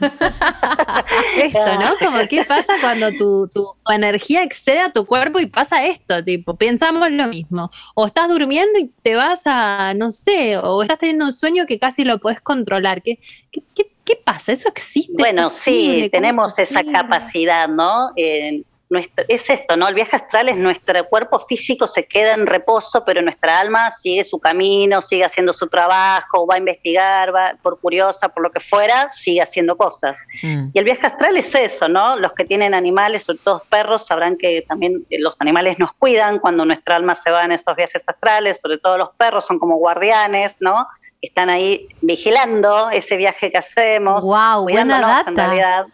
[0.00, 1.04] boluda!
[1.36, 1.98] esto, ¿no?
[2.04, 6.24] Como qué pasa cuando tu, tu, tu energía excede a tu cuerpo y pasa esto,
[6.24, 7.70] tipo, pensamos lo mismo.
[7.94, 11.78] O estás durmiendo y te vas a, no sé, o estás teniendo un sueño que
[11.78, 13.02] casi lo puedes controlar.
[13.02, 13.20] ¿Qué,
[13.52, 14.50] qué, qué, qué pasa?
[14.50, 15.14] ¿Eso existe?
[15.16, 18.10] Bueno, sí, ¿Cómo tenemos es esa capacidad, ¿no?
[18.16, 19.88] Eh, nuestro- es esto, ¿no?
[19.88, 24.24] El viaje astral es nuestro cuerpo físico se queda en reposo, pero nuestra alma sigue
[24.24, 28.60] su camino, sigue haciendo su trabajo, va a investigar, va por curiosa, por lo que
[28.60, 30.18] fuera, sigue haciendo cosas.
[30.42, 30.68] Mm.
[30.72, 32.16] Y el viaje astral es eso, ¿no?
[32.16, 36.38] Los que tienen animales, sobre todo perros, sabrán que también eh, los animales nos cuidan
[36.38, 39.76] cuando nuestra alma se va en esos viajes astrales, sobre todo los perros son como
[39.76, 40.86] guardianes, ¿no?
[41.20, 44.22] Están ahí vigilando ese viaje que hacemos.
[44.22, 45.86] Wow, buena en realidad.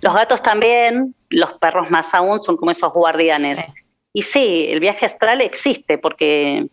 [0.00, 3.58] Los gatos también, los perros más aún, son como esos guardianes.
[4.12, 6.66] Y sí, el viaje astral existe porque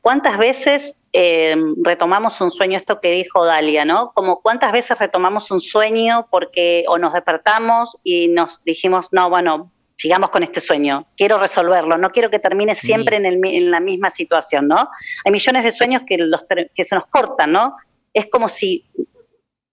[0.00, 4.12] ¿cuántas veces eh, retomamos un sueño, esto que dijo Dalia, ¿no?
[4.14, 9.72] Como cuántas veces retomamos un sueño porque o nos despertamos y nos dijimos, no, bueno,
[9.96, 13.70] sigamos con este sueño, quiero resolverlo, no quiero que termine siempre en, el mi- en
[13.70, 14.90] la misma situación, ¿no?
[15.24, 16.44] Hay millones de sueños que, los,
[16.74, 17.76] que se nos cortan, ¿no?
[18.12, 18.84] Es como si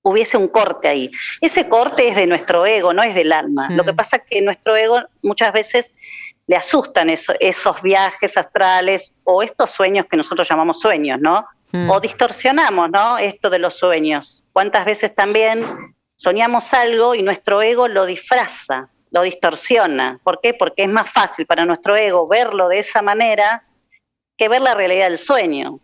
[0.04, 1.12] hubiese un corte ahí.
[1.42, 3.70] Ese corte es de nuestro ego, no es del alma.
[3.72, 3.96] Lo que Mm.
[3.96, 5.90] pasa es que nuestro ego muchas veces
[6.46, 11.46] le asustan eso- esos viajes astrales o estos sueños que nosotros llamamos sueños, ¿no?
[11.72, 11.90] Mm.
[11.90, 13.18] O distorsionamos, ¿no?
[13.18, 14.44] Esto de los sueños.
[14.52, 15.66] ¿Cuántas veces también
[16.18, 20.20] soñamos algo y nuestro ego lo disfraza, lo distorsiona?
[20.24, 20.54] ¿Por qué?
[20.54, 23.64] Porque es más fácil para nuestro ego verlo de esa manera
[24.38, 25.80] que ver la realidad del sueño.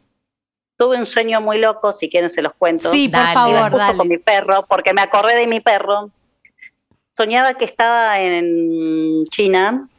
[0.80, 2.90] Tuve un sueño muy loco, si quieren se los cuento.
[2.90, 3.34] Sí, por Dale.
[3.34, 3.98] Favor, justo dale.
[3.98, 6.10] con mi perro, porque me acordé de mi perro.
[7.18, 9.90] Soñaba que estaba en China.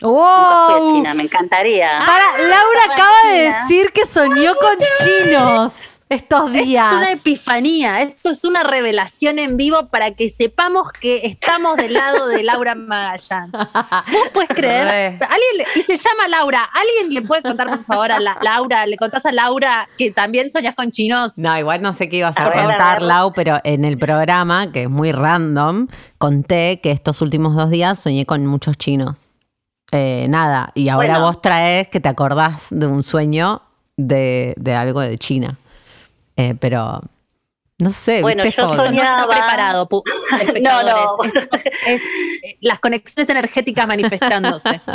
[0.00, 0.94] Nunca fui a Wow.
[0.94, 1.90] China, me encantaría.
[2.06, 6.92] Para, Laura acaba de decir que soñó con chinos estos Es días.
[6.94, 12.26] una epifanía, esto es una revelación en vivo para que sepamos que estamos del lado
[12.28, 13.50] de Laura Magallán.
[13.52, 14.86] ¿Vos puedes creer?
[14.86, 15.06] Re.
[15.26, 16.68] ¿Alguien le- y se llama Laura.
[16.72, 18.86] ¿Alguien le puede contar, por favor, a la, Laura?
[18.86, 21.36] ¿Le contás a Laura que también soñas con chinos?
[21.38, 23.02] No, igual no sé qué ibas a, A ver, a contar.
[23.02, 25.88] Lau, pero en el programa, que es muy random,
[26.18, 29.30] conté que estos últimos dos días soñé con muchos chinos.
[29.92, 31.26] Eh, nada, y ahora Bueno.
[31.26, 33.62] vos traes que te acordás de un sueño
[33.96, 35.58] de, de algo de China.
[36.38, 37.00] Eh, pero
[37.78, 39.28] no sé, Bueno, yo que- No está Soñaba.
[39.28, 39.88] preparado,
[40.40, 40.62] espectadores.
[40.62, 41.24] No, no.
[41.24, 42.00] Esto es
[42.44, 44.80] eh, las conexiones energéticas manifestándose.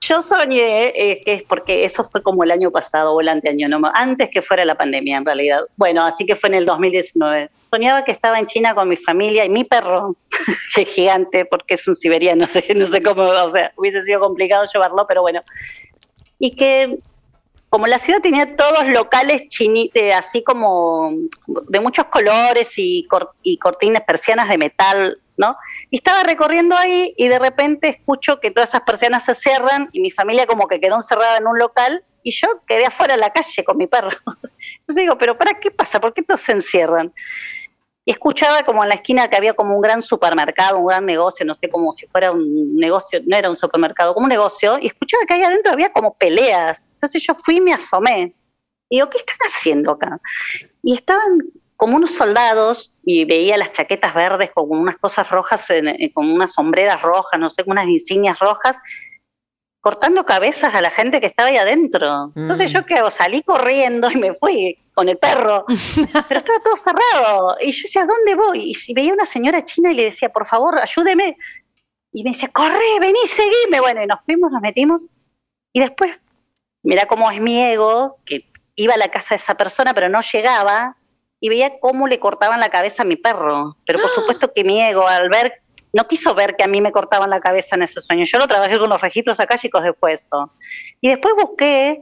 [0.00, 3.70] Yo soñé, eh, que es porque eso fue como el año pasado o el anteaño,
[3.70, 5.60] no, antes que fuera la pandemia en realidad.
[5.76, 7.48] Bueno, así que fue en el 2019.
[7.70, 10.14] Soñaba que estaba en China con mi familia y mi perro,
[10.74, 14.02] que es gigante porque es un siberiano, no sé, no sé cómo, o sea, hubiese
[14.02, 15.40] sido complicado llevarlo, pero bueno.
[16.38, 16.98] Y que
[17.74, 21.10] como la ciudad tenía todos locales chinitos, así como
[21.66, 25.56] de muchos colores y, cor- cortinas persianas de metal, ¿no?
[25.90, 30.02] Y estaba recorriendo ahí y de repente escucho que todas esas persianas se cierran y
[30.02, 33.32] mi familia como que quedó encerrada en un local y yo quedé afuera en la
[33.32, 34.10] calle con mi perro.
[34.78, 35.98] Entonces digo, pero ¿para qué pasa?
[36.00, 37.12] ¿Por qué todos se encierran?
[38.04, 41.44] Y escuchaba como en la esquina que había como un gran supermercado, un gran negocio,
[41.44, 44.86] no sé, como si fuera un negocio, no era un supermercado, como un negocio, y
[44.86, 46.80] escuchaba que ahí adentro había como peleas.
[47.04, 48.34] Entonces yo fui y me asomé.
[48.88, 50.20] Y digo, ¿qué están haciendo acá?
[50.82, 51.38] Y estaban
[51.76, 56.52] como unos soldados y veía las chaquetas verdes con unas cosas rojas, eh, con unas
[56.52, 58.78] sombreras rojas, no sé, con unas insignias rojas,
[59.80, 62.32] cortando cabezas a la gente que estaba ahí adentro.
[62.36, 62.74] Entonces Mm.
[62.74, 65.66] yo que salí corriendo y me fui con el perro,
[66.28, 67.56] pero estaba todo cerrado.
[67.60, 68.70] Y yo decía, ¿dónde voy?
[68.70, 71.36] Y si veía una señora china y le decía, por favor, ayúdeme.
[72.12, 73.80] Y me decía, corre, vení, seguime.
[73.80, 75.06] Bueno, y nos fuimos, nos metimos.
[75.72, 76.16] Y después,
[76.84, 80.20] mira cómo es mi ego, que iba a la casa de esa persona, pero no
[80.20, 80.96] llegaba,
[81.40, 83.76] y veía cómo le cortaban la cabeza a mi perro.
[83.86, 85.60] Pero por supuesto que mi ego, al ver,
[85.92, 88.24] no quiso ver que a mí me cortaban la cabeza en ese sueño.
[88.24, 90.26] Yo lo trabajé con los registros akáshicos después.
[91.00, 92.00] Y después busqué,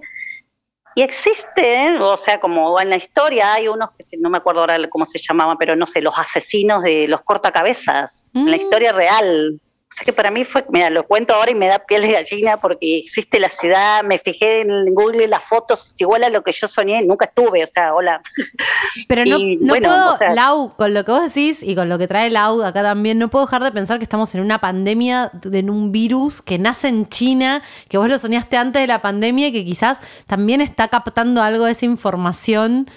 [0.94, 4.78] y existe, o sea, como en la historia hay unos que no me acuerdo ahora
[4.90, 8.60] cómo se llamaban, pero no sé, los asesinos de los cortacabezas, en la Mm.
[8.60, 9.60] historia real.
[9.94, 12.56] Sea que para mí fue, mira, lo cuento ahora y me da piel de gallina
[12.56, 16.66] porque existe la ciudad, me fijé en Google las fotos, igual a lo que yo
[16.68, 18.22] soñé, nunca estuve, o sea, hola.
[19.08, 21.74] Pero no, Y, no bueno, puedo, o sea- Lau, con lo que vos decís y
[21.74, 24.40] con lo que trae Lau acá también, no puedo dejar de pensar que estamos en
[24.40, 28.80] una pandemia, de- en un virus que nace en China, que vos lo soñaste antes
[28.82, 32.90] de la pandemia y que quizás también está captando algo de esa información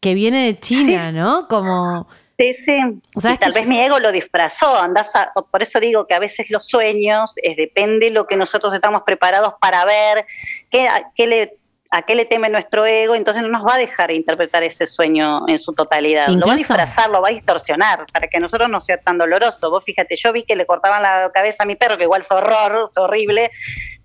[0.00, 1.48] que viene de China, ¿no?
[1.48, 2.06] Como...
[2.38, 2.54] Sí,
[2.86, 6.20] Y tal vez yo- mi ego lo disfrazó, andás a- por eso digo que a
[6.20, 10.24] veces los sueños es depende lo que nosotros estamos preparados para ver,
[10.70, 11.56] qué, a, qué le,
[11.90, 15.48] a qué le teme nuestro ego, entonces no nos va a dejar interpretar ese sueño
[15.48, 16.28] en su totalidad.
[16.28, 18.98] Lo va a Incluso- disfrazar, lo va a distorsionar, para que a nosotros no sea
[18.98, 19.68] tan doloroso.
[19.68, 22.36] Vos fíjate, yo vi que le cortaban la cabeza a mi perro, que igual fue
[22.36, 23.50] horror, fue horrible,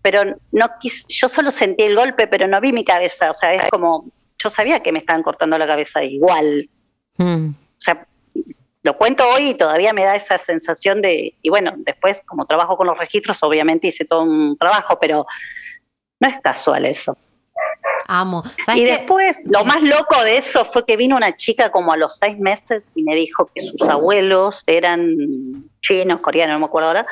[0.01, 3.53] pero no quis- yo solo sentí el golpe, pero no vi mi cabeza, o sea,
[3.53, 4.05] es como,
[4.39, 6.67] yo sabía que me estaban cortando la cabeza igual,
[7.17, 7.49] Mm.
[7.51, 8.07] o sea,
[8.83, 12.75] lo cuento hoy y todavía me da esa sensación de, y bueno, después como trabajo
[12.77, 15.25] con los registros, obviamente hice todo un trabajo, pero
[16.19, 17.17] no es casual eso.
[18.07, 18.43] Amo.
[18.65, 18.91] ¿Sabes Y qué?
[18.91, 19.65] después, lo Sí.
[19.65, 23.03] más loco de eso fue que vino una chica como a los seis meses y
[23.03, 25.15] me dijo que sus abuelos eran
[25.81, 27.05] chinos, coreanos, no me acuerdo ahora,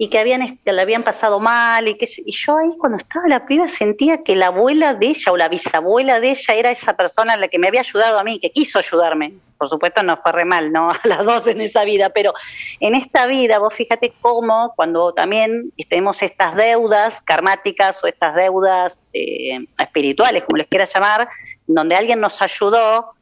[0.00, 3.26] y que habían este, le habían pasado mal y que y yo ahí cuando estaba
[3.26, 6.96] la piba sentía que la abuela de ella o la bisabuela de ella era esa
[6.96, 9.34] persona la que me había ayudado a mí, que quiso ayudarme.
[9.58, 10.90] Por supuesto no fue re mal, ¿no?
[10.92, 12.32] A las dos en esa vida, pero
[12.78, 18.96] en esta vida vos fíjate cómo cuando también tenemos estas deudas karmáticas o estas deudas
[19.12, 21.28] eh, espirituales, como les quieras llamar,
[21.66, 23.14] donde alguien nos ayudó,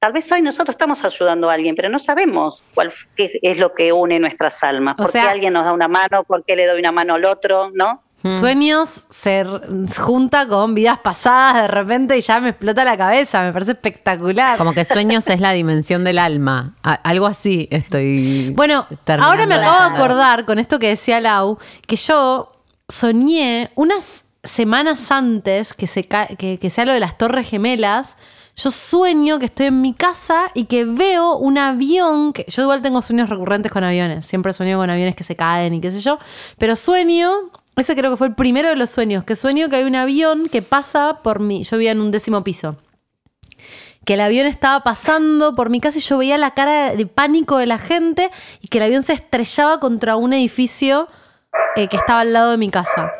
[0.00, 3.74] tal vez hoy nosotros estamos ayudando a alguien, pero no sabemos cuál qué es lo
[3.74, 4.94] que une nuestras almas.
[4.98, 6.24] O ¿Por sea- qué alguien nos da una mano?
[6.24, 7.70] ¿Por qué le doy una mano al otro?
[7.74, 8.02] ¿No?
[8.22, 8.30] Mm.
[8.30, 9.44] Sueños se
[9.98, 14.58] junta con vidas pasadas de repente y ya me explota la cabeza, me parece espectacular.
[14.58, 16.74] Como que sueños es la dimensión del alma.
[16.82, 18.52] A- algo así estoy.
[18.54, 18.86] Bueno,
[19.20, 22.50] ahora me acabo de acordar con esto que decía Lau, que yo
[22.88, 28.16] soñé unas semanas antes que, se ca- que, que sea lo de las Torres Gemelas.
[28.56, 32.82] Yo sueño que estoy en mi casa y que veo un avión, que yo igual
[32.82, 36.00] tengo sueños recurrentes con aviones, siempre sueño con aviones que se caen y qué sé
[36.00, 36.18] yo,
[36.58, 39.84] pero sueño, ese creo que fue el primero de los sueños, que sueño que hay
[39.84, 42.76] un avión que pasa por mí, yo vivía en un décimo piso
[44.04, 47.58] que el avión estaba pasando por mi casa y yo veía la cara de pánico
[47.58, 48.30] de la gente
[48.60, 51.08] y que el avión se estrellaba contra un edificio
[51.76, 53.12] eh, que estaba al lado de mi casa.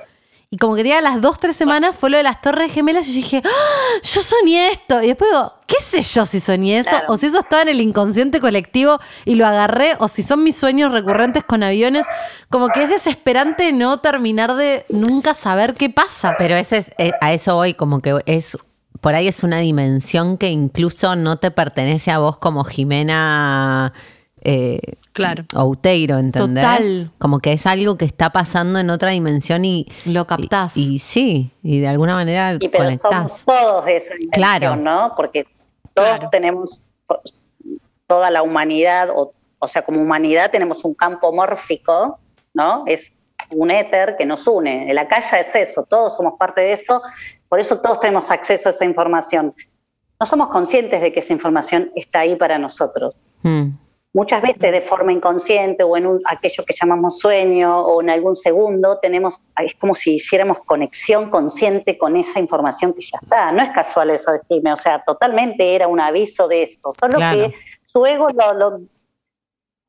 [0.52, 3.12] Y como que tenía las dos, tres semanas fue lo de las Torres Gemelas y
[3.12, 4.00] yo dije, ¡Ah!
[4.02, 5.00] yo soñé esto.
[5.00, 6.90] Y después digo, ¿qué sé yo si soñé eso?
[6.90, 7.06] Claro.
[7.08, 10.56] O si eso estaba en el inconsciente colectivo y lo agarré, o si son mis
[10.56, 12.04] sueños recurrentes con aviones.
[12.48, 16.34] Como que es desesperante no terminar de nunca saber qué pasa.
[16.36, 18.58] Pero ese es, eh, a eso voy, como que es.
[19.00, 23.92] Por ahí es una dimensión que incluso no te pertenece a vos como Jimena.
[24.42, 24.80] Eh,
[25.12, 25.44] Claro.
[25.56, 26.64] Outeiro, ¿entendés?
[26.64, 27.10] Total.
[27.18, 29.86] Como que es algo que está pasando en otra dimensión y.
[30.06, 30.76] Lo captás.
[30.76, 34.76] Y, y sí, y de alguna manera Y pero somos todos de esa dimensión, Claro.
[34.76, 35.14] ¿no?
[35.16, 35.46] Porque
[35.94, 36.28] todos Claro.
[36.30, 36.80] tenemos,
[38.06, 42.18] toda la humanidad, o, o sea, como humanidad tenemos un campo mórfico,
[42.54, 42.84] ¿no?
[42.86, 43.12] Es
[43.50, 44.92] un éter que nos une.
[44.94, 47.02] La calle es eso, todos somos parte de eso,
[47.48, 49.54] por eso todos tenemos acceso a esa información.
[50.20, 53.16] No somos conscientes de que esa información está ahí para nosotros.
[53.42, 53.70] Mm.
[54.12, 58.34] Muchas veces de forma inconsciente o en un- aquello que llamamos sueño o en algún
[58.34, 63.52] segundo tenemos, es como si hiciéramos conexión consciente con esa información que ya está.
[63.52, 66.92] No es casual eso de Stime, o sea, totalmente era un aviso de esto.
[66.98, 67.38] Solo Claro.
[67.38, 67.54] que
[67.86, 68.80] su ego lo, lo-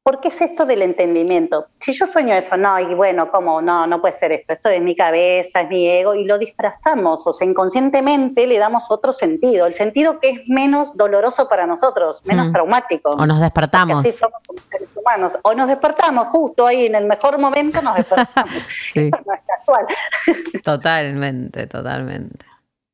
[0.04, 1.68] ¿Por qué es esto del entendimiento?
[1.80, 3.62] Si yo sueño eso, no, y bueno, ¿cómo?
[3.62, 4.54] No, no puede ser esto.
[4.54, 8.86] Esto es mi cabeza, es mi ego, y lo disfrazamos, o sea, inconscientemente le damos
[8.90, 9.68] otro sentido.
[9.68, 12.52] El sentido que es menos doloroso para nosotros, menos Mm.
[12.54, 13.10] traumático.
[13.12, 13.98] O nos despertamos.
[13.98, 15.34] Porque así somos como seres humanos.
[15.44, 18.54] O nos despertamos justo ahí en el mejor momento, nos despertamos.
[18.94, 19.86] Sí, Eso no es casual.
[20.64, 22.44] totalmente, totalmente.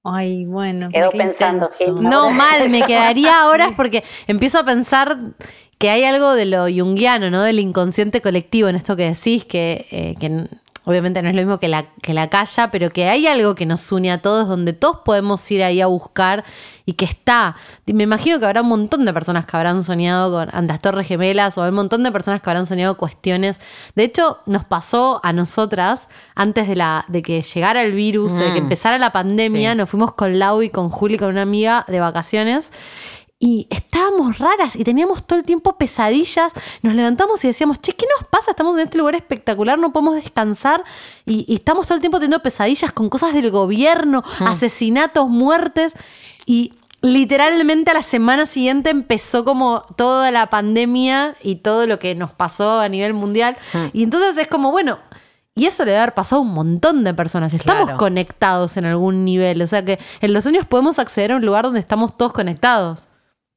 [0.04, 0.90] Ay, bueno.
[0.94, 1.68] Quedó qué pensando,
[2.02, 5.18] No, mal, me quedaría horas porque empiezo a pensar
[5.78, 7.42] que hay algo de lo junguiano, ¿no?
[7.44, 10.48] Del inconsciente colectivo en esto que decís, que, eh, que
[10.86, 13.66] obviamente no es lo mismo que la, que la calla, pero que hay algo que
[13.66, 16.46] nos une a todos, donde todos podemos ir ahí a buscar
[16.86, 17.58] y que está.
[17.86, 21.06] Me imagino que habrá un montón de personas que habrán soñado con ante las Torres
[21.06, 23.60] Gemelas o hay un montón de personas que habrán soñado cuestiones.
[23.96, 28.46] De hecho, nos pasó a nosotras antes de, la, de que llegara el virus, de
[28.54, 28.64] que Mm.
[28.64, 29.78] empezara la pandemia, Sí.
[29.78, 32.72] nos fuimos con Lau y con Juli, con una amiga de vacaciones.
[33.40, 36.54] Y estábamos raras y teníamos todo el tiempo pesadillas.
[36.82, 38.50] Nos levantamos y decíamos, che, ¿qué nos pasa?
[38.52, 40.84] Estamos en este lugar espectacular, no podemos descansar.
[41.26, 45.94] Y, y estamos todo el tiempo teniendo pesadillas con cosas del gobierno, asesinatos, muertes.
[46.48, 52.16] Y literalmente a la semana siguiente empezó como toda la pandemia y todo lo que
[52.16, 53.56] nos pasó a nivel mundial.
[53.74, 53.78] Mm.
[53.94, 54.98] Y entonces es como, bueno,
[55.54, 57.54] y eso le debe haber pasado a un montón de personas.
[57.54, 57.98] Estamos Claro.
[58.00, 59.62] conectados en algún nivel.
[59.62, 63.08] O sea que en los sueños podemos acceder a un lugar donde estamos todos conectados.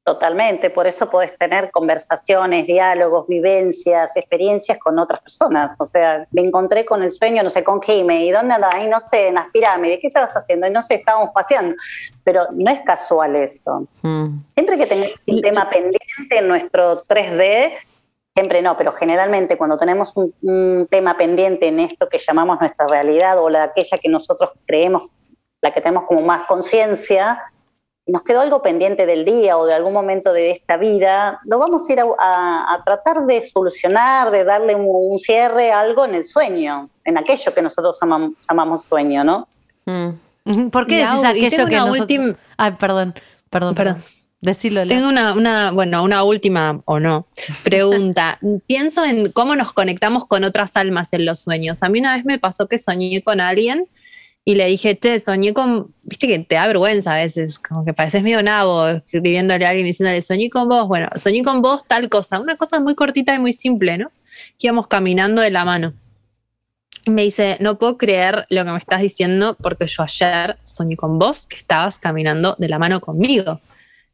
[0.03, 5.75] Totalmente, por eso podés tener conversaciones, diálogos, vivencias, experiencias con otras personas.
[5.77, 8.83] O sea, me encontré con el sueño, no sé, con Jime, ¿y dónde andabas?
[8.83, 10.65] Y no sé, en las pirámides, ¿qué estabas haciendo?
[10.65, 11.75] Y no sé, estábamos paseando.
[12.23, 13.85] Pero no es casual eso.
[14.01, 14.39] Mm.
[14.55, 17.71] Siempre que tenemos un tema pendiente en nuestro 3D,
[18.33, 22.87] siempre no, pero generalmente cuando tenemos un, un tema pendiente en esto que llamamos nuestra
[22.87, 25.11] realidad o la aquella que nosotros creemos,
[25.61, 27.39] la que tenemos como más conciencia,
[28.07, 31.87] nos quedó algo pendiente del día o de algún momento de esta vida, lo vamos
[31.87, 36.05] a ir a, a- a tratar de solucionar, de darle un, un cierre a algo
[36.05, 39.47] en el sueño, en aquello que nosotros llamam- llamamos sueño, ¿no?
[39.85, 40.69] Mm.
[40.71, 42.01] ¿Por qué decís aquello tengo que una nosotros...
[42.01, 43.13] última- Ay, perdón,
[43.49, 43.95] perdón, perdón.
[43.95, 44.11] Perdón.
[44.87, 47.27] Tengo una, una, bueno, una última o no
[47.63, 48.39] pregunta.
[48.65, 51.83] Pienso en cómo nos conectamos con otras almas en los sueños.
[51.83, 53.87] A mí una vez me pasó que soñé con alguien
[54.43, 57.93] y le dije, che, soñé con, viste que te da vergüenza a veces, como que
[57.93, 62.09] pareces medio nabo escribiéndole a alguien diciéndole, soñé con vos, bueno, soñé con vos tal
[62.09, 64.11] cosa, una cosa muy cortita y muy simple, ¿no?
[64.57, 65.93] Que íbamos caminando de la mano.
[67.05, 70.95] Y me dice, no puedo creer lo que me estás diciendo porque yo ayer soñé
[70.95, 73.59] con vos que estabas caminando de la mano conmigo.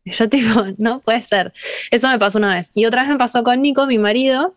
[0.03, 1.53] Y yo digo, no puede ser.
[1.91, 2.71] Eso me pasó una vez.
[2.73, 4.53] Y otra vez me pasó con Nico, mi marido,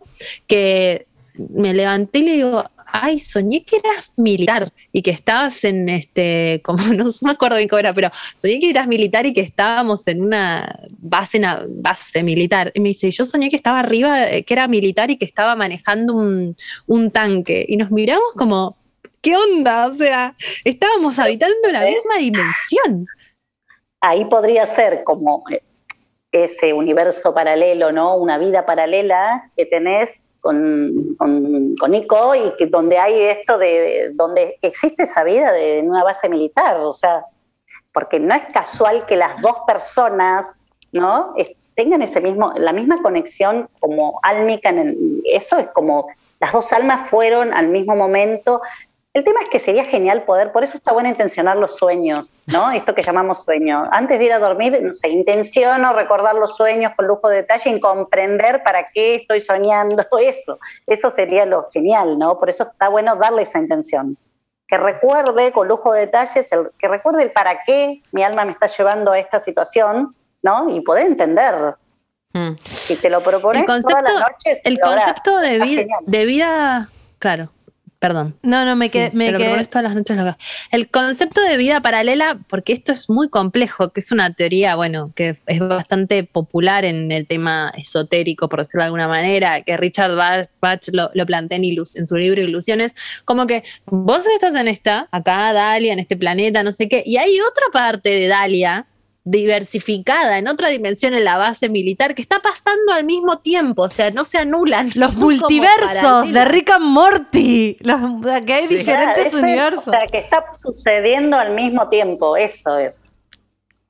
[0.47, 5.89] que me levanté y le digo, ay, soñé que eras militar y que estabas en
[5.89, 9.41] este, como no me acuerdo bien cómo era, pero soñé que eras militar y que
[9.41, 12.73] estábamos en una base, una base militar.
[12.75, 15.57] Y me dice, yo soñé que estaba arriba, eh, que era militar y que estaba
[15.57, 17.65] manejando un, un tanque.
[17.69, 18.77] Y nos miramos como,
[19.21, 19.87] ¿qué onda?
[19.87, 20.35] O sea,
[20.65, 23.07] estábamos habitando la misma dimensión.
[24.01, 25.63] ahí podría ser como eh,
[26.33, 28.17] ese universo paralelo, ¿no?
[28.17, 33.67] Una vida paralela que tenés con, con, con Nico y que donde hay esto de,
[33.67, 37.25] de- donde existe esa vida de, en una base militar, o sea,
[37.93, 40.47] porque no es casual que las dos personas,
[40.93, 41.35] ¿no?
[41.75, 47.09] Tengan ese mismo, la misma conexión como álmica, en eso es como las dos almas
[47.09, 48.61] fueron al mismo momento.
[49.13, 52.71] El tema es que sería genial poder, por eso está bueno intencionar los sueños, ¿no?
[52.71, 53.83] Esto que llamamos sueño.
[53.91, 57.71] Antes de ir a dormir, no sé, intenciono recordar los sueños con lujo de detalle
[57.71, 60.61] y comprender para qué estoy soñando, eso.
[60.87, 62.39] Eso sería lo genial, ¿no?
[62.39, 64.17] Por eso está bueno darle esa intención.
[64.69, 68.53] Que recuerde con lujo de detalles, el- que recuerde el para qué mi alma me
[68.53, 70.71] está llevando a esta situación, ¿no?
[70.71, 71.75] Y poder entender.
[72.33, 72.53] Mm.
[72.63, 75.99] Si te lo propones El todas concepto, las noches, el concepto de, genial.
[76.07, 76.89] de vida,
[77.19, 77.49] claro,
[78.01, 78.35] perdón.
[78.43, 79.11] No, no, me Sí, quedé...
[79.11, 80.19] te me quedé- todas las noches.
[80.73, 85.13] El concepto de vida paralela, porque esto es muy complejo, que es una teoría, bueno,
[85.15, 90.17] que es bastante popular en el tema esotérico, por decirlo de alguna manera, que Richard
[90.17, 92.95] Bach, Bach lo, lo plantea en, Ilus- en su libro Ilusiones,
[93.25, 97.19] como que vos estás en esta, acá, Dalia, en este planeta, no sé qué, y
[97.19, 98.87] hay otra parte de Dalia
[99.31, 103.91] diversificada en otra dimensión en la base militar que está pasando al mismo tiempo, o
[103.91, 104.91] sea, no se anulan.
[104.95, 106.45] Los multiversos de.
[106.45, 107.77] Rick and Morty.
[107.81, 108.01] Los,
[108.45, 108.77] que hay Sí.
[108.77, 109.89] diferentes es, universos.
[109.89, 113.03] o sea, que está sucediendo al mismo tiempo, eso es.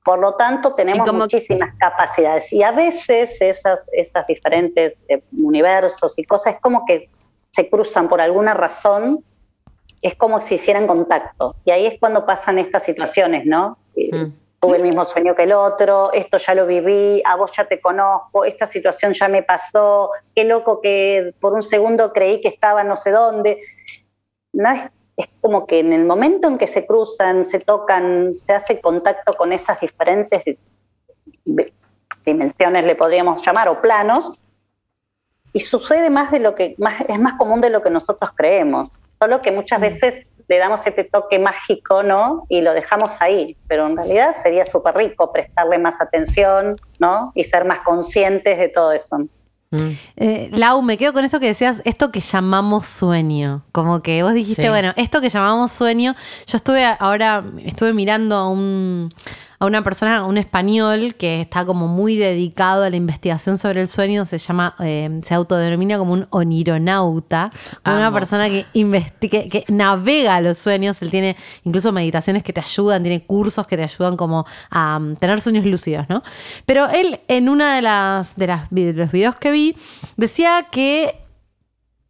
[0.03, 2.51] Por lo tanto, tenemos como- muchísimas capacidades.
[2.51, 7.09] Y a veces esas, esas diferentes eh, universos y cosas es como que
[7.51, 9.23] se cruzan por alguna razón,
[10.01, 11.55] es como si hicieran contacto.
[11.65, 13.77] Y ahí es cuando pasan estas situaciones, ¿no?
[13.95, 14.40] Mm.
[14.61, 17.81] Tuve el mismo sueño que el otro, esto ya lo viví, a vos ya te
[17.81, 22.83] conozco, esta situación ya me pasó, qué loco que por un segundo creí que estaba
[22.83, 23.59] no sé dónde.
[24.53, 24.83] No es,
[25.17, 29.33] es como que en el momento en que se cruzan, se tocan, se hace contacto
[29.33, 30.59] con esas diferentes di-
[31.43, 31.73] di-
[32.23, 34.39] dimensiones, le podríamos llamar, o planos,
[35.53, 38.91] y sucede más de lo que, más, es más común de lo que nosotros creemos,
[39.19, 42.45] solo que muchas veces le damos este toque mágico, ¿no?
[42.49, 47.31] Y lo dejamos ahí, pero en realidad sería súper rico prestarle más atención, ¿no?
[47.35, 49.19] Y ser más conscientes de todo eso.
[49.69, 49.91] Mm.
[50.17, 53.63] Eh, Lau, me quedo con esto que decías, esto que llamamos sueño.
[53.71, 54.67] Como que vos dijiste, Sí.
[54.67, 56.15] bueno, esto que llamamos sueño.
[56.47, 59.09] Yo estuve ahora, estuve mirando a un
[59.61, 63.87] a una persona, un español que está como muy dedicado a la investigación sobre el
[63.87, 67.51] sueño, se llama, eh, se autodenomina como un onironauta,
[67.83, 72.59] como una persona que, investi- que, navega los sueños, él tiene incluso meditaciones que te
[72.59, 76.23] ayudan, tiene cursos que te ayudan como a um, tener sueños lúcidos, ¿no?
[76.65, 79.77] Pero él en una de las de las de los videos que vi
[80.17, 81.21] decía que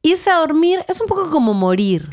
[0.01, 2.07] irse a dormir es un poco como morir.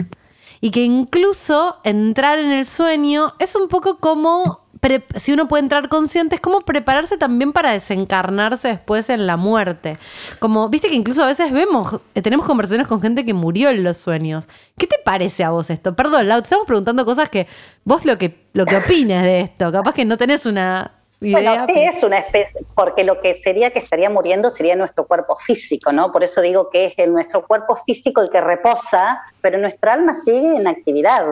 [0.60, 4.67] Y que incluso entrar en el sueño es un poco como
[5.16, 9.96] si uno puede entrar consciente, es como prepararse también para desencarnarse después en la muerte.
[10.38, 13.82] Como, viste que incluso a veces vemos, eh, tenemos conversaciones con gente que murió en
[13.84, 14.48] los sueños.
[14.76, 15.94] ¿Qué te parece a vos esto?
[15.96, 17.46] Perdón, Lau, te estamos preguntando cosas que
[17.84, 19.72] vos lo que, lo que opines de esto.
[19.72, 21.40] Capaz que no tenés una idea.
[21.40, 25.06] Bueno, sí pero- es una especie, porque lo que sería que estaría muriendo sería nuestro
[25.06, 26.12] cuerpo físico, ¿no?
[26.12, 30.14] Por eso digo que es el- nuestro cuerpo físico el que reposa, pero nuestra alma
[30.14, 31.24] sigue en actividad.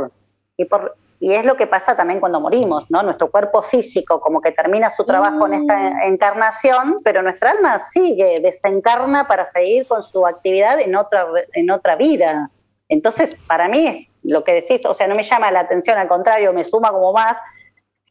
[0.56, 3.02] Y, por, y es lo que pasa también cuando morimos, ¿no?
[3.02, 8.40] Nuestro cuerpo físico como que termina su trabajo en esta encarnación, pero nuestra alma sigue,
[8.40, 12.50] desencarna para seguir con su actividad en otra, en otra vida.
[12.88, 16.52] Entonces, para mí, lo que decís, o sea, no me llama la atención, al contrario,
[16.52, 17.36] me suma como más,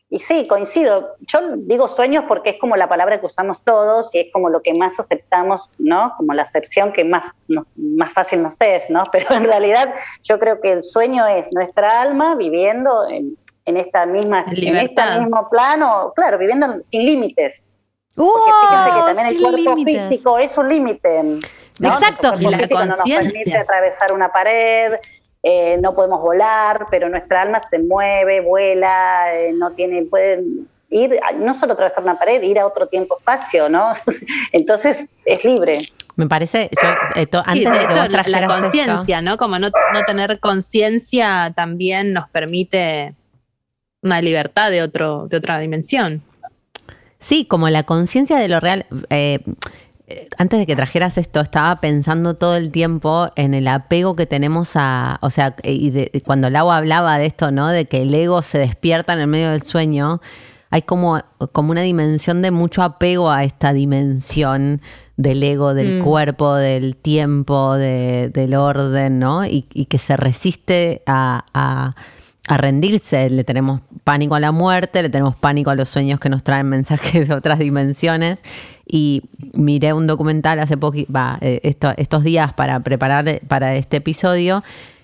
[0.10, 1.16] y sí, coincido.
[1.22, 4.62] Yo digo sueños porque es como la palabra que usamos todos y es como lo
[4.62, 6.14] que más aceptamos, ¿no?
[6.18, 9.04] Como la acepción que más, no- más fácil nos es, ¿no?
[9.12, 9.94] Pero en realidad
[10.24, 13.36] yo creo que el sueño es nuestra alma viviendo en,
[13.66, 17.64] en esta misma, En este mismo plano, claro, viviendo sin límites.
[18.16, 18.32] ¡Wow!
[18.32, 21.24] Porque fíjense que también el cuerpo físico es un límite.
[21.80, 21.90] ¿no?
[21.90, 22.34] Exacto.
[22.40, 23.30] Y la físico no nos conciencia.
[23.32, 24.94] permite atravesar una pared,
[25.48, 30.44] eh, no podemos volar, pero nuestra alma se mueve, vuela, eh, no tiene, puede
[30.90, 33.94] ir, no solo atravesar una pared, ir a otro tiempo-espacio, ¿no?
[34.52, 35.88] Entonces es libre.
[36.16, 36.90] Me parece, yo,
[37.22, 39.38] eh, to- Sí, antes de de que hecho, vos la- conciencia, ¿no?
[39.38, 43.14] Como no, no tener conciencia también nos permite
[44.02, 46.24] una libertad de otro, de otra dimensión.
[47.20, 48.86] Sí, como la conciencia de lo real.
[49.10, 49.40] eh,
[50.38, 54.72] antes de que trajeras esto, estaba pensando todo el tiempo en el apego que tenemos
[54.76, 57.70] a, o sea, y de- y cuando Lau hablaba de esto, ¿no?
[57.70, 60.22] De que el ego se despierta en el medio del sueño,
[60.70, 61.22] hay como,
[61.54, 64.82] como una dimensión de mucho apego a esta dimensión
[65.18, 66.04] del ego, del Mm.
[66.04, 69.46] cuerpo, del tiempo, de- del orden, ¿no?
[69.46, 71.96] Y, y que se resiste a, a-
[72.48, 73.30] a rendirse.
[73.30, 76.68] Le tenemos pánico a la muerte, le tenemos pánico a los sueños que nos traen
[76.68, 78.44] mensajes de otras dimensiones.
[78.88, 79.24] Y
[79.54, 84.64] miré un documental hace poco, va, eh, esto- estos días para preparar para este episodio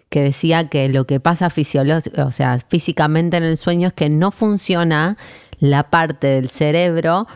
[0.09, 4.31] que decía que lo que pasa o sea, físicamente en el sueño es que no
[4.31, 5.17] funciona
[5.59, 7.27] la parte del cerebro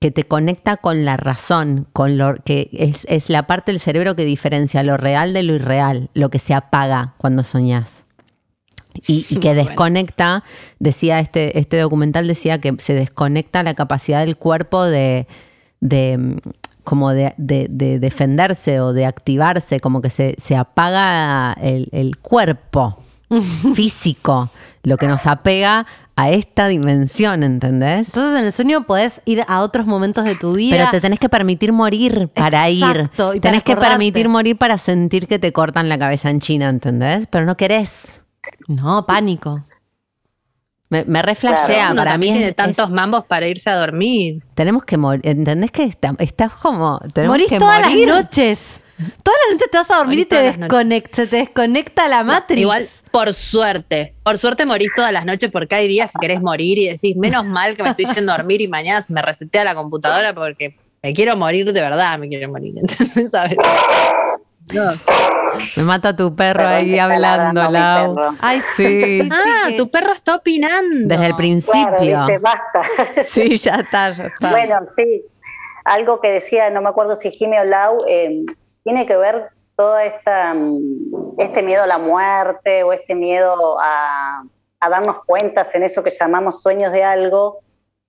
[0.00, 4.16] que te conecta con la razón, con lo que es, es la parte del cerebro
[4.16, 8.06] que diferencia lo real de lo irreal, lo que se apaga cuando soñás.
[9.06, 10.44] Y, y que desconecta,
[10.78, 15.26] decía este, este documental, decía que se desconecta la capacidad del cuerpo de,
[15.80, 16.36] de mm,
[16.84, 22.16] como de, de- de defenderse o de activarse, como que se, se apaga el, el
[22.18, 22.98] cuerpo
[23.74, 24.50] físico,
[24.82, 25.86] lo que nos apega
[26.16, 28.08] a esta dimensión, ¿entendés?
[28.08, 30.76] Entonces en el sueño podés ir a otros momentos de tu vida.
[30.76, 33.38] Pero te tenés que permitir morir para Exacto, ir.
[33.38, 36.68] y para tenés que permitir morir para sentir que te cortan la cabeza en China,
[36.68, 37.26] ¿entendés?
[37.30, 38.21] Pero no querés.
[38.68, 39.64] No, pánico.
[40.90, 41.96] Me, me reflashea, Claro.
[41.96, 44.42] Para mí también es- tiene tantos es- mambos para irse a dormir.
[44.54, 47.00] tenemos que morir, ¿entendés que está- estás como...
[47.26, 48.08] Morís que todas morir?
[48.08, 48.78] las noches.
[49.22, 52.22] Todas las noches te vas a dormir Morís y te desconecta, se te desconecta la
[52.22, 52.60] Matrix.
[52.60, 56.78] Igual, por suerte, por suerte morís todas las noches porque hay días que querés morir
[56.78, 59.64] y decís, menos mal que me estoy yendo a dormir y mañana se me resetea
[59.64, 62.74] la computadora porque me quiero morir de verdad, me quiero morir.
[62.78, 63.30] ¿entendés?
[63.30, 63.56] ¿Sabes?
[65.76, 68.16] Me mata tu perro ahí hablando, Lau.
[68.40, 68.84] Ay, sí.
[68.86, 69.22] Sí.
[69.22, 71.08] sí, sí, Ah, que- tu perro está opinando.
[71.08, 72.24] Desde el Claro, principio.
[72.26, 72.82] dice, basta.
[73.26, 74.50] Sí, ya está, ya está.
[74.50, 75.24] Bueno, sí.
[75.84, 78.44] Algo que decía, no me acuerdo si Jimmy o Lau, eh,
[78.84, 84.42] tiene que ver toda esta mm, este miedo a la muerte o este miedo a,
[84.80, 87.58] a darnos cuentas en eso que llamamos sueños de algo,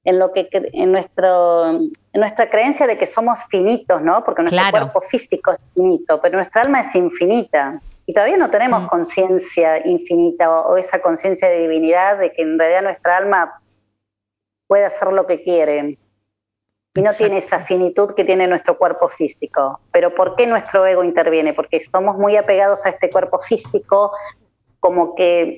[0.06, 4.24] en lo que en nuestro en nuestra creencia de que somos finitos, ¿no?
[4.24, 4.92] Porque nuestro Claro.
[4.92, 7.82] cuerpo físico es finito, pero nuestra alma es infinita.
[8.06, 8.88] Y todavía no tenemos Mm.
[8.88, 13.60] conciencia infinita o, o esa conciencia de divinidad de que en realidad nuestra alma
[14.68, 15.98] puede hacer lo que quiere
[16.96, 19.80] y no tiene esa finitud que tiene nuestro cuerpo físico.
[19.92, 21.54] Pero ¿por qué nuestro ego interviene?
[21.54, 24.12] Porque somos muy apegados a este cuerpo físico,
[24.80, 25.58] como que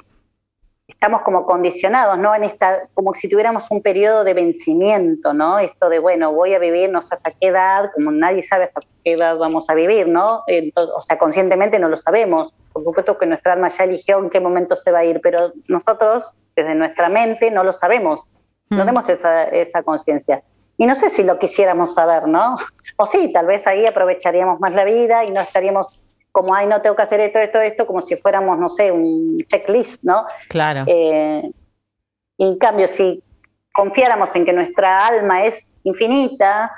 [0.88, 2.36] estamos como condicionados, ¿no?
[2.36, 5.60] En esta, como si tuviéramos un periodo de vencimiento, ¿no?
[5.60, 8.82] Esto de, bueno, voy a vivir no sé hasta qué edad, como nadie sabe hasta
[9.04, 10.44] qué edad vamos a vivir, ¿no?
[10.48, 12.54] Entonces, o sea, conscientemente no lo sabemos.
[12.72, 15.54] Por supuesto que nuestra alma ya eligió en qué momento se va a ir, pero
[15.68, 16.24] nosotros,
[16.56, 18.26] desde nuestra mente, no lo sabemos.
[18.70, 18.80] No Mm.
[18.80, 20.44] tenemos esa, esa conciencia.
[20.78, 22.58] Y no sé si lo quisiéramos saber, ¿no?
[22.98, 26.00] O sí, tal vez ahí aprovecharíamos más la vida y no estaríamos
[26.36, 29.38] como, ay, no tengo que hacer esto, esto, esto, como si fuéramos, no sé, un
[29.48, 30.26] checklist, ¿no?
[30.50, 30.84] Claro.
[30.86, 31.50] Eh,
[32.38, 33.24] y en cambio, si
[33.74, 36.74] confiáramos en que nuestra alma es infinita,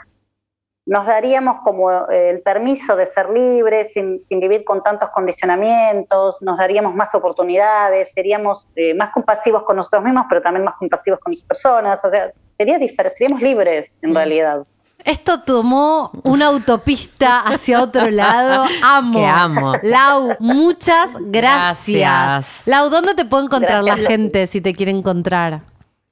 [0.86, 6.40] nos daríamos como eh, el permiso de ser libres, sin, sin vivir con tantos condicionamientos,
[6.42, 11.20] nos daríamos más oportunidades, seríamos eh, más compasivos con nosotros mismos, pero también más compasivos
[11.20, 14.68] con las personas, o sea, sería diferente, seríamos libres en realidad.
[15.06, 18.66] Esto tomó una autopista hacia otro lado.
[18.84, 19.20] Amo.
[19.20, 19.74] Que amo.
[19.84, 21.98] Lau, muchas gracias.
[22.02, 22.68] Gracias.
[22.68, 25.62] Lau, ¿dónde te puede encontrar Gracias, la gente si te quiere encontrar?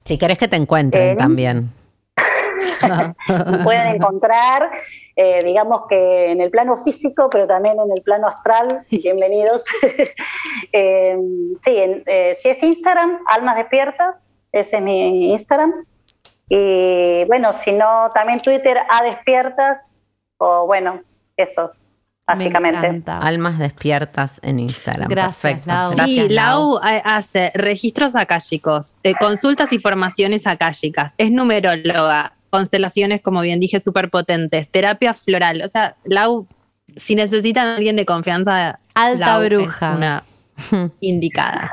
[0.05, 1.71] Si querés que te encuentren también.
[3.27, 4.69] Me pueden encontrar,
[5.15, 8.85] eh, digamos que en el plano físico, pero también en el plano astral.
[8.91, 9.63] Bienvenidos.
[10.71, 11.17] Eh,
[11.63, 15.73] sí, en- eh, si es Instagram, Almas Despiertas, ese es mi Instagram.
[16.49, 19.93] Y bueno, si no, también Twitter, A Despiertas,
[20.37, 21.01] o bueno,
[21.37, 21.71] eso,
[22.27, 23.03] básicamente.
[23.07, 25.09] Almas despiertas en Instagram.
[25.09, 25.73] Gracias, Perfecto.
[25.73, 25.89] Lau.
[25.89, 33.21] Sí, Gracias, Lau eh, hace registros akáshicos, eh, consultas y formaciones akáshicas, es numeróloga, constelaciones,
[33.21, 35.61] como bien dije, súper potentes, terapia floral.
[35.63, 36.47] O sea, Lau,
[36.95, 39.91] si necesitan a alguien de confianza, Alta Lau bruja.
[39.91, 40.23] Es una
[40.99, 41.71] indicada.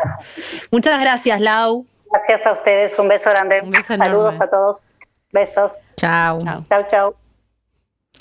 [0.71, 1.87] Muchas gracias, Lau.
[2.13, 3.61] Gracias a ustedes, un beso grande.
[3.63, 4.45] Un beso Saludos enorme.
[4.45, 4.85] a todos.
[5.33, 5.73] Besos.
[5.97, 6.41] Chao.
[6.43, 6.59] Chao.
[6.69, 7.22] Chau, chau.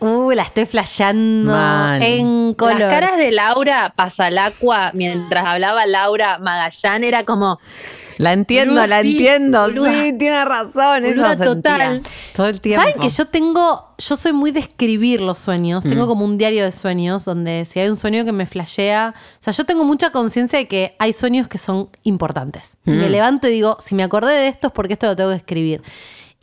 [0.03, 1.55] Uh, la estoy flasheando
[2.01, 2.79] en color.
[2.79, 7.59] Las caras de Laura Pasalacua, mientras hablaba Laura Magallán, era como,
[8.17, 9.67] La entiendo, la sí, entiendo.
[9.67, 11.05] Sí, tiene razón.
[11.05, 12.01] Eso total.
[12.35, 12.81] Todo el tiempo.
[12.83, 15.83] ¿Saben que yo tengo, yo soy muy de escribir los sueños?
[15.83, 16.09] Tengo Mm.
[16.09, 19.53] como un diario de sueños donde si hay un sueño que me flashea, o sea,
[19.53, 22.75] yo tengo mucha conciencia de que hay sueños que son importantes.
[22.85, 23.11] Me Mm.
[23.11, 25.83] levanto y digo, si me acordé de esto es porque esto lo tengo que escribir.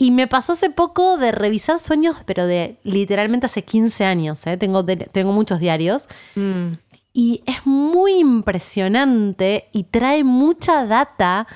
[0.00, 4.46] Y me pasó hace poco de revisar sueños, pero de literalmente hace 15 años.
[4.46, 4.56] ¿eh?
[4.56, 6.06] Tengo, de- tengo muchos diarios.
[6.36, 6.68] mm,
[7.12, 11.48] Y es muy impresionante y trae mucha data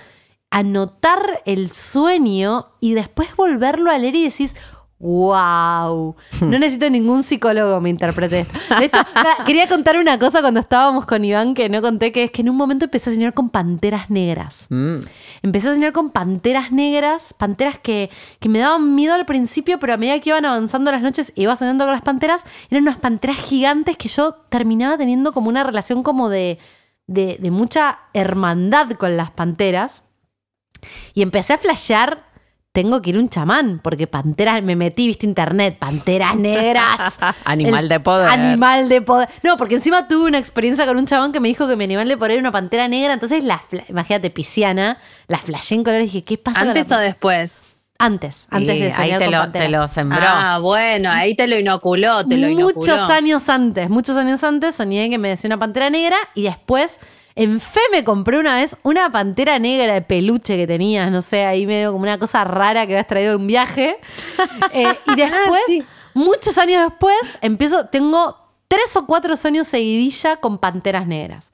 [0.50, 4.54] anotar el sueño y después volverlo a leer y decís,
[5.02, 8.58] wow, no necesito ningún psicólogo me interprete esto.
[8.78, 9.00] De hecho,
[9.46, 12.50] quería contar una cosa cuando estábamos con Iván que no conté, que es que en
[12.50, 14.66] un momento empecé a soñar con panteras negras.
[14.68, 14.98] Mm.
[15.42, 19.92] Empecé a soñar con panteras negras, panteras que, que me daban miedo al principio, pero
[19.92, 23.38] a medida que iban avanzando las noches iba soñando con las panteras, eran unas panteras
[23.38, 26.60] gigantes que yo terminaba teniendo como una relación como de,
[27.08, 30.04] de, de mucha hermandad con las panteras.
[31.12, 32.31] Y empecé a flashear,
[32.72, 37.18] tengo que ir a un chamán, porque panteras, me metí, viste internet, panteras negras.
[37.44, 38.30] Animal El de poder.
[38.30, 39.28] Animal de poder.
[39.42, 42.08] No, porque encima tuve una experiencia con un chabón que me dijo que mi animal
[42.08, 43.12] de poder era una pantera negra.
[43.12, 46.60] Entonces, la fla- imagínate, pisciana, la flashé en color y dije, ¿qué pasa?
[46.60, 47.52] con ¿Antes la- o después?
[47.98, 49.66] Antes, antes de ahí soñar te con lo, panteras.
[49.66, 50.18] te lo sembró.
[50.22, 52.74] Ah, bueno, ahí te lo inoculó, te lo inoculó.
[52.74, 56.98] Muchos años antes, muchos años antes soñé que me decía una pantera negra y después
[57.34, 61.44] en fe me compré una vez una pantera negra de peluche que tenías, no sé,
[61.44, 63.96] ahí medio como una cosa rara que habías traído de un viaje.
[64.74, 65.82] Eh, y después, Ah, sí.
[66.14, 68.36] muchos años después, empiezo, tengo
[68.68, 71.52] tres o cuatro sueños seguidilla con panteras negras.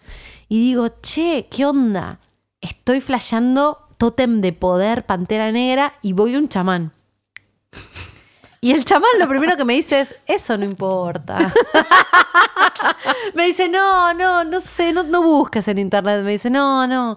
[0.48, 2.20] Y digo, che, ¿qué onda?
[2.60, 6.92] Estoy flasheando tótem de poder, pantera negra, y voy a un chamán.
[8.60, 11.52] Y el chamán lo primero que me dice es, eso no importa.
[13.34, 16.22] me dice, no, no, no sé, no, no busques en internet.
[16.24, 17.16] Me dice, no, no,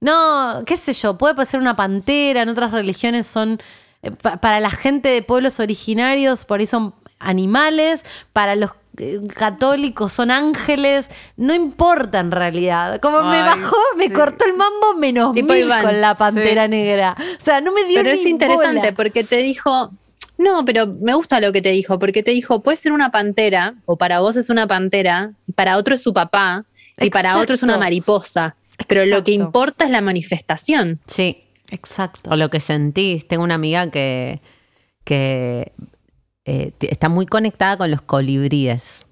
[0.00, 3.60] no, qué sé yo, puede ser una pantera, en otras religiones son,
[4.02, 9.20] eh, pa- para la gente de pueblos originarios, por ahí son animales, para los eh,
[9.34, 12.98] católicos son ángeles, no importa en realidad.
[13.00, 14.12] Como me bajó, me sí.
[14.12, 17.14] cortó el mambo menos Tipo mil Iván, con la pantera negra.
[17.40, 18.94] O sea, no me dio Pero es ni interesante bola.
[18.96, 19.90] porque te dijo,
[20.40, 23.74] no, pero me gusta lo que te dijo, porque te dijo, puede ser una pantera,
[23.86, 26.64] o para vos es una pantera, y para otro es su papá,
[26.98, 27.84] y para otro es una Exacto.
[27.84, 28.56] mariposa.
[28.88, 31.00] Pero lo que importa es la manifestación.
[31.06, 31.44] Sí.
[31.70, 32.30] Exacto.
[32.30, 33.26] O lo que sentís.
[33.26, 34.40] Tengo una amiga que,
[35.04, 35.72] que
[36.44, 39.06] eh, está muy conectada con los colibríes.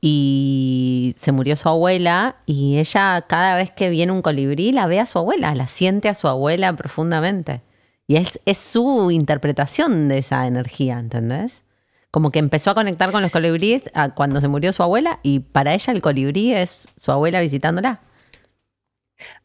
[0.00, 5.00] Y se murió su abuela y ella cada vez que viene un colibrí la ve
[5.00, 7.62] a su abuela, la siente a su abuela profundamente.
[8.06, 11.64] Y es, es su interpretación de esa energía, ¿entendés?
[12.10, 15.40] Como que empezó a conectar con los colibríes a cuando se murió su abuela y
[15.40, 18.00] para ella el colibrí es su abuela visitándola.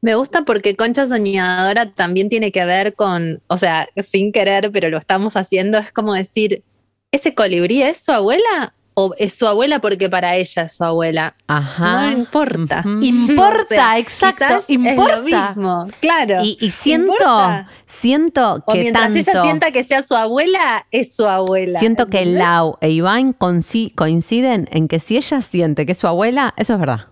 [0.02, 4.90] Me gusta porque Concha Soñadora también tiene que ver con, o sea, sin querer, pero
[4.90, 6.64] lo estamos haciendo, es como decir,
[7.12, 8.74] ¿ese colibrí es su abuela?
[8.94, 11.36] ¿O es su abuela porque para ella es su abuela?
[11.48, 12.08] Ajá.
[12.08, 12.84] No importa.
[13.02, 15.14] Importa, O sea, exacto, importa.
[15.14, 16.44] Es lo mismo, claro.
[16.44, 17.68] Y, y siento, Importa.
[17.86, 21.80] siento o que mientras tanto, ella sienta que sea su abuela, es su abuela.
[21.80, 22.26] siento que.
[22.26, 26.80] Lau e Iván coinciden en que si ella siente que es su abuela, eso es
[26.80, 27.08] verdad.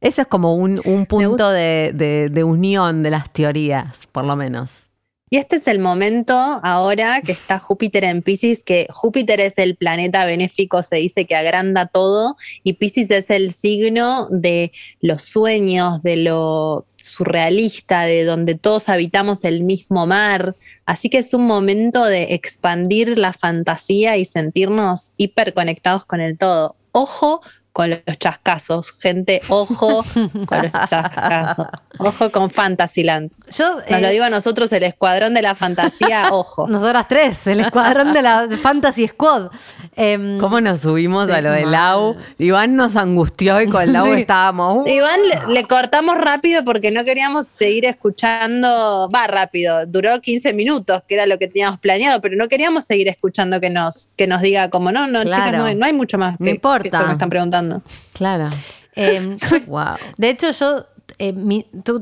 [0.00, 4.34] Eso es como un, un punto de, de- de unión de las teorías, por lo
[4.36, 4.86] menos.
[5.32, 9.76] Y este es el momento ahora que está Júpiter en Pisces, que Júpiter es el
[9.76, 16.02] planeta benéfico, se dice que agranda todo, y Pisces es el signo de los sueños,
[16.02, 20.56] de lo surrealista, de donde todos habitamos el mismo mar.
[20.84, 26.74] Así que es un momento de expandir la fantasía y sentirnos hiperconectados con el todo.
[26.90, 27.40] Ojo
[27.72, 30.04] con los chascazos, gente, ojo
[30.46, 31.68] con los chascazos.
[31.98, 33.30] Ojo con Fantasyland.
[33.50, 36.66] Yo, Nos eh, lo digo a nosotros, el escuadrón de la fantasía, ojo.
[36.68, 39.48] nosotras tres, el escuadrón de la Fantasy Squad.
[39.96, 41.66] Em, ¿Cómo nos subimos a lo de.
[41.66, 42.16] Lau?
[42.38, 44.20] Iván nos angustió y con Lau Sí.
[44.20, 44.76] estábamos.
[44.78, 44.88] "Uh".
[44.88, 51.02] Iván le, le cortamos rápido porque no queríamos seguir escuchando, va rápido, duró 15 minutos,
[51.08, 54.40] que era lo que teníamos planeado, pero no queríamos seguir escuchando que nos, que nos
[54.42, 55.44] diga como, no, no, Claro.
[55.44, 56.82] chicas, no hay, no hay mucho más No que, importa.
[56.82, 57.82] que esto que me están preguntando.
[58.12, 58.48] Claro.
[58.96, 59.96] em, Wow.
[60.16, 60.84] De hecho, yo
[61.18, 61.34] eh,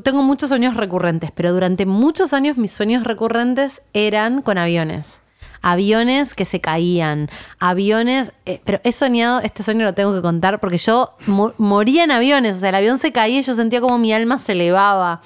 [0.02, 5.20] tengo muchos sueños recurrentes, pero durante muchos años mis sueños recurrentes eran con aviones.
[5.60, 7.28] Aviones que se caían,
[7.58, 12.04] aviones, eh, pero he soñado, este sueño lo tengo que contar, porque yo mo- moría
[12.04, 14.52] en aviones, o sea, el avión se caía y yo sentía como mi alma se
[14.52, 15.20] elevaba.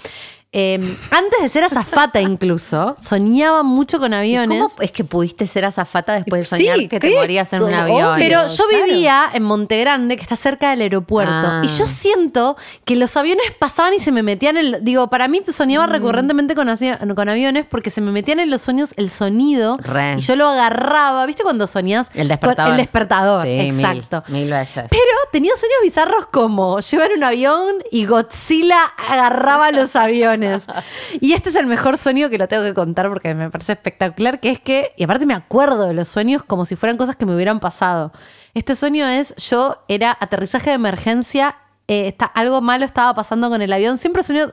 [0.55, 0.79] Eh,
[1.11, 4.61] antes de ser azafata incluso, soñaba mucho con aviones.
[4.63, 7.17] ¿Cómo es que pudiste ser azafata después de Sí, soñar que te ¿qué?
[7.17, 8.17] morías en un avión?
[8.19, 8.85] Pero yo claro.
[8.85, 11.63] vivía en Monte Grande, que está cerca del aeropuerto, Ah.
[11.65, 14.85] y yo siento que los aviones pasaban y se me metían en...
[14.85, 15.91] Digo, para mí soñaba Mm.
[15.91, 16.69] recurrentemente con,
[17.29, 20.17] aviones porque se me metían en los sueños el sonido Re.
[20.19, 21.25] y yo lo agarraba.
[21.25, 22.11] ¿Viste cuando soñás?
[22.13, 22.73] El despertador.
[22.73, 24.23] el despertador, Sí, mil- exacto.
[24.29, 24.85] Mil, veces.
[24.91, 25.03] Pero
[25.33, 30.42] tenía sueños bizarros como llevar un avión y Godzilla agarraba los aviones.
[31.21, 34.41] Y este es el mejor sueño que lo tengo que contar porque me parece espectacular,
[34.41, 37.27] que es que, y aparte me acuerdo de los sueños como si fueran cosas que
[37.27, 38.13] me hubieran pasado.
[38.55, 41.57] Este sueño es, yo era aterrizaje de emergencia,
[41.89, 44.53] eh, está, algo malo estaba pasando con el avión, siempre sueño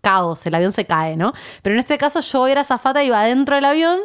[0.00, 1.32] caos, el avión se cae, ¿no?
[1.62, 4.00] Pero en este caso yo era zafata, iba adentro del avión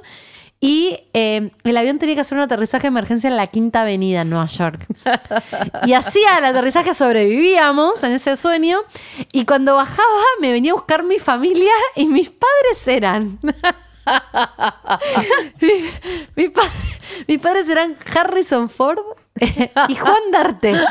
[0.64, 4.22] y eh, el avión tenía que hacer un aterrizaje de emergencia en la Quinta Avenida
[4.22, 4.86] en Nueva York.
[5.86, 8.78] Y hacía el aterrizaje, sobrevivíamos en ese sueño.
[9.34, 13.40] Y cuando bajaba, me venía a buscar mi familia y mis padres eran.
[15.62, 15.90] Mi-
[16.36, 16.70] mi pa-
[17.28, 19.00] mis padres eran Harrison Ford
[19.40, 20.82] eh, y Juan D'Artes.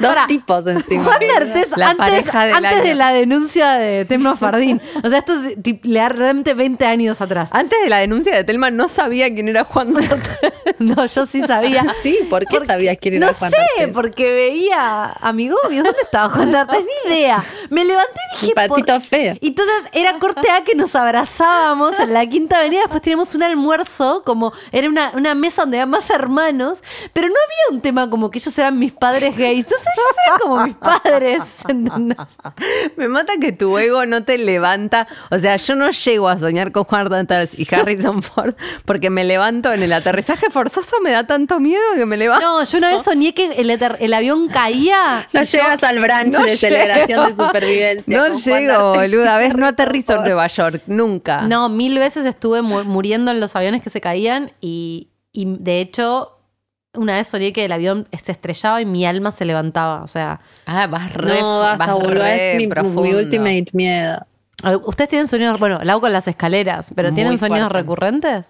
[0.00, 0.26] Dos Pará.
[0.26, 1.04] tipos encima.
[1.04, 4.80] Juan D'Artes La antes, pareja del antes de la denuncia de Telma Fardín.
[5.04, 7.50] O sea, esto es tip- realmente 20 años atrás.
[7.52, 10.20] Antes de la denuncia de Telma no sabía quién era Juan D'Artes.
[10.78, 11.84] No, yo sí sabía.
[12.02, 15.82] Sí, ¿por qué Porque- sabías quién no era Juan sé, porque veía a mi novio.
[15.82, 16.80] ¿Dónde estaba Juan D'Artes?
[17.06, 17.44] Ni idea.
[17.68, 18.46] Me levanté y dije...
[18.48, 19.34] Un patito por- feo.
[19.40, 22.80] Y entonces era corte A que nos abrazábamos en la Quinta Avenida.
[22.82, 26.82] Después teníamos un almuerzo, como era una, una mesa donde había más hermanos.
[27.12, 29.64] Pero no había un tema como que ellos eran mis padres gays.
[29.66, 31.42] Entonces ellos eran como mis padres.
[31.68, 32.16] ¿entendés?
[32.96, 35.06] Me mata que tu ego no te levanta.
[35.30, 38.54] O sea, yo no llego a soñar con Juan D'Artes y Harrison Ford
[38.84, 42.46] porque me levanto en el aterrizaje forzoso, me da tanto miedo que me levanto.
[42.46, 45.28] No, yo una vez soñé que el, avión caía.
[45.32, 48.16] No yo- llegas al brunch no de celebración de supervivencia.
[48.16, 49.36] No llego, boluda.
[49.36, 50.22] A ver, no aterrizo en.
[50.22, 51.42] Nueva York, nunca.
[51.42, 55.80] No, mil veces estuve mu- muriendo en los aviones que se caían y, y de
[55.80, 56.39] hecho
[56.94, 60.02] una vez soñé que el avión se estrellaba y mi alma se levantaba.
[60.02, 62.10] O sea, Ah, vas re, No, basta, vas boludo.
[62.22, 63.02] re Es mi, mi profundo.
[63.18, 64.26] ultimate miedo.
[64.84, 67.78] ustedes tienen sueños, bueno, Lau con las escaleras, pero Muy ¿tienen sueños fuerte.
[67.78, 68.46] recurrentes?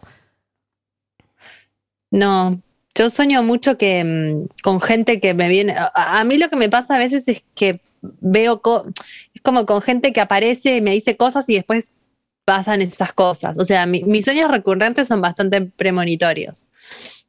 [2.11, 2.61] No,
[2.95, 5.75] yo sueño mucho que mm, con gente que me viene.
[5.77, 8.61] A, a mí lo que me pasa a veces es que veo.
[8.63, 8.87] co-
[9.35, 11.93] es como con gente que aparece y me dice cosas y después
[12.45, 13.57] pasan esas cosas.
[13.59, 16.69] O sea, mi- mis sueños recurrentes son bastante premonitorios.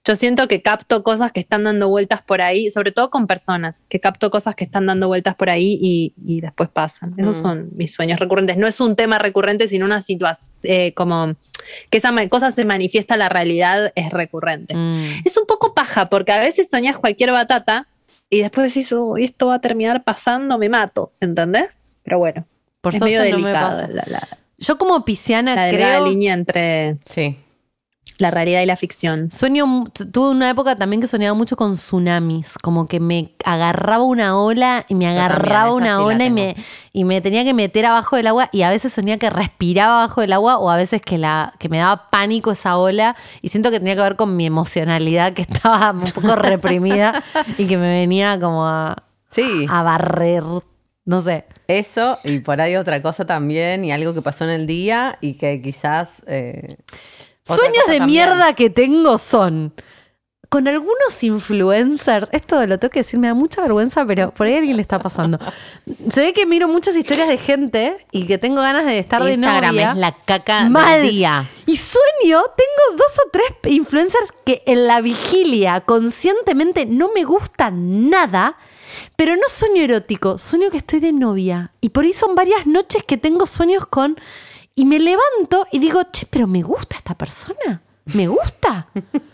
[0.03, 3.85] Yo siento que capto cosas que están dando vueltas por ahí, sobre todo con personas,
[3.87, 7.13] que capto cosas que están dando vueltas por ahí y, y después pasan.
[7.17, 7.41] Esos Mm.
[7.41, 8.57] son mis sueños recurrentes.
[8.57, 10.55] No es un tema recurrente, sino una situación
[10.95, 11.35] como
[11.91, 14.73] que esa cosa se manifiesta la realidad es recurrente.
[14.75, 15.21] Mm.
[15.23, 17.87] Es un poco paja, porque a veces soñás cualquier batata
[18.27, 21.65] y después decís, oh, esto va a terminar pasando, me mato, ¿entendés?
[22.01, 22.47] Pero bueno,
[22.81, 26.07] Por es medio no me delicado la, la, Yo como pisciana la creo...
[26.07, 27.37] línea entre Sí.
[28.21, 29.29] La realidad y la ficción.
[29.31, 34.37] Sueño, tuve una época también que soñaba mucho con tsunamis, como que me agarraba una
[34.37, 36.55] ola y me Yo agarraba una sí ola y me,
[36.93, 40.21] y me tenía que meter abajo del agua y a veces soñaba que respiraba abajo
[40.21, 43.71] del agua o a veces que, la, que me daba pánico esa ola y siento
[43.71, 47.23] que tenía que ver con mi emocionalidad que estaba un poco reprimida
[47.57, 49.65] y que me venía como a, Sí.
[49.69, 50.43] a barrer,
[51.05, 51.45] no sé.
[51.67, 55.35] Eso, y por ahí otra cosa también, y algo que pasó en el día y
[55.35, 56.21] que quizás.
[56.27, 56.75] eh,
[57.43, 58.05] Sueños de también.
[58.05, 59.73] mierda que tengo son
[60.51, 64.55] con algunos influencers, esto lo tengo que decir, me da mucha vergüenza, pero por ahí
[64.55, 65.39] a alguien le está pasando.
[66.13, 69.35] Se ve que miro muchas historias de gente y que tengo ganas de estar de
[69.35, 69.91] Instagram novia.
[69.91, 71.03] es la caca Mal.
[71.03, 71.45] del día.
[71.67, 77.71] Y sueño, tengo dos o tres influencers que en la vigilia conscientemente no me gusta
[77.71, 78.57] nada,
[79.15, 81.71] pero no sueño erótico, sueño que estoy de novia.
[81.79, 84.19] Y por ahí son varias noches que tengo sueños con...
[84.75, 87.81] Y me levanto y digo, che, pero me gusta esta persona.
[88.05, 88.87] ¿Me gusta?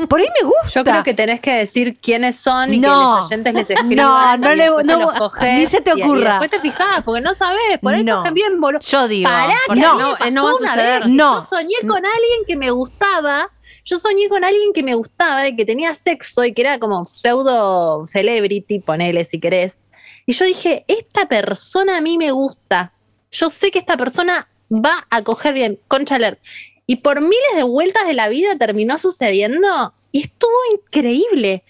[0.09, 0.69] Por ahí me gusta.
[0.75, 2.87] Yo creo que tenés que decir quiénes son y No.
[2.89, 3.95] que los oyentes les escriban.
[3.95, 6.31] No, no le- no, cogés ni se te ocurra.
[6.39, 8.17] después te fijás, porque no sabés, por ahí No.
[8.17, 8.81] cogen bien, boludo.
[8.81, 11.03] Yo digo, Pará, que a mí no- me pasó no va a suceder.
[11.03, 11.39] vez No.
[11.39, 13.49] Yo soñé con alguien que me gustaba.
[13.85, 17.05] Yo soñé con alguien que me gustaba y que tenía sexo y que era como
[17.05, 19.87] pseudo celebrity, ponele si querés.
[20.25, 22.91] Y yo dije, esta persona a mí me gusta.
[23.31, 26.39] Yo sé que esta persona va a coger bien, concha alert.
[26.85, 31.63] Y por miles de vueltas de la vida terminó sucediendo y estuvo increíble.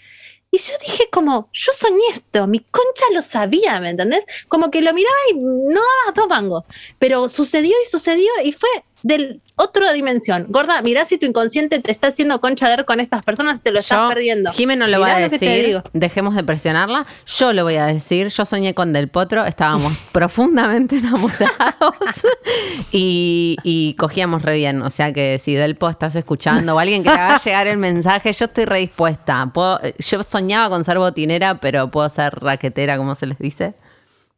[0.52, 4.24] Y yo dije como, yo soñé esto, mi concha lo sabía, ¿me entendés?
[4.48, 6.64] Como que lo miraba y no daba dos mangos.
[7.00, 8.70] Pero sucedió y sucedió y fue
[9.08, 10.46] de otra dimensión.
[10.50, 13.72] Gorda, mirá si tu inconsciente te está haciendo concha ver con estas personas y te
[13.72, 14.52] lo estás Yo, perdiendo.
[14.52, 17.08] Jimé no lo Mirá va a decir, dejemos de presionarla.
[17.26, 18.28] Yo lo voy a decir.
[18.28, 21.96] Yo soñé con Del Potro, estábamos profundamente enamorados
[22.92, 24.82] y, y cogíamos re bien.
[24.82, 27.78] O sea que si Del Po estás escuchando o alguien que le haga llegar el
[27.78, 29.50] mensaje, yo estoy re dispuesta.
[29.54, 33.74] Puedo- yo soñaba con ser botinera, pero puedo ser raquetera, como se les dice.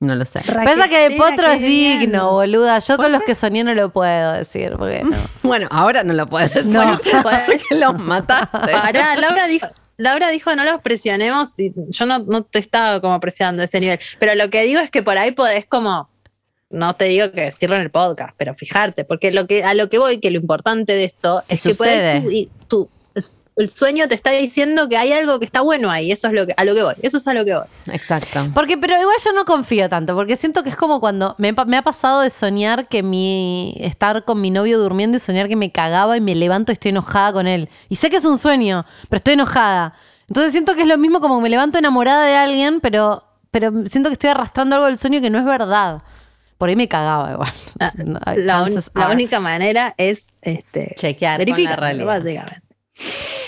[0.02, 0.40] No lo sé.
[0.42, 2.00] Pensa que de potro es digno,
[2.40, 2.52] bien.
[2.54, 2.80] boluda.
[2.80, 4.74] Yo con los que soñé no lo puedo decir.
[4.78, 5.16] Porque no.
[5.44, 6.92] Bueno, ahora no lo puedes No.
[6.98, 8.72] decir porque los mataste.
[8.72, 9.68] Pará, Laura dijo,
[9.98, 13.82] Laura dijo no los presionemos y yo no, no te estaba como presionando a ese
[13.82, 14.00] nivel.
[14.20, 16.10] Pero lo que digo es que por ahí podés como,
[16.70, 19.90] no te digo que decirlo en el podcast, pero fijarte, porque lo que, a lo
[19.90, 22.22] que voy, que lo importante de esto ¿Qué es que por ahí sucede?
[22.22, 22.90] tú- y tú-
[23.60, 26.48] el sueño te está diciendo que hay algo que está bueno ahí, eso es lo
[26.48, 27.66] que, a lo que voy, eso es a lo que voy.
[27.92, 28.48] Exacto.
[28.54, 31.82] Porque, pero igual yo no confío tanto, porque siento que es como cuando me, ha
[31.82, 36.16] pasado de soñar que mi estar con mi novio durmiendo y soñar que me cagaba
[36.16, 37.70] y me levanto y estoy enojada con él.
[37.90, 39.94] Y sé que es un sueño, pero estoy enojada.
[40.30, 44.10] Entonces siento que es lo mismo como me levanto enamorada de alguien, pero, pero siento
[44.10, 46.02] que estoy arrastrando algo del sueño que no es verdad.
[46.58, 47.52] Por ahí me cagaba igual.
[48.36, 52.06] La, Ah, la única manera es este, Chequear con la verificar, realidad.
[52.06, 52.62] básicamente.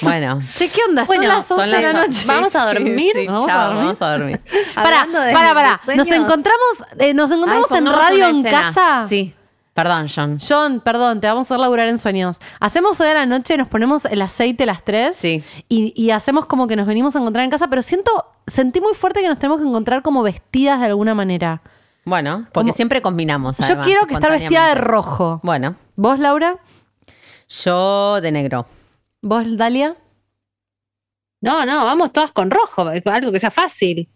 [0.02, 0.42] Bueno.
[0.56, 1.06] Che, ¿qué onda?
[1.06, 2.24] Son Bueno, las 11 de la noche.
[2.26, 3.12] ¿Vamos a dormir?
[3.16, 3.84] Sí, ¿Vamos a dormir?
[3.84, 4.42] Vamos a dormir.
[4.76, 5.96] Para, para, para.
[5.96, 8.62] Nos encontramos, eh, nos encontramos Ay, en radio en escena.
[8.74, 9.06] casa.
[9.08, 9.34] Sí.
[9.74, 10.38] Perdón, John.
[10.46, 12.40] John, perdón, te vamos a hacer laburar en sueños.
[12.60, 15.44] Hacemos hoy a la noche, nos ponemos el aceite las tres Sí.
[15.70, 18.12] y, y hacemos como que nos venimos a encontrar en casa, pero siento,
[18.48, 21.62] sentí muy fuerte que nos tenemos que encontrar como vestidas de alguna manera.
[22.04, 23.58] Bueno, porque Como- siempre combinamos.
[23.60, 25.40] Yo quiero que estar vestida de rojo.
[25.42, 26.58] Bueno, ¿Vos, Laura?
[27.64, 28.66] yo de negro.
[29.22, 29.96] ¿Vos, Dalia?
[31.42, 34.10] No, no, vamos todas con rojo, algo que sea fácil.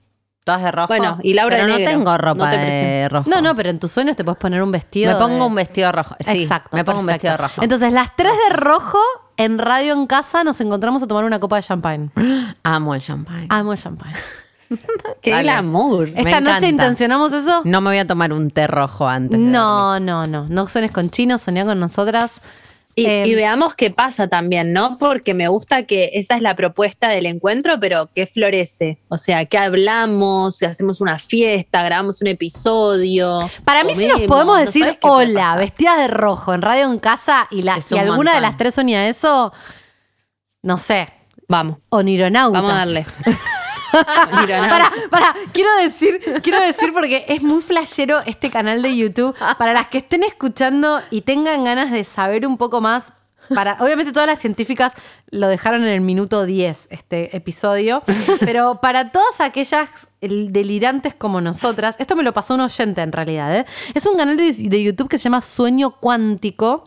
[0.43, 0.87] Todas de rojo.
[0.87, 1.91] Bueno, y Laura Pero de no negro.
[1.91, 3.29] tengo ropa No te de rojo.
[3.29, 5.11] No, no, pero en tus sueños te puedes poner un vestido.
[5.13, 6.15] Me pongo de- un vestido rojo.
[6.19, 6.77] Sí, Exacto.
[6.77, 7.63] Me pongo un vestido rojo.
[7.63, 8.99] Entonces, las tres de rojo,
[9.37, 12.09] en radio en casa, nos encontramos a tomar una copa de champagne.
[12.63, 13.47] Amo el champagne.
[13.49, 14.13] Amo el champagne.
[15.23, 15.43] Qué Dale.
[15.43, 16.11] glamour.
[16.11, 16.67] Me ¿Esta noche encanta.
[16.67, 17.61] intencionamos eso?
[17.65, 19.31] No me voy a tomar un té rojo antes.
[19.31, 19.51] de dormir.
[19.51, 20.45] No, no, no.
[20.47, 22.39] No suenes con chinos, soñá con nosotras.
[22.95, 24.97] Y, Eh, y veamos qué pasa también, ¿no?
[24.97, 28.99] Porque me gusta que esa es la propuesta del encuentro, pero que florece.
[29.09, 33.49] O sea, que hablamos, que hacemos una fiesta, grabamos un episodio.
[33.65, 37.47] Para mí, si nos podemos ¿no decir hola, vestidas de rojo, en radio en casa,
[37.51, 39.51] y, la, y un alguna de las tres sueña eso,
[40.61, 41.09] no sé.
[41.47, 42.61] Vamos, Onironautas.
[42.61, 43.05] vamos a darle.
[44.69, 49.35] Para, para, quiero decir, quiero decir porque es muy flashero este canal de YouTube.
[49.57, 53.13] Para las que estén escuchando y tengan ganas de saber un poco más,
[53.79, 54.93] obviamente todas las científicas
[55.29, 58.01] lo dejaron en el minuto 10 este episodio,
[58.39, 59.89] pero para todas aquellas
[60.21, 63.65] el- delirantes como nosotras, esto me lo pasó un oyente en realidad, ¿eh?
[63.93, 66.85] es un canal de, de YouTube que se llama Sueño Cuántico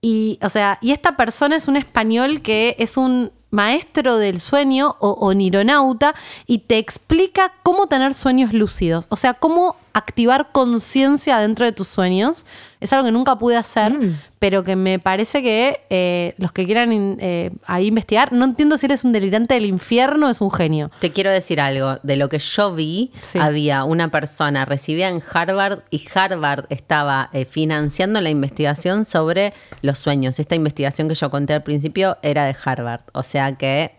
[0.00, 4.96] y, o sea, y esta persona es un español que es un maestro del sueño
[5.00, 6.14] o, o nironauta
[6.46, 11.88] y te explica cómo tener sueños lúcidos, o sea, cómo activar conciencia dentro de tus
[11.88, 12.44] sueños.
[12.80, 13.92] Es algo que nunca pude hacer,
[14.38, 18.76] pero que me parece que eh, los que quieran in- eh, ahí investigar, no entiendo
[18.78, 20.90] si eres un delirante del infierno o es un genio.
[21.00, 21.98] Te quiero decir algo.
[22.02, 23.38] De lo que yo vi, Sí.
[23.38, 29.52] había una persona recibida en Harvard y Harvard estaba eh, financiando la investigación sobre
[29.82, 30.38] los sueños.
[30.38, 33.02] Esta investigación que yo conté al principio era de Harvard.
[33.12, 33.94] O sea que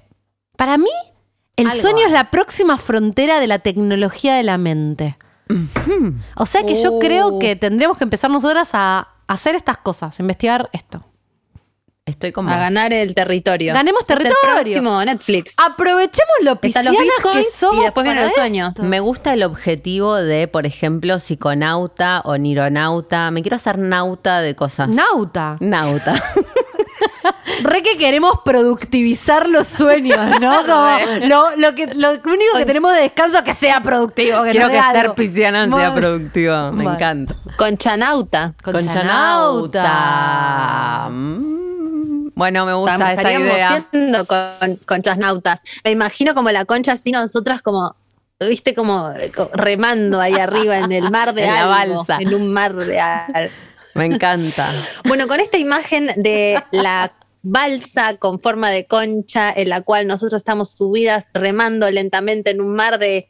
[0.58, 0.90] Para mí,
[1.56, 5.18] el Algo sueño es la próxima frontera de la tecnología de la mente.
[6.36, 7.00] O sea que yo Oh.
[7.00, 11.06] creo que tendremos que empezar nosotras a hacer estas cosas, a investigar esto.
[12.04, 12.60] Estoy con A vos.
[12.62, 13.74] ganar el territorio.
[13.74, 14.56] Ganemos Es el territorio.
[14.56, 15.54] próximo Netflix.
[15.58, 17.78] Aprovechemos lo Están los piscianas que bitcoins somos.
[17.78, 18.80] y después vienen para los sueños.
[18.80, 23.30] Me gusta el objetivo de, por ejemplo, psiconauta o nironauta.
[23.32, 24.90] Me quiero hacer nauta de cosas.
[24.90, 25.58] Nauta.
[25.60, 26.14] Nauta.
[27.64, 30.62] Re que queremos productivizar los sueños, ¿no?
[30.66, 30.90] Como
[31.28, 34.44] lo, lo que, lo único que tenemos de descanso es que sea productivo.
[34.44, 35.16] Que Quiero que dé ser algo.
[35.16, 36.56] pisciana sea productivo.
[36.72, 36.94] Me Bueno.
[36.94, 37.36] encanta.
[37.58, 38.54] Conchanauta.
[39.82, 41.08] Conchanauta.
[41.10, 42.30] Mm.
[42.34, 43.86] Bueno, me gusta esta Estaríamos idea.
[43.92, 45.62] siendo con, conchasnautas.
[45.84, 47.96] Me imagino como la concha así, nosotras como,
[48.40, 52.18] viste, como co- remando ahí arriba en el mar de En la algo, balsa.
[52.20, 53.52] En un mar de algo.
[53.94, 54.72] Me encanta.
[55.06, 57.14] Bueno, con esta imagen de la
[57.44, 62.76] balsa con forma de concha en la cual nosotros estamos subidas remando lentamente en un
[62.76, 63.28] mar de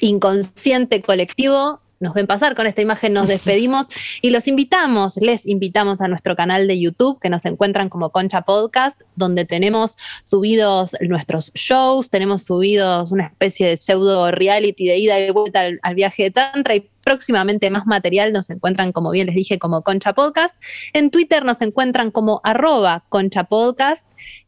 [0.00, 3.86] inconsciente colectivo, nos ven pasar con esta imagen, nos despedimos
[4.22, 8.40] y los invitamos, les invitamos a nuestro canal de YouTube que nos encuentran como Concha
[8.42, 15.20] Podcast, donde tenemos subidos nuestros shows, tenemos subidos una especie de pseudo reality de ida
[15.20, 19.26] y vuelta al, al viaje de Tantra y próximamente más material nos encuentran, como bien
[19.26, 20.54] les dije, como Concha Podcast.
[20.94, 24.06] En Twitter nos encuentran como arroba Concha Podcast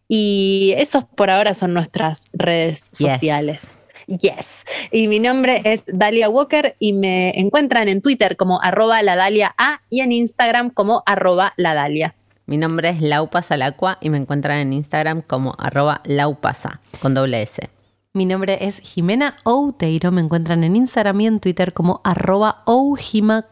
[0.09, 3.13] y esos por ahora son nuestras redes Yes.
[3.13, 3.79] sociales.
[4.21, 4.65] Yes.
[4.91, 9.55] Y mi nombre es Dalia Walker y me encuentran en Twitter como arroba la Dalia
[9.57, 12.15] A y en Instagram como arroba la Dalia.
[12.47, 17.43] Mi nombre es Laupa Salacua y me encuentran en Instagram como arroba laupasa con doble
[17.43, 17.71] S.
[18.15, 20.13] Mi nombre es Jimena Outeiro.
[20.13, 22.63] Me encuentran en Instagram y en Twitter como arroba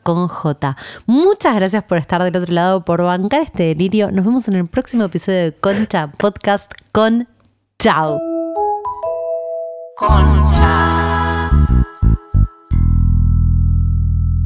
[0.02, 0.76] con J.
[1.06, 4.10] Muchas gracias por estar del otro lado, por bancar este delirio.
[4.10, 7.26] Nos vemos en el próximo episodio de Concha Podcast con
[7.78, 8.39] Chao.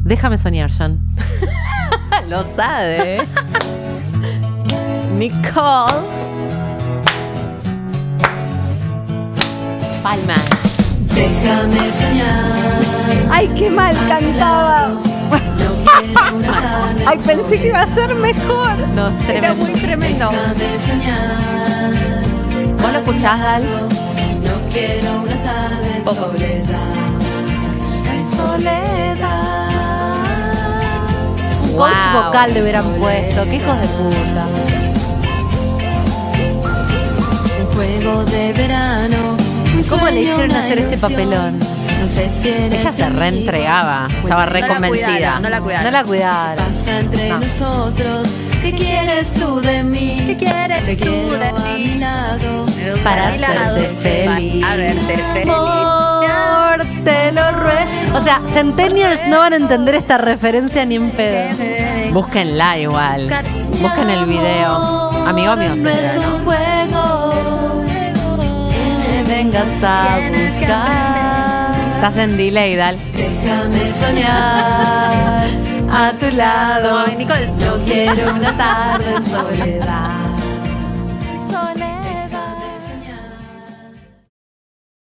[0.03, 0.99] Déjame soñar, John.
[2.29, 3.21] Lo sabe.
[5.17, 6.05] Nicole.
[10.03, 10.43] Palmas.
[11.15, 12.81] Déjame soñar.
[13.31, 14.91] ¡Ay, qué mal cantaba!
[17.07, 18.77] ¡Ay, pensé que iba a ser mejor!
[18.95, 19.55] No, Era tremendo.
[19.55, 20.29] muy tremendo.
[20.31, 21.93] Déjame soñar.
[22.81, 23.63] ¿Vos lo escuchás, Dal?
[24.75, 26.93] Quiero una tarde en soledad.
[28.13, 29.69] En soledad.
[31.63, 32.23] Un coach Wow.
[32.25, 33.43] vocal le hubieran puesto.
[33.45, 34.45] ¡Qué hijos de puta!
[37.61, 39.37] Un juego de verano.
[39.89, 41.11] ¿Cómo le hicieron hacer este ilusión.
[41.11, 41.59] papelón?
[41.59, 44.07] No sé si Ella se reentregaba.
[44.23, 45.07] Estaba re No la convencida.
[45.07, 45.85] cuidaron, no la cuidaron.
[45.85, 46.65] No la cuidaron.
[46.65, 47.39] Pasa entre No.
[47.39, 48.27] nosotros.
[48.61, 50.23] ¿Qué quieres tú de mí?
[50.25, 51.97] ¿Qué quieres Te tú de a mí?
[51.99, 52.65] lado.
[53.03, 54.61] Para mi lado, hacerte feliz.
[54.63, 55.53] Para verte feliz.
[55.53, 58.17] Amor, te lo ruego.
[58.17, 61.55] O sea, Centennials no van a entender esta referencia ni en pedo.
[62.11, 63.29] Búsquenla igual.
[63.81, 65.25] Busquen el video.
[65.27, 67.83] Amigo mío, No es un juego
[68.69, 71.75] que me vengas a buscar.
[71.95, 72.97] Estás en delay, Dal.
[73.13, 75.47] Déjame Soñar
[75.91, 77.05] a tu lado.
[77.17, 77.47] Nicole.
[77.47, 80.09] No quiero una tarde en soledad.
[81.49, 81.84] Soledad.